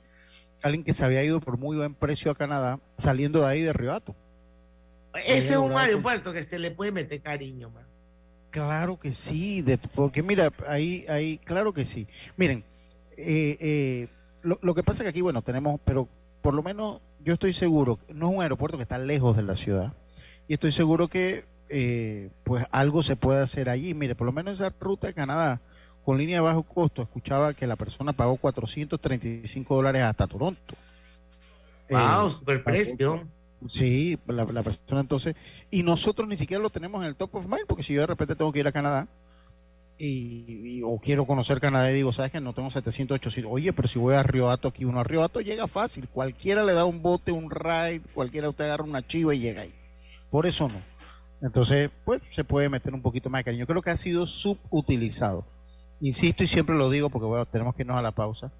alguien 0.61 0.83
que 0.83 0.93
se 0.93 1.03
había 1.05 1.23
ido 1.23 1.39
por 1.39 1.57
muy 1.57 1.77
buen 1.77 1.93
precio 1.93 2.31
a 2.31 2.35
Canadá, 2.35 2.79
saliendo 2.97 3.41
de 3.41 3.47
ahí 3.47 3.61
de 3.61 3.73
Río 3.73 3.93
Hato. 3.93 4.15
Ese 5.25 5.53
es 5.53 5.57
un 5.57 5.73
aeropuerto 5.73 6.33
que 6.33 6.43
se 6.43 6.59
le 6.59 6.71
puede 6.71 6.91
meter 6.91 7.21
cariño, 7.21 7.69
man. 7.69 7.85
Claro 8.51 8.99
que 8.99 9.13
sí, 9.13 9.61
de, 9.61 9.77
porque 9.77 10.23
mira, 10.23 10.49
ahí, 10.67 11.05
ahí, 11.09 11.37
claro 11.39 11.73
que 11.73 11.85
sí. 11.85 12.07
Miren, 12.37 12.63
eh, 13.17 13.57
eh, 13.59 14.07
lo, 14.45 14.59
lo, 14.61 14.73
que 14.73 14.83
pasa 14.83 15.01
es 15.01 15.05
que 15.05 15.09
aquí, 15.09 15.21
bueno, 15.21 15.41
tenemos, 15.41 15.79
pero 15.83 16.07
por 16.41 16.53
lo 16.53 16.63
menos 16.63 17.01
yo 17.23 17.33
estoy 17.33 17.53
seguro, 17.53 17.99
no 18.13 18.29
es 18.29 18.35
un 18.37 18.41
aeropuerto 18.41 18.77
que 18.77 18.83
está 18.83 18.97
lejos 18.97 19.35
de 19.35 19.43
la 19.43 19.55
ciudad, 19.55 19.93
y 20.47 20.53
estoy 20.53 20.71
seguro 20.71 21.07
que 21.07 21.45
eh, 21.69 22.29
pues 22.43 22.65
algo 22.71 23.01
se 23.01 23.15
puede 23.15 23.41
hacer 23.41 23.69
allí. 23.69 23.93
Mire, 23.93 24.15
por 24.15 24.25
lo 24.25 24.31
menos 24.31 24.53
esa 24.53 24.73
ruta 24.79 25.07
de 25.07 25.13
Canadá 25.13 25.61
con 26.03 26.17
línea 26.17 26.37
de 26.37 26.41
bajo 26.41 26.61
costo, 26.61 27.01
escuchaba 27.01 27.55
que 27.55 27.65
la 27.65 27.75
persona 27.75 28.13
pagó 28.13 28.37
435 28.37 29.75
dólares 29.75 30.03
hasta 30.03 30.27
Toronto. 30.27 30.75
Wow, 31.89 32.29
super 32.29 32.63
precio. 32.63 33.27
Sí, 33.67 34.19
la, 34.27 34.45
persona 34.45 35.01
entonces, 35.01 35.35
y 35.71 35.81
nosotros 35.81 36.27
ni 36.27 36.35
siquiera 36.35 36.61
lo 36.61 36.69
tenemos 36.69 37.01
en 37.01 37.07
el 37.07 37.15
top 37.15 37.35
of 37.35 37.47
mind, 37.47 37.65
porque 37.67 37.81
si 37.81 37.95
yo 37.95 38.01
de 38.01 38.07
repente 38.07 38.35
tengo 38.35 38.51
que 38.51 38.59
ir 38.59 38.67
a 38.67 38.71
Canadá, 38.71 39.07
y, 39.97 40.81
o 40.83 40.99
quiero 40.99 41.25
conocer 41.25 41.59
Canadá 41.59 41.91
y 41.91 41.95
digo, 41.95 42.13
¿sabes 42.13 42.31
que 42.31 42.39
No 42.39 42.53
tengo 42.53 42.71
700, 42.71 43.15
800. 43.15 43.51
Oye, 43.51 43.73
pero 43.73 43.87
si 43.87 43.99
voy 43.99 44.15
a 44.15 44.23
Río 44.23 44.49
Hato 44.49 44.67
aquí, 44.67 44.85
uno 44.85 44.99
a 44.99 45.03
Río 45.03 45.23
Hato 45.23 45.41
llega 45.41 45.67
fácil. 45.67 46.07
Cualquiera 46.09 46.63
le 46.63 46.73
da 46.73 46.85
un 46.85 47.01
bote, 47.01 47.31
un 47.31 47.49
ride, 47.49 48.01
cualquiera 48.13 48.49
usted 48.49 48.65
agarra 48.65 48.83
una 48.83 49.05
chiva 49.05 49.33
y 49.33 49.39
llega 49.39 49.61
ahí. 49.61 49.73
Por 50.29 50.45
eso 50.45 50.67
no. 50.67 50.81
Entonces, 51.41 51.89
pues 52.03 52.21
se 52.29 52.43
puede 52.43 52.69
meter 52.69 52.93
un 52.93 53.01
poquito 53.01 53.29
más 53.29 53.39
de 53.39 53.45
cariño. 53.45 53.67
Creo 53.67 53.81
que 53.81 53.91
ha 53.91 53.97
sido 53.97 54.25
subutilizado. 54.27 55.45
Insisto 56.01 56.43
y 56.43 56.47
siempre 56.47 56.75
lo 56.75 56.89
digo 56.89 57.09
porque 57.09 57.25
bueno, 57.25 57.45
tenemos 57.45 57.75
que 57.75 57.83
irnos 57.83 57.97
a 57.97 58.01
la 58.01 58.11
pausa 58.11 58.51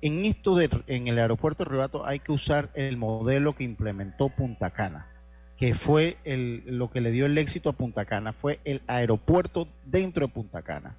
en 0.00 0.24
esto 0.24 0.54
de, 0.56 0.68
en 0.86 1.08
el 1.08 1.18
aeropuerto 1.18 1.64
de 1.64 1.70
Ribato 1.70 2.06
hay 2.06 2.18
que 2.18 2.32
usar 2.32 2.70
el 2.74 2.96
modelo 2.96 3.54
que 3.54 3.64
implementó 3.64 4.28
Punta 4.28 4.70
Cana, 4.70 5.06
que 5.60 5.74
fue 5.74 6.16
el, 6.24 6.62
lo 6.66 6.90
que 6.90 7.02
le 7.02 7.10
dio 7.10 7.26
el 7.26 7.36
éxito 7.36 7.68
a 7.68 7.72
Punta 7.74 8.06
Cana, 8.06 8.32
fue 8.32 8.60
el 8.64 8.80
aeropuerto 8.86 9.66
dentro 9.84 10.26
de 10.26 10.32
Punta 10.32 10.62
Cana. 10.62 10.96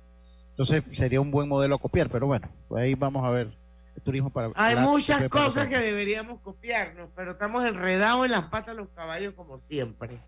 Entonces 0.51 0.83
sería 0.91 1.19
un 1.19 1.31
buen 1.31 1.49
modelo 1.49 1.73
a 1.73 1.79
copiar, 1.79 2.11
pero 2.11 2.27
bueno, 2.27 2.47
pues 2.67 2.83
ahí 2.83 2.93
vamos 2.93 3.25
a 3.25 3.31
ver 3.31 3.47
el 3.95 4.01
turismo 4.03 4.29
para... 4.29 4.51
Hay 4.53 4.75
muchas 4.75 5.27
cosas 5.29 5.67
que 5.67 5.79
deberíamos 5.79 6.41
copiarnos, 6.41 7.09
pero 7.15 7.31
estamos 7.31 7.65
enredados 7.65 8.23
en 8.23 8.31
las 8.33 8.43
patas 8.43 8.75
de 8.75 8.83
los 8.83 8.89
caballos 8.89 9.33
como 9.33 9.57
siempre. 9.57 10.19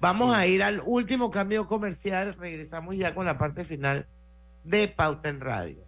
Vamos 0.00 0.34
a 0.34 0.44
ir 0.48 0.64
al 0.64 0.82
último 0.84 1.30
cambio 1.30 1.68
comercial, 1.68 2.34
regresamos 2.34 2.96
ya 2.96 3.14
con 3.14 3.24
la 3.24 3.38
parte 3.38 3.62
final 3.62 4.08
de 4.64 4.88
Pauta 4.88 5.28
en 5.28 5.40
Radio. 5.40 5.87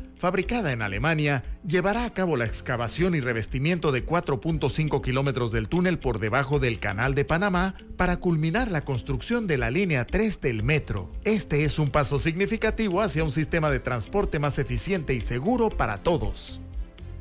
fabricada 0.21 0.71
en 0.71 0.83
Alemania, 0.83 1.43
llevará 1.65 2.05
a 2.05 2.13
cabo 2.13 2.37
la 2.37 2.45
excavación 2.45 3.15
y 3.15 3.21
revestimiento 3.21 3.91
de 3.91 4.05
4.5 4.05 5.01
kilómetros 5.01 5.51
del 5.51 5.67
túnel 5.67 5.97
por 5.97 6.19
debajo 6.19 6.59
del 6.59 6.79
Canal 6.79 7.15
de 7.15 7.25
Panamá 7.25 7.73
para 7.97 8.17
culminar 8.17 8.69
la 8.69 8.85
construcción 8.85 9.47
de 9.47 9.57
la 9.57 9.71
línea 9.71 10.05
3 10.05 10.39
del 10.39 10.61
metro. 10.61 11.11
Este 11.23 11.63
es 11.63 11.79
un 11.79 11.89
paso 11.89 12.19
significativo 12.19 13.01
hacia 13.01 13.23
un 13.23 13.31
sistema 13.31 13.71
de 13.71 13.79
transporte 13.79 14.37
más 14.37 14.59
eficiente 14.59 15.15
y 15.15 15.21
seguro 15.21 15.69
para 15.69 16.01
todos. 16.01 16.61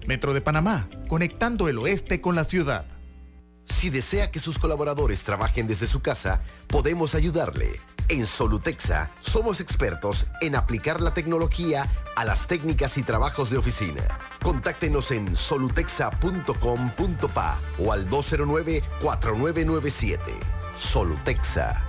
Metro 0.06 0.34
de 0.34 0.42
Panamá, 0.42 0.90
conectando 1.08 1.70
el 1.70 1.78
oeste 1.78 2.20
con 2.20 2.34
la 2.34 2.44
ciudad. 2.44 2.84
Si 3.64 3.88
desea 3.88 4.30
que 4.30 4.40
sus 4.40 4.58
colaboradores 4.58 5.24
trabajen 5.24 5.66
desde 5.66 5.86
su 5.86 6.02
casa, 6.02 6.44
podemos 6.68 7.14
ayudarle. 7.14 7.80
En 8.10 8.26
Solutexa 8.26 9.08
somos 9.20 9.60
expertos 9.60 10.26
en 10.40 10.56
aplicar 10.56 11.00
la 11.00 11.14
tecnología 11.14 11.86
a 12.16 12.24
las 12.24 12.48
técnicas 12.48 12.98
y 12.98 13.04
trabajos 13.04 13.50
de 13.50 13.58
oficina. 13.58 14.02
Contáctenos 14.42 15.12
en 15.12 15.36
solutexa.com.pa 15.36 17.58
o 17.78 17.92
al 17.92 18.10
209-4997. 18.10 20.18
Solutexa. 20.76 21.84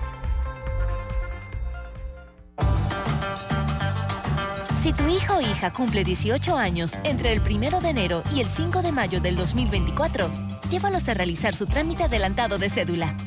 Si 4.80 4.94
tu 4.94 5.08
hijo 5.08 5.38
o 5.38 5.42
hija 5.42 5.74
cumple 5.74 6.04
18 6.04 6.56
años 6.56 6.92
entre 7.04 7.34
el 7.34 7.42
1 7.42 7.82
de 7.82 7.90
enero 7.90 8.22
y 8.32 8.42
el 8.42 8.50
5 8.50 8.84
de 8.84 8.92
mayo 8.92 9.20
del 9.22 9.36
2024, 9.38 10.30
llévalos 10.70 11.10
a 11.10 11.16
realizar 11.16 11.56
su 11.56 11.66
trámite 11.66 12.04
adelantado 12.04 12.60
de 12.60 12.70
cédula. 12.70 13.18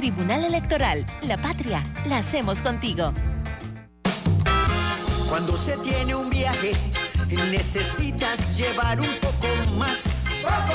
Tribunal 0.00 0.46
Electoral, 0.46 1.04
la 1.20 1.36
patria, 1.36 1.82
la 2.06 2.16
hacemos 2.16 2.62
contigo. 2.62 3.12
Cuando 5.28 5.58
se 5.58 5.76
tiene 5.76 6.14
un 6.14 6.30
viaje, 6.30 6.72
necesitas 7.28 8.56
llevar 8.56 8.98
un 8.98 9.14
poco 9.20 9.46
más. 9.76 9.98
¡Poco 10.40 10.72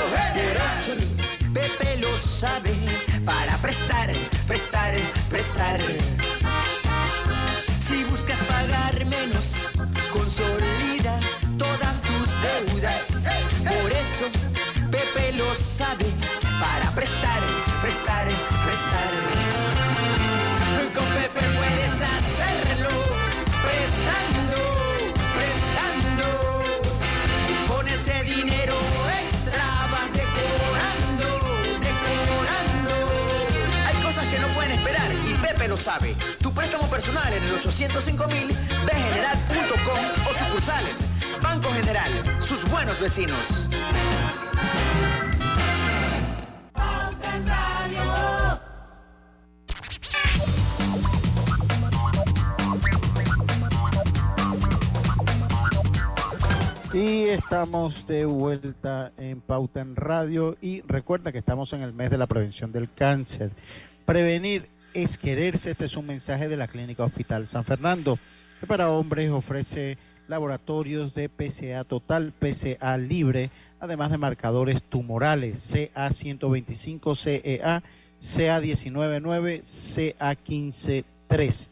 Pepe 1.52 1.96
lo 2.00 2.16
sabe, 2.18 2.70
para 3.24 3.56
prestar, 3.56 4.12
prestar, 4.46 4.94
prestar. 5.28 5.80
Si 7.80 8.04
buscas 8.04 8.38
pagar 8.44 9.04
menos, 9.06 9.54
consolida 10.12 11.18
todas 11.58 12.00
tus 12.00 12.28
deudas. 12.46 13.02
Por 13.64 13.90
eso, 13.90 14.88
Pepe 14.88 15.32
lo 15.32 15.52
sabe, 15.56 16.06
para 16.60 16.88
prestar, 16.92 17.35
sabe. 35.76 36.14
Tu 36.42 36.52
préstamo 36.52 36.88
personal 36.88 37.32
en 37.32 37.42
el 37.42 37.52
805 37.54 38.26
mil, 38.28 38.48
bgeneral.com 38.84 40.04
o 40.28 40.44
sucursales. 40.44 41.08
Banco 41.42 41.68
General, 41.70 42.10
sus 42.40 42.68
buenos 42.70 42.98
vecinos. 43.00 43.68
Y 56.96 57.24
estamos 57.24 58.06
de 58.06 58.24
vuelta 58.24 59.12
en 59.18 59.42
Pauta 59.42 59.80
en 59.82 59.96
Radio 59.96 60.56
y 60.62 60.80
recuerda 60.80 61.30
que 61.30 61.36
estamos 61.36 61.74
en 61.74 61.82
el 61.82 61.92
mes 61.92 62.08
de 62.08 62.16
la 62.16 62.26
prevención 62.26 62.72
del 62.72 62.90
cáncer. 62.90 63.50
Prevenir 64.06 64.70
es 64.96 65.16
quererse. 65.18 65.72
Este 65.72 65.84
es 65.84 65.96
un 65.96 66.06
mensaje 66.06 66.48
de 66.48 66.56
la 66.56 66.68
Clínica 66.68 67.04
Hospital 67.04 67.46
San 67.46 67.64
Fernando, 67.64 68.18
que 68.58 68.66
para 68.66 68.88
hombres 68.90 69.30
ofrece 69.30 69.98
laboratorios 70.26 71.12
de 71.14 71.28
PCA 71.28 71.84
total, 71.84 72.32
PCA 72.32 72.96
libre, 72.96 73.50
además 73.78 74.10
de 74.10 74.16
marcadores 74.16 74.82
tumorales, 74.82 75.70
CA125, 75.72 77.14
CEA, 77.14 77.82
CA199, 78.20 79.60
CA153. 79.60 81.68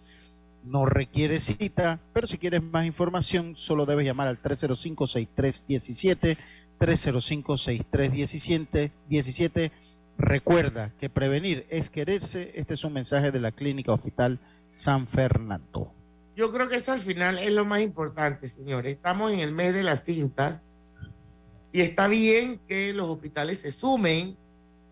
No 0.64 0.84
requiere 0.84 1.40
cita, 1.40 2.00
pero 2.12 2.26
si 2.26 2.36
quieres 2.36 2.62
más 2.62 2.84
información, 2.84 3.56
solo 3.56 3.86
debes 3.86 4.04
llamar 4.04 4.28
al 4.28 4.42
305-6317, 4.42 6.36
305-6317. 6.78 9.70
Recuerda 10.18 10.92
que 10.98 11.10
prevenir 11.10 11.66
es 11.70 11.90
quererse. 11.90 12.52
Este 12.54 12.74
es 12.74 12.84
un 12.84 12.92
mensaje 12.92 13.32
de 13.32 13.40
la 13.40 13.52
Clínica 13.52 13.92
Hospital 13.92 14.38
San 14.70 15.06
Fernando. 15.06 15.92
Yo 16.36 16.50
creo 16.50 16.68
que 16.68 16.76
eso 16.76 16.92
al 16.92 17.00
final 17.00 17.38
es 17.38 17.52
lo 17.52 17.64
más 17.64 17.80
importante, 17.80 18.48
señores. 18.48 18.92
Estamos 18.94 19.32
en 19.32 19.40
el 19.40 19.52
mes 19.52 19.74
de 19.74 19.82
las 19.82 20.04
cintas 20.04 20.62
y 21.72 21.80
está 21.80 22.08
bien 22.08 22.60
que 22.66 22.92
los 22.92 23.08
hospitales 23.08 23.60
se 23.60 23.72
sumen 23.72 24.36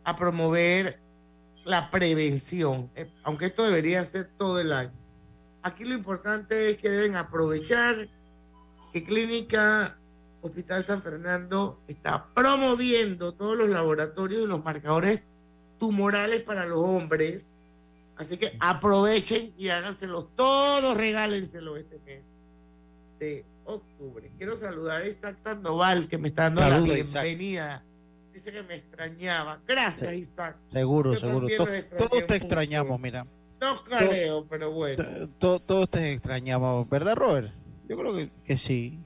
a 0.04 0.16
promover 0.16 1.00
la 1.64 1.90
prevención, 1.90 2.90
eh, 2.96 3.08
aunque 3.22 3.46
esto 3.46 3.62
debería 3.62 4.04
ser 4.04 4.30
todo 4.36 4.60
el 4.60 4.72
año. 4.72 4.92
Aquí 5.62 5.84
lo 5.84 5.94
importante 5.94 6.70
es 6.70 6.78
que 6.78 6.90
deben 6.90 7.14
aprovechar 7.14 8.08
que 8.92 9.04
Clínica 9.04 9.96
Hospital 10.42 10.82
San 10.82 11.02
Fernando 11.02 11.80
está 11.86 12.26
promoviendo 12.34 13.32
todos 13.32 13.56
los 13.56 13.68
laboratorios 13.68 14.42
y 14.42 14.46
los 14.46 14.62
marcadores 14.62 15.22
tumorales 15.78 16.42
para 16.42 16.66
los 16.66 16.80
hombres. 16.80 17.46
Así 18.16 18.36
que 18.36 18.56
aprovechen 18.60 19.54
y 19.56 19.68
háganselos 19.68 20.34
todos, 20.34 20.96
regálenselos 20.96 21.78
este 21.78 21.98
mes 22.00 22.22
de 23.18 23.44
octubre. 23.64 24.30
Quiero 24.36 24.56
saludar 24.56 25.02
a 25.02 25.08
Isaac 25.08 25.38
Sandoval, 25.38 26.08
que 26.08 26.18
me 26.18 26.28
está 26.28 26.50
dando 26.50 26.60
la 26.60 26.80
bienvenida. 26.80 27.84
Dice 28.32 28.50
que 28.50 28.62
me 28.62 28.76
extrañaba. 28.76 29.60
Gracias, 29.66 30.12
Isaac. 30.14 30.56
Seguro, 30.66 31.14
seguro. 31.16 31.46
todos 31.96 32.26
te 32.26 32.36
extrañamos, 32.36 32.98
mira. 32.98 33.26
No 33.60 33.84
creo, 33.84 34.44
pero 34.46 34.72
bueno. 34.72 35.04
Todos 35.38 35.88
te 35.88 36.12
extrañamos, 36.12 36.88
¿verdad, 36.88 37.14
Robert? 37.14 37.52
Yo 37.88 37.96
creo 37.96 38.14
que, 38.14 38.30
que 38.44 38.56
sí. 38.56 38.98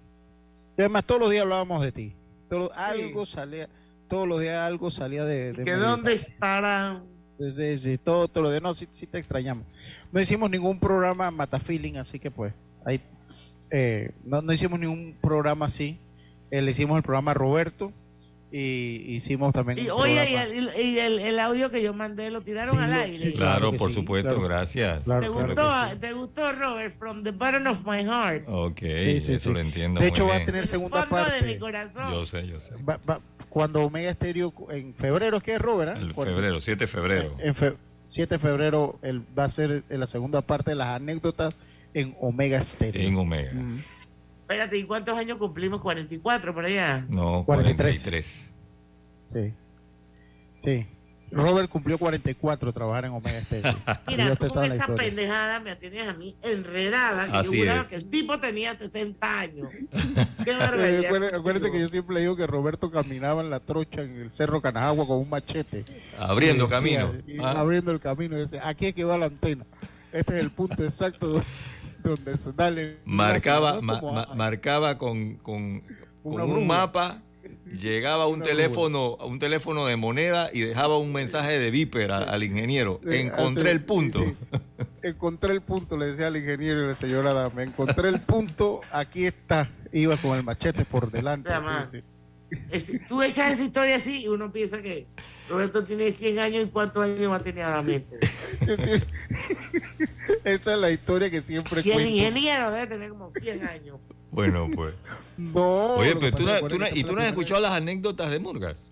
Y 0.77 0.83
además, 0.83 1.05
todos 1.05 1.21
los 1.21 1.31
días 1.31 1.43
hablábamos 1.43 1.83
de 1.83 1.93
ti. 1.93 2.17
Todo, 2.49 2.71
Algo 2.75 3.27
salía, 3.27 3.69
todos 4.09 4.29
los 4.29 4.41
días 4.41 4.59
algo 4.59 4.91
salía 4.91 5.25
de... 5.25 5.53
de 5.53 5.65
¿Que 5.65 5.73
dónde 5.73 6.13
estarán? 6.13 7.05
Sí, 7.39 7.79
sí, 7.79 7.99
todo, 7.99 8.29
todo 8.29 8.45
lo 8.45 8.51
de 8.51 8.61
no, 8.61 8.75
sí, 8.75 8.89
sí, 8.91 9.07
te 9.07 9.19
extrañamos. 9.19 9.65
No 10.11 10.21
hicimos 10.21 10.49
ningún 10.49 10.79
programa 10.79 11.31
Mata 11.31 11.61
Feeling, 11.61 11.97
así 11.97 12.19
que 12.19 12.31
pues, 12.31 12.55
ahí, 12.85 13.01
eh, 13.71 14.13
no, 14.25 14.41
no 14.41 14.53
hicimos 14.53 14.81
ningún 14.81 15.17
programa 15.21 15.67
así. 15.67 15.99
Eh, 16.51 16.63
le 16.63 16.71
hicimos 16.71 16.97
el 16.97 17.03
programa 17.03 17.33
a 17.33 17.35
Roberto, 17.35 17.93
y 18.59 19.17
hicimos 19.17 19.53
también. 19.53 19.79
Y, 19.79 19.91
oye, 19.91 20.31
y, 20.31 20.99
el, 20.99 21.19
el, 21.19 21.39
audio 21.39 21.71
que 21.71 21.83
yo 21.83 21.93
mandé 21.93 22.31
lo 22.31 22.41
tiraron 22.41 22.79
al 22.79 22.93
aire. 22.93 23.35
claro, 23.35 23.73
por 23.73 23.93
supuesto, 23.93 24.41
gracias. 24.41 25.05
¿Te, 25.05 25.29
gustó, 25.29 25.71
¿Te 26.01 26.13
gustó, 26.15 26.53
Robert? 26.53 26.97
From 26.99 27.23
the 27.23 27.33
bottom 27.33 27.67
of 27.67 27.85
my 27.87 28.03
heart. 28.03 28.45
Ok, 28.49 28.83
eso 28.83 29.53
lo 29.53 29.61
entiendo. 29.61 30.01
De 30.01 30.09
hecho, 30.09 30.27
va 30.27 30.37
a 30.37 30.45
tener 30.45 30.67
segunda 30.67 31.07
parte. 31.07 31.45
de 31.45 31.53
mi 31.53 31.59
corazón. 31.59 32.13
Yo 32.13 32.25
sé, 32.25 32.47
yo 32.47 32.59
sé. 32.59 32.75
cuando 33.51 33.83
Omega 33.83 34.13
Stereo, 34.13 34.55
en 34.71 34.95
febrero, 34.95 35.41
¿qué 35.41 35.55
es, 35.55 35.61
Robert? 35.61 35.99
En 35.99 36.15
febrero, 36.15 36.61
7 36.61 36.85
de 36.85 36.87
febrero. 36.87 37.37
En 37.39 37.55
7 38.05 38.35
de 38.35 38.39
febrero 38.39 38.99
él 39.03 39.23
va 39.39 39.45
a 39.45 39.49
ser 39.51 39.85
en 39.89 40.01
la 40.01 40.07
segunda 40.07 40.41
parte 40.41 40.71
de 40.71 40.77
las 40.77 40.89
anécdotas 40.89 41.57
en 41.93 42.17
Omega 42.21 42.63
Stereo. 42.63 43.07
En 43.07 43.17
Omega. 43.17 43.53
Espérate, 44.47 44.79
¿y 44.79 44.85
cuántos 44.85 45.19
años 45.19 45.39
cumplimos? 45.39 45.81
¿44 45.81 46.55
por 46.55 46.65
allá? 46.65 47.05
No, 47.09 47.45
43. 47.45 48.53
Sí. 49.25 49.53
Sí. 50.61 50.87
Robert 51.33 51.69
cumplió 51.69 51.99
44 51.99 52.73
trabajar 52.73 53.07
en 53.07 53.11
Omega 53.11 53.41
Stereo. 53.41 53.75
Mira, 54.07 54.37
con 54.37 54.65
esa 54.65 54.87
pendejada 54.87 55.59
me 55.59 55.75
tienes 55.75 56.07
a 56.07 56.15
mí 56.15 56.37
enredada. 56.43 57.27
Que 57.27 57.37
Así 57.39 57.65
yo 57.65 57.89
que 57.89 57.97
el 57.97 58.09
tipo 58.09 58.39
tenía 58.39 58.79
60 58.79 59.41
años. 59.41 59.69
Qué 60.45 60.53
barbaridad. 60.55 61.35
acuérdate, 61.35 61.73
que 61.73 61.81
yo 61.81 61.89
siempre 61.89 62.21
digo 62.21 62.37
que 62.37 62.47
Roberto 62.47 62.89
caminaba 62.93 63.43
en 63.43 63.51
la 63.51 63.59
trocha 63.59 64.03
en 64.03 64.21
el 64.21 64.31
Cerro 64.31 64.63
Canajagua 64.63 65.09
con 65.09 65.19
un 65.19 65.29
machete. 65.29 65.85
Abriendo 66.21 66.69
camino. 66.69 67.11
Ah. 67.43 67.59
Abriendo 67.59 67.91
el 67.91 67.99
camino. 67.99 68.37
Y 68.37 68.43
decía, 68.43 68.61
aquí 68.65 68.87
es 68.87 68.95
que 68.95 69.03
va 69.03 69.19
la 69.19 69.27
antena. 69.27 69.67
Este 70.13 70.39
es 70.39 70.45
el 70.45 70.51
punto 70.51 70.85
exacto 70.85 71.43
donde 72.11 72.37
se 72.37 72.53
dale. 72.53 72.99
Marcaba, 73.05 73.81
marcaba 73.81 74.99
con, 74.99 75.37
con, 75.37 75.83
un 76.23 76.67
mapa, 76.67 77.23
llegaba 77.81 78.27
un 78.27 78.43
teléfono, 78.43 79.17
un 79.17 79.39
teléfono 79.39 79.87
de 79.87 79.97
moneda 79.97 80.51
y 80.53 80.61
dejaba 80.61 80.99
un 80.99 81.13
mensaje 81.13 81.59
de 81.59 81.71
viper 81.71 82.13
al 82.13 82.43
ingeniero. 82.43 83.01
encontré 83.05 83.71
el 83.71 83.85
punto. 83.85 84.21
Encontré 85.03 85.53
el 85.53 85.61
punto, 85.61 85.97
le 85.97 86.07
decía 86.07 86.27
al 86.27 86.37
ingeniero 86.37 86.83
y 86.83 86.89
la 86.89 86.95
señora 86.97 87.33
Dame, 87.33 87.63
encontré 87.63 88.09
el 88.09 88.21
punto, 88.21 88.81
aquí 88.91 89.25
está. 89.25 89.69
Iba 89.93 90.17
con 90.17 90.37
el 90.37 90.43
machete 90.43 90.85
por 90.85 91.13
delante. 91.13 91.49
tú 93.09 93.23
echas 93.23 93.53
esa 93.53 93.63
historia 93.63 93.97
así 93.97 94.23
y 94.25 94.29
uno 94.29 94.51
piensa 94.51 94.83
que 94.83 95.07
Roberto 95.49 95.85
tiene 95.85 96.11
100 96.11 96.39
años 96.39 96.67
y 96.67 96.71
cuántos 96.71 97.05
años 97.05 97.31
va 97.31 97.37
a 97.37 97.41
tener 97.41 97.65
Adamente. 97.65 98.19
Esa 100.45 100.75
es 100.75 100.79
la 100.79 100.91
historia 100.91 101.31
que 101.31 101.41
siempre 101.41 101.83
Y 101.85 101.91
el 101.91 102.07
ingeniero 102.07 102.71
debe 102.71 102.87
tener 102.87 103.11
como 103.11 103.31
100 103.31 103.67
años. 103.67 103.99
Bueno, 104.31 104.69
pues. 104.75 104.95
No, 105.37 105.95
Oye, 105.95 106.17
pero 106.17 106.37
tú, 106.37 106.45
no, 106.79 106.87
¿y 106.93 107.05
tú 107.05 107.15
no 107.15 107.23
has 107.23 107.29
escuchado 107.29 107.61
las 107.61 107.73
anécdotas 107.73 108.31
de 108.31 108.39
Murgas? 108.39 108.83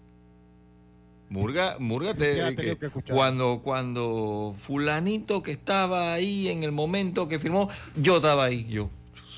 Murga, 1.28 1.76
Murga 1.80 2.14
te, 2.14 2.78
cuando, 3.11 3.61
cuando 3.64 4.55
fulanito 4.59 5.42
que 5.42 5.52
estaba 5.52 6.12
ahí 6.12 6.48
en 6.48 6.62
el 6.62 6.70
momento 6.70 7.26
que 7.28 7.38
firmó, 7.38 7.68
yo 7.96 8.18
estaba 8.18 8.44
ahí, 8.44 8.66
yo. 8.68 8.88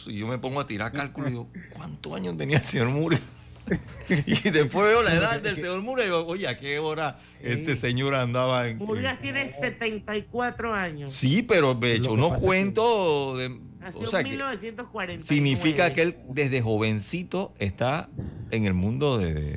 Y 0.06 0.18
yo 0.18 0.26
me 0.26 0.38
pongo 0.38 0.60
a 0.60 0.66
tirar 0.66 0.92
cálculo 0.92 1.28
y 1.28 1.30
digo, 1.30 1.48
¿cuántos 1.72 2.14
años 2.14 2.36
tenía 2.36 2.58
el 2.58 2.64
señor 2.64 2.88
Murga? 2.88 3.18
y 4.08 4.50
después 4.50 4.86
veo 4.86 5.02
la 5.02 5.14
edad 5.14 5.40
del 5.40 5.56
señor 5.56 5.82
Murga 5.82 6.02
y 6.02 6.06
digo, 6.06 6.24
oye, 6.26 6.46
¿a 6.48 6.58
qué 6.58 6.78
hora 6.78 7.18
este 7.40 7.76
señor 7.76 8.14
andaba 8.14 8.68
en. 8.68 8.78
Murgas 8.78 9.20
tiene 9.20 9.50
74 9.52 10.74
años. 10.74 11.12
Sí, 11.12 11.42
pero 11.42 11.74
de 11.74 11.94
hecho, 11.94 12.12
unos 12.12 12.38
cuentos 12.38 13.38
de. 13.38 13.60
Nació 13.80 14.18
en 14.18 14.28
1940. 14.30 15.24
Significa 15.24 15.92
que 15.92 16.02
él 16.02 16.16
desde 16.28 16.60
jovencito 16.60 17.54
está 17.58 18.08
en 18.50 18.64
el 18.64 18.74
mundo 18.74 19.18
de, 19.18 19.54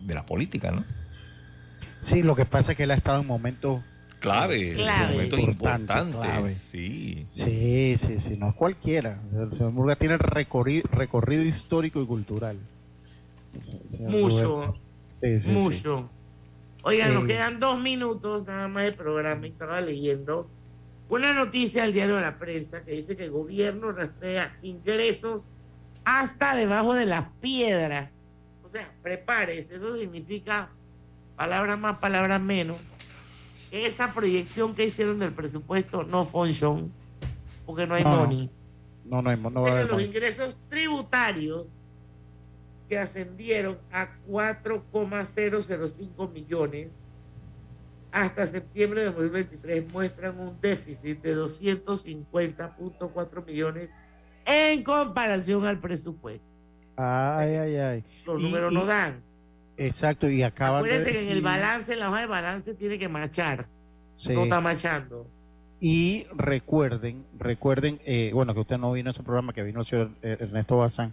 de, 0.00 0.14
la 0.14 0.26
política, 0.26 0.72
¿no? 0.72 0.84
Sí, 2.00 2.24
lo 2.24 2.34
que 2.34 2.44
pasa 2.44 2.72
es 2.72 2.76
que 2.76 2.84
él 2.84 2.90
ha 2.90 2.94
estado 2.94 3.20
en 3.20 3.26
momentos 3.28 3.82
clave, 4.18 4.72
clave. 4.72 5.12
momentos 5.12 5.38
importantes. 5.38 6.56
Sí. 6.56 7.22
sí, 7.26 7.94
sí, 7.96 8.18
sí, 8.18 8.36
no 8.36 8.48
es 8.48 8.54
cualquiera. 8.56 9.20
El 9.32 9.52
señor 9.52 9.70
Murgas 9.70 9.98
tiene 9.98 10.16
recorrido, 10.18 10.88
recorrido 10.90 11.44
histórico 11.44 12.02
y 12.02 12.06
cultural. 12.06 12.58
Mucho. 14.00 14.74
Sí, 15.20 15.38
sí, 15.38 15.50
mucho. 15.50 16.10
Oigan, 16.82 17.14
nos 17.14 17.26
quedan 17.26 17.58
dos 17.58 17.80
minutos 17.80 18.46
nada 18.46 18.68
más 18.68 18.84
de 18.84 18.92
programa 18.92 19.46
y 19.46 19.50
estaba 19.50 19.80
leyendo 19.80 20.48
una 21.08 21.32
noticia 21.32 21.82
del 21.82 21.92
diario 21.92 22.16
de 22.16 22.22
la 22.22 22.38
prensa 22.38 22.84
que 22.84 22.92
dice 22.92 23.16
que 23.16 23.24
el 23.24 23.30
gobierno 23.30 23.92
rastrea 23.92 24.56
ingresos 24.62 25.48
hasta 26.04 26.54
debajo 26.54 26.94
de 26.94 27.06
la 27.06 27.32
piedra. 27.40 28.10
O 28.62 28.68
sea, 28.68 28.92
prepárese, 29.02 29.76
eso 29.76 29.96
significa 29.96 30.70
palabras 31.36 31.78
más, 31.78 31.98
palabras 31.98 32.40
menos. 32.40 32.76
esa 33.70 34.12
proyección 34.12 34.74
que 34.74 34.84
hicieron 34.84 35.18
del 35.18 35.32
presupuesto 35.32 36.04
no 36.04 36.24
funciona 36.24 36.88
porque 37.64 37.86
no 37.86 37.94
hay 37.94 38.04
money. 38.04 38.50
No, 39.04 39.22
no 39.22 39.30
hay 39.30 39.36
money. 39.36 39.62
No 39.62 39.84
los 39.84 40.02
ingresos 40.02 40.56
tributarios 40.68 41.66
que 42.88 42.98
ascendieron 42.98 43.78
a 43.90 44.16
4,005 44.26 46.28
millones 46.28 46.94
hasta 48.12 48.46
septiembre 48.46 49.00
de 49.00 49.06
2023 49.06 49.92
muestran 49.92 50.38
un 50.40 50.60
déficit 50.60 51.20
de 51.20 51.36
250.4 51.36 53.44
millones 53.44 53.90
en 54.46 54.82
comparación 54.82 55.66
al 55.66 55.78
presupuesto. 55.80 56.46
Ay, 56.96 57.56
ay, 57.56 57.76
ay. 57.76 58.04
Los 58.24 58.40
números 58.40 58.72
no 58.72 58.86
dan. 58.86 59.22
Exacto, 59.76 60.30
y 60.30 60.42
acaban 60.42 60.78
Acuérdense 60.78 61.12
que 61.12 61.24
en 61.24 61.28
el 61.28 61.42
balance, 61.42 61.92
en 61.92 62.00
la 62.00 62.08
hoja 62.08 62.20
de 62.20 62.26
balance 62.26 62.72
tiene 62.74 62.98
que 62.98 63.08
machar. 63.08 63.66
No 64.30 64.44
está 64.44 64.62
machando. 64.62 65.28
Y 65.78 66.24
recuerden, 66.34 67.26
recuerden, 67.38 68.00
eh, 68.06 68.30
bueno, 68.32 68.54
que 68.54 68.60
usted 68.60 68.78
no 68.78 68.92
vino 68.92 69.10
a 69.10 69.12
ese 69.12 69.22
programa, 69.22 69.52
que 69.52 69.62
vino 69.62 69.80
el 69.80 69.86
señor 69.86 70.12
Ernesto 70.22 70.78
Bazán, 70.78 71.12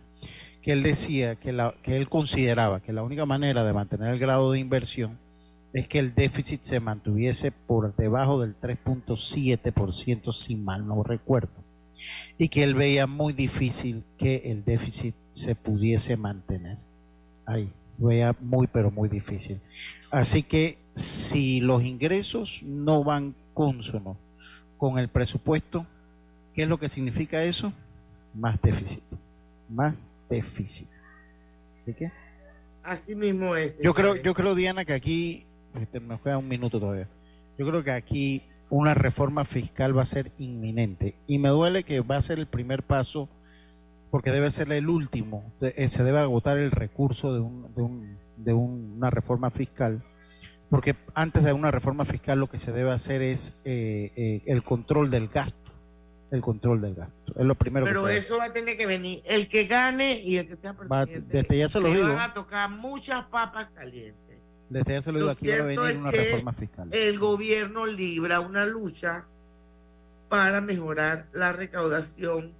que 0.64 0.72
él 0.72 0.82
decía 0.82 1.36
que, 1.36 1.49
él 1.84 2.09
consideraba 2.09 2.80
que 2.82 2.93
la 2.93 3.03
única 3.03 3.26
manera 3.26 3.66
de 3.66 3.74
mantener 3.74 4.14
el 4.14 4.20
grado 4.20 4.51
de 4.53 4.59
inversión 4.59 5.20
es 5.74 5.89
que 5.89 5.99
el 5.99 6.16
déficit 6.16 6.61
se 6.61 6.80
mantuviese 6.80 7.51
por 7.51 7.93
debajo 7.95 8.39
del 8.39 8.57
3.7%, 8.57 10.32
si 10.32 10.55
mal 10.55 10.88
no 10.88 11.03
recuerdo, 11.03 11.51
y 12.38 12.47
que 12.47 12.64
él 12.64 12.76
veía 12.76 13.07
muy 13.07 13.34
difícil 13.34 14.05
que 14.18 14.43
el 14.45 14.64
déficit 14.64 15.16
se 15.32 15.53
pudiese 15.53 16.16
mantener 16.16 16.78
ahí. 17.45 17.70
Veía 17.97 18.36
muy, 18.39 18.68
pero 18.68 18.89
muy 18.89 19.09
difícil. 19.09 19.59
Así 20.11 20.43
que 20.43 20.78
si 20.93 21.59
los 21.59 21.84
ingresos 21.84 22.64
no 22.64 23.03
van 23.03 23.36
consono 23.53 24.18
con 24.78 24.97
el 24.97 25.09
presupuesto, 25.09 25.86
¿qué 26.53 26.64
es 26.64 26.70
lo 26.70 26.80
que 26.80 26.88
significa 26.88 27.43
eso? 27.43 27.74
Más 28.34 28.61
déficit. 28.61 29.03
Más 29.70 30.09
déficit. 30.34 30.89
¿Así 31.81 31.93
que? 31.93 32.11
Así 32.84 33.15
mismo 33.15 33.55
es. 33.55 33.79
Yo 33.79 33.93
creo, 33.93 34.15
yo 34.15 34.34
creo, 34.34 34.55
Diana, 34.55 34.86
que 34.86 34.93
aquí, 34.93 35.45
este, 35.79 35.99
me 35.99 36.19
queda 36.19 36.38
un 36.38 36.47
minuto 36.47 36.79
todavía. 36.79 37.07
Yo 37.57 37.67
creo 37.67 37.84
que 37.84 37.91
aquí 37.91 38.43
una 38.69 38.93
reforma 38.93 39.45
fiscal 39.45 39.95
va 39.95 40.01
a 40.01 40.05
ser 40.05 40.31
inminente. 40.38 41.15
Y 41.27 41.38
me 41.38 41.49
duele 41.49 41.84
que 41.84 42.01
va 42.01 42.17
a 42.17 42.21
ser 42.21 42.39
el 42.39 42.47
primer 42.47 42.84
paso, 42.84 43.29
porque 44.09 44.31
debe 44.31 44.49
ser 44.51 44.71
el 44.71 44.89
último. 44.89 45.43
Eh, 45.61 45.88
se 45.88 46.03
debe 46.03 46.19
agotar 46.19 46.57
el 46.57 46.71
recurso 46.71 47.34
de, 47.34 47.39
un, 47.39 47.73
de, 47.75 47.81
un, 47.81 48.17
de 48.38 48.53
una 48.53 49.09
reforma 49.09 49.51
fiscal. 49.51 50.03
Porque 50.69 50.95
antes 51.13 51.43
de 51.43 51.53
una 51.53 51.69
reforma 51.69 52.03
fiscal 52.03 52.39
lo 52.39 52.49
que 52.49 52.57
se 52.57 52.71
debe 52.71 52.91
hacer 52.91 53.21
es 53.21 53.53
eh, 53.63 54.11
eh, 54.15 54.41
el 54.47 54.63
control 54.63 55.11
del 55.11 55.27
gasto 55.27 55.62
el 56.34 56.41
control 56.41 56.81
del 56.81 56.95
gasto. 56.95 57.34
Es 57.36 57.45
lo 57.45 57.53
primero 57.53 57.86
Pero 57.86 58.05
que 58.05 58.17
eso 58.17 58.39
va 58.39 58.45
a 58.45 58.53
tener 58.53 58.75
que 58.75 58.88
venir. 58.88 59.21
El 59.23 59.47
que 59.47 59.65
gane 59.65 60.19
y 60.19 60.38
el 60.38 60.47
que 60.47 60.55
sea 60.55 60.73
presidente. 60.73 61.21
desde 61.41 61.57
ya 61.57 61.69
se 61.69 61.79
lo 61.79 61.89
digo. 61.89 62.07
van 62.07 62.31
a 62.31 62.34
tocar 62.34 62.69
muchas 62.71 63.25
papas 63.25 63.67
calientes. 63.75 64.39
Desde 64.67 64.97
hace 64.97 65.11
lo 65.11 65.29
aquí 65.29 65.47
va 65.49 65.55
a 65.55 65.61
venir 65.61 65.97
una 65.97 66.09
reforma 66.09 66.53
fiscal. 66.53 66.89
El 66.91 67.19
gobierno 67.19 67.86
libra 67.86 68.39
una 68.39 68.65
lucha 68.65 69.25
para 70.27 70.59
mejorar 70.59 71.27
la 71.34 71.53
recaudación, 71.53 72.53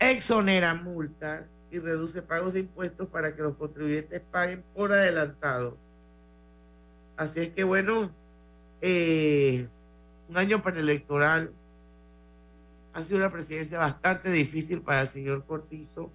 exonera 0.00 0.74
multas 0.74 1.44
y 1.70 1.78
reduce 1.78 2.22
pagos 2.22 2.54
de 2.54 2.60
impuestos 2.60 3.06
para 3.08 3.36
que 3.36 3.42
los 3.42 3.54
contribuyentes 3.54 4.20
paguen 4.32 4.64
por 4.74 4.92
adelantado. 4.92 5.76
Así 7.16 7.38
es 7.38 7.50
que 7.50 7.62
bueno, 7.62 8.10
eh, 8.80 9.68
un 10.28 10.36
año 10.36 10.60
electoral 10.74 11.52
ha 12.96 13.02
sido 13.02 13.18
una 13.18 13.30
presidencia 13.30 13.78
bastante 13.78 14.30
difícil 14.32 14.80
para 14.80 15.02
el 15.02 15.08
señor 15.08 15.44
Cortizo, 15.44 16.10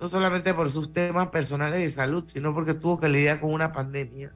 no 0.00 0.08
solamente 0.08 0.54
por 0.54 0.70
sus 0.70 0.92
temas 0.92 1.28
personales 1.28 1.80
de 1.80 1.90
salud, 1.90 2.22
sino 2.28 2.54
porque 2.54 2.74
tuvo 2.74 3.00
que 3.00 3.08
lidiar 3.08 3.40
con 3.40 3.52
una 3.52 3.72
pandemia 3.72 4.32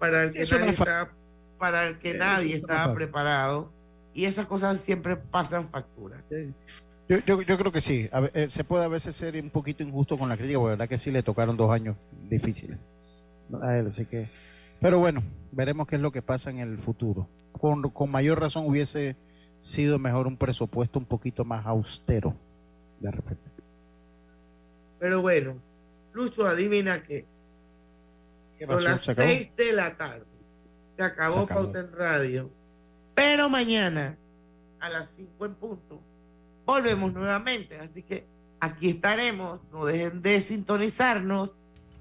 para 0.00 0.24
el 0.24 0.32
que 0.32 0.44
nadie, 0.44 0.70
está, 0.70 1.12
para 1.56 1.86
el 1.86 1.98
que 1.98 2.14
nadie 2.14 2.56
estaba 2.56 2.92
preparado 2.94 3.70
y 4.12 4.24
esas 4.24 4.46
cosas 4.46 4.80
siempre 4.80 5.14
pasan 5.16 5.68
factura. 5.68 6.20
Yo, 7.08 7.18
yo, 7.24 7.42
yo, 7.42 7.58
creo 7.58 7.70
que 7.70 7.80
sí. 7.80 8.08
Eh, 8.34 8.48
se 8.48 8.64
puede 8.64 8.84
a 8.84 8.88
veces 8.88 9.14
ser 9.14 9.40
un 9.40 9.50
poquito 9.50 9.84
injusto 9.84 10.18
con 10.18 10.28
la 10.28 10.36
crítica, 10.36 10.58
porque 10.58 10.70
la 10.70 10.78
verdad 10.78 10.88
que 10.88 10.98
sí 10.98 11.12
le 11.12 11.22
tocaron 11.22 11.56
dos 11.56 11.70
años 11.70 11.94
difíciles 12.28 12.76
a 13.62 13.76
él. 13.76 13.86
Así 13.86 14.04
que, 14.04 14.28
pero 14.80 14.98
bueno, 14.98 15.22
veremos 15.52 15.86
qué 15.86 15.94
es 15.94 16.02
lo 16.02 16.10
que 16.10 16.22
pasa 16.22 16.50
en 16.50 16.58
el 16.58 16.76
futuro. 16.76 17.28
Con, 17.52 17.82
con 17.90 18.10
mayor 18.10 18.40
razón 18.40 18.66
hubiese 18.66 19.14
sido 19.62 20.00
mejor 20.00 20.26
un 20.26 20.36
presupuesto 20.36 20.98
un 20.98 21.04
poquito 21.04 21.44
más 21.44 21.64
austero, 21.66 22.34
de 22.98 23.12
repente. 23.12 23.42
Pero 24.98 25.22
bueno, 25.22 25.54
Lucho, 26.12 26.46
adivina 26.46 27.04
que 27.04 27.26
a 28.68 28.72
las 28.74 29.02
seis 29.02 29.54
de 29.56 29.72
la 29.72 29.96
tarde 29.96 30.26
se 30.96 31.02
acabó, 31.04 31.46
se 31.46 31.54
Pauta 31.54 31.80
en 31.80 31.92
Radio. 31.92 32.50
Pero 33.14 33.48
mañana, 33.48 34.18
a 34.80 34.90
las 34.90 35.08
cinco 35.14 35.46
en 35.46 35.54
punto, 35.54 36.00
volvemos 36.66 37.12
nuevamente. 37.12 37.78
Así 37.78 38.02
que 38.02 38.26
aquí 38.58 38.90
estaremos. 38.90 39.70
No 39.70 39.84
dejen 39.84 40.22
de 40.22 40.40
sintonizarnos 40.40 41.56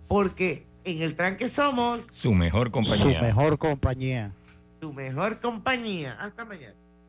porque 0.08 0.66
en 0.84 1.02
el 1.04 1.16
tranque 1.16 1.48
somos 1.48 2.08
su 2.10 2.34
mejor 2.34 2.72
compañía. 2.72 3.20
Su 3.20 3.26
mejor 3.26 3.58
compañía. 3.60 4.32
Su 4.80 4.94
mejor 4.94 5.40
compañía. 5.40 6.18
Hasta 6.20 6.44
mañana. 6.44 6.81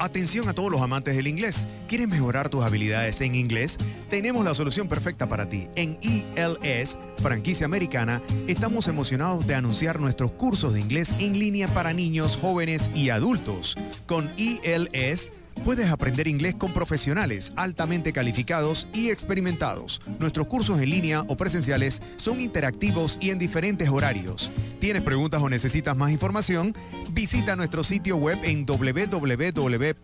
Atención 0.00 0.48
a 0.48 0.54
todos 0.54 0.70
los 0.70 0.80
amantes 0.80 1.16
del 1.16 1.26
inglés. 1.26 1.66
¿Quieres 1.88 2.06
mejorar 2.06 2.48
tus 2.48 2.64
habilidades 2.64 3.20
en 3.20 3.34
inglés? 3.34 3.78
Tenemos 4.08 4.44
la 4.44 4.54
solución 4.54 4.86
perfecta 4.86 5.28
para 5.28 5.48
ti. 5.48 5.68
En 5.74 5.98
ELS, 6.02 6.96
franquicia 7.20 7.66
americana, 7.66 8.22
estamos 8.46 8.86
emocionados 8.86 9.44
de 9.46 9.56
anunciar 9.56 9.98
nuestros 9.98 10.30
cursos 10.30 10.74
de 10.74 10.80
inglés 10.80 11.12
en 11.18 11.36
línea 11.38 11.66
para 11.68 11.92
niños, 11.92 12.38
jóvenes 12.40 12.92
y 12.94 13.10
adultos. 13.10 13.76
Con 14.06 14.30
ELS, 14.38 15.32
Puedes 15.64 15.90
aprender 15.90 16.28
inglés 16.28 16.54
con 16.54 16.72
profesionales 16.72 17.52
altamente 17.56 18.12
calificados 18.12 18.88
y 18.92 19.10
experimentados. 19.10 20.00
Nuestros 20.18 20.46
cursos 20.46 20.80
en 20.80 20.90
línea 20.90 21.22
o 21.28 21.36
presenciales 21.36 22.00
son 22.16 22.40
interactivos 22.40 23.18
y 23.20 23.30
en 23.30 23.38
diferentes 23.38 23.88
horarios. 23.88 24.50
¿Tienes 24.80 25.02
preguntas 25.02 25.42
o 25.42 25.48
necesitas 25.48 25.96
más 25.96 26.10
información? 26.12 26.74
Visita 27.10 27.56
nuestro 27.56 27.82
sitio 27.82 28.16
web 28.16 28.38
en 28.44 28.64
www.ils.edu.pa 28.64 29.96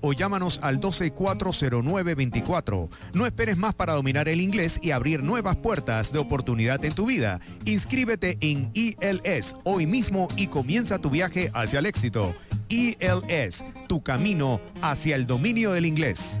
o 0.00 0.12
llámanos 0.12 0.58
al 0.62 0.80
1240924. 0.80 2.88
No 3.14 3.26
esperes 3.26 3.56
más 3.56 3.74
para 3.74 3.94
dominar 3.94 4.28
el 4.28 4.40
inglés 4.40 4.78
y 4.82 4.90
abrir 4.90 5.22
nuevas 5.22 5.56
puertas 5.56 6.12
de 6.12 6.18
oportunidad 6.18 6.84
en 6.84 6.94
tu 6.94 7.06
vida. 7.06 7.40
Inscríbete 7.64 8.36
en 8.40 8.70
ILS 8.74 9.56
hoy 9.64 9.86
mismo 9.86 10.28
y 10.36 10.48
comienza 10.48 10.98
tu 10.98 11.10
viaje 11.10 11.50
hacia 11.54 11.78
el 11.78 11.86
éxito. 11.86 12.34
ILS, 12.68 13.64
tu 13.88 14.02
camino 14.02 14.60
hacia 14.80 15.16
el 15.16 15.26
dominio 15.26 15.72
del 15.72 15.86
inglés. 15.86 16.40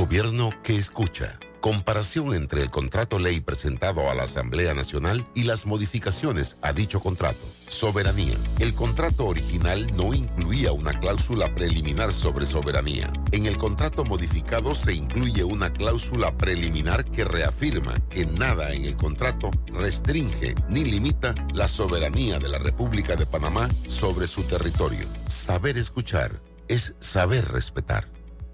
Gobierno 0.00 0.50
que 0.62 0.76
escucha. 0.76 1.38
Comparación 1.60 2.32
entre 2.32 2.62
el 2.62 2.70
contrato 2.70 3.18
ley 3.18 3.42
presentado 3.42 4.10
a 4.10 4.14
la 4.14 4.22
Asamblea 4.22 4.72
Nacional 4.72 5.26
y 5.34 5.42
las 5.42 5.66
modificaciones 5.66 6.56
a 6.62 6.72
dicho 6.72 7.00
contrato. 7.00 7.46
Soberanía. 7.68 8.34
El 8.60 8.72
contrato 8.74 9.26
original 9.26 9.94
no 9.98 10.14
incluía 10.14 10.72
una 10.72 10.98
cláusula 10.98 11.54
preliminar 11.54 12.14
sobre 12.14 12.46
soberanía. 12.46 13.12
En 13.32 13.44
el 13.44 13.58
contrato 13.58 14.06
modificado 14.06 14.74
se 14.74 14.94
incluye 14.94 15.44
una 15.44 15.70
cláusula 15.70 16.32
preliminar 16.32 17.04
que 17.04 17.24
reafirma 17.24 17.92
que 18.08 18.24
nada 18.24 18.72
en 18.72 18.86
el 18.86 18.96
contrato 18.96 19.50
restringe 19.66 20.54
ni 20.70 20.84
limita 20.84 21.34
la 21.52 21.68
soberanía 21.68 22.38
de 22.38 22.48
la 22.48 22.58
República 22.58 23.16
de 23.16 23.26
Panamá 23.26 23.68
sobre 23.86 24.28
su 24.28 24.44
territorio. 24.44 25.06
Saber 25.28 25.76
escuchar 25.76 26.40
es 26.68 26.94
saber 27.00 27.46
respetar. 27.52 28.19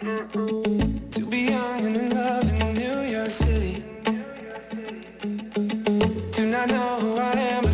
To 0.00 1.26
be 1.30 1.48
young 1.48 1.86
and 1.86 1.96
in 1.96 2.10
love 2.14 2.52
in 2.52 2.74
New 2.74 3.00
York 3.00 3.30
City. 3.30 3.82
To 6.32 6.42
not 6.42 6.68
know 6.68 6.98
who 7.00 7.16
I 7.16 7.32
am. 7.32 7.65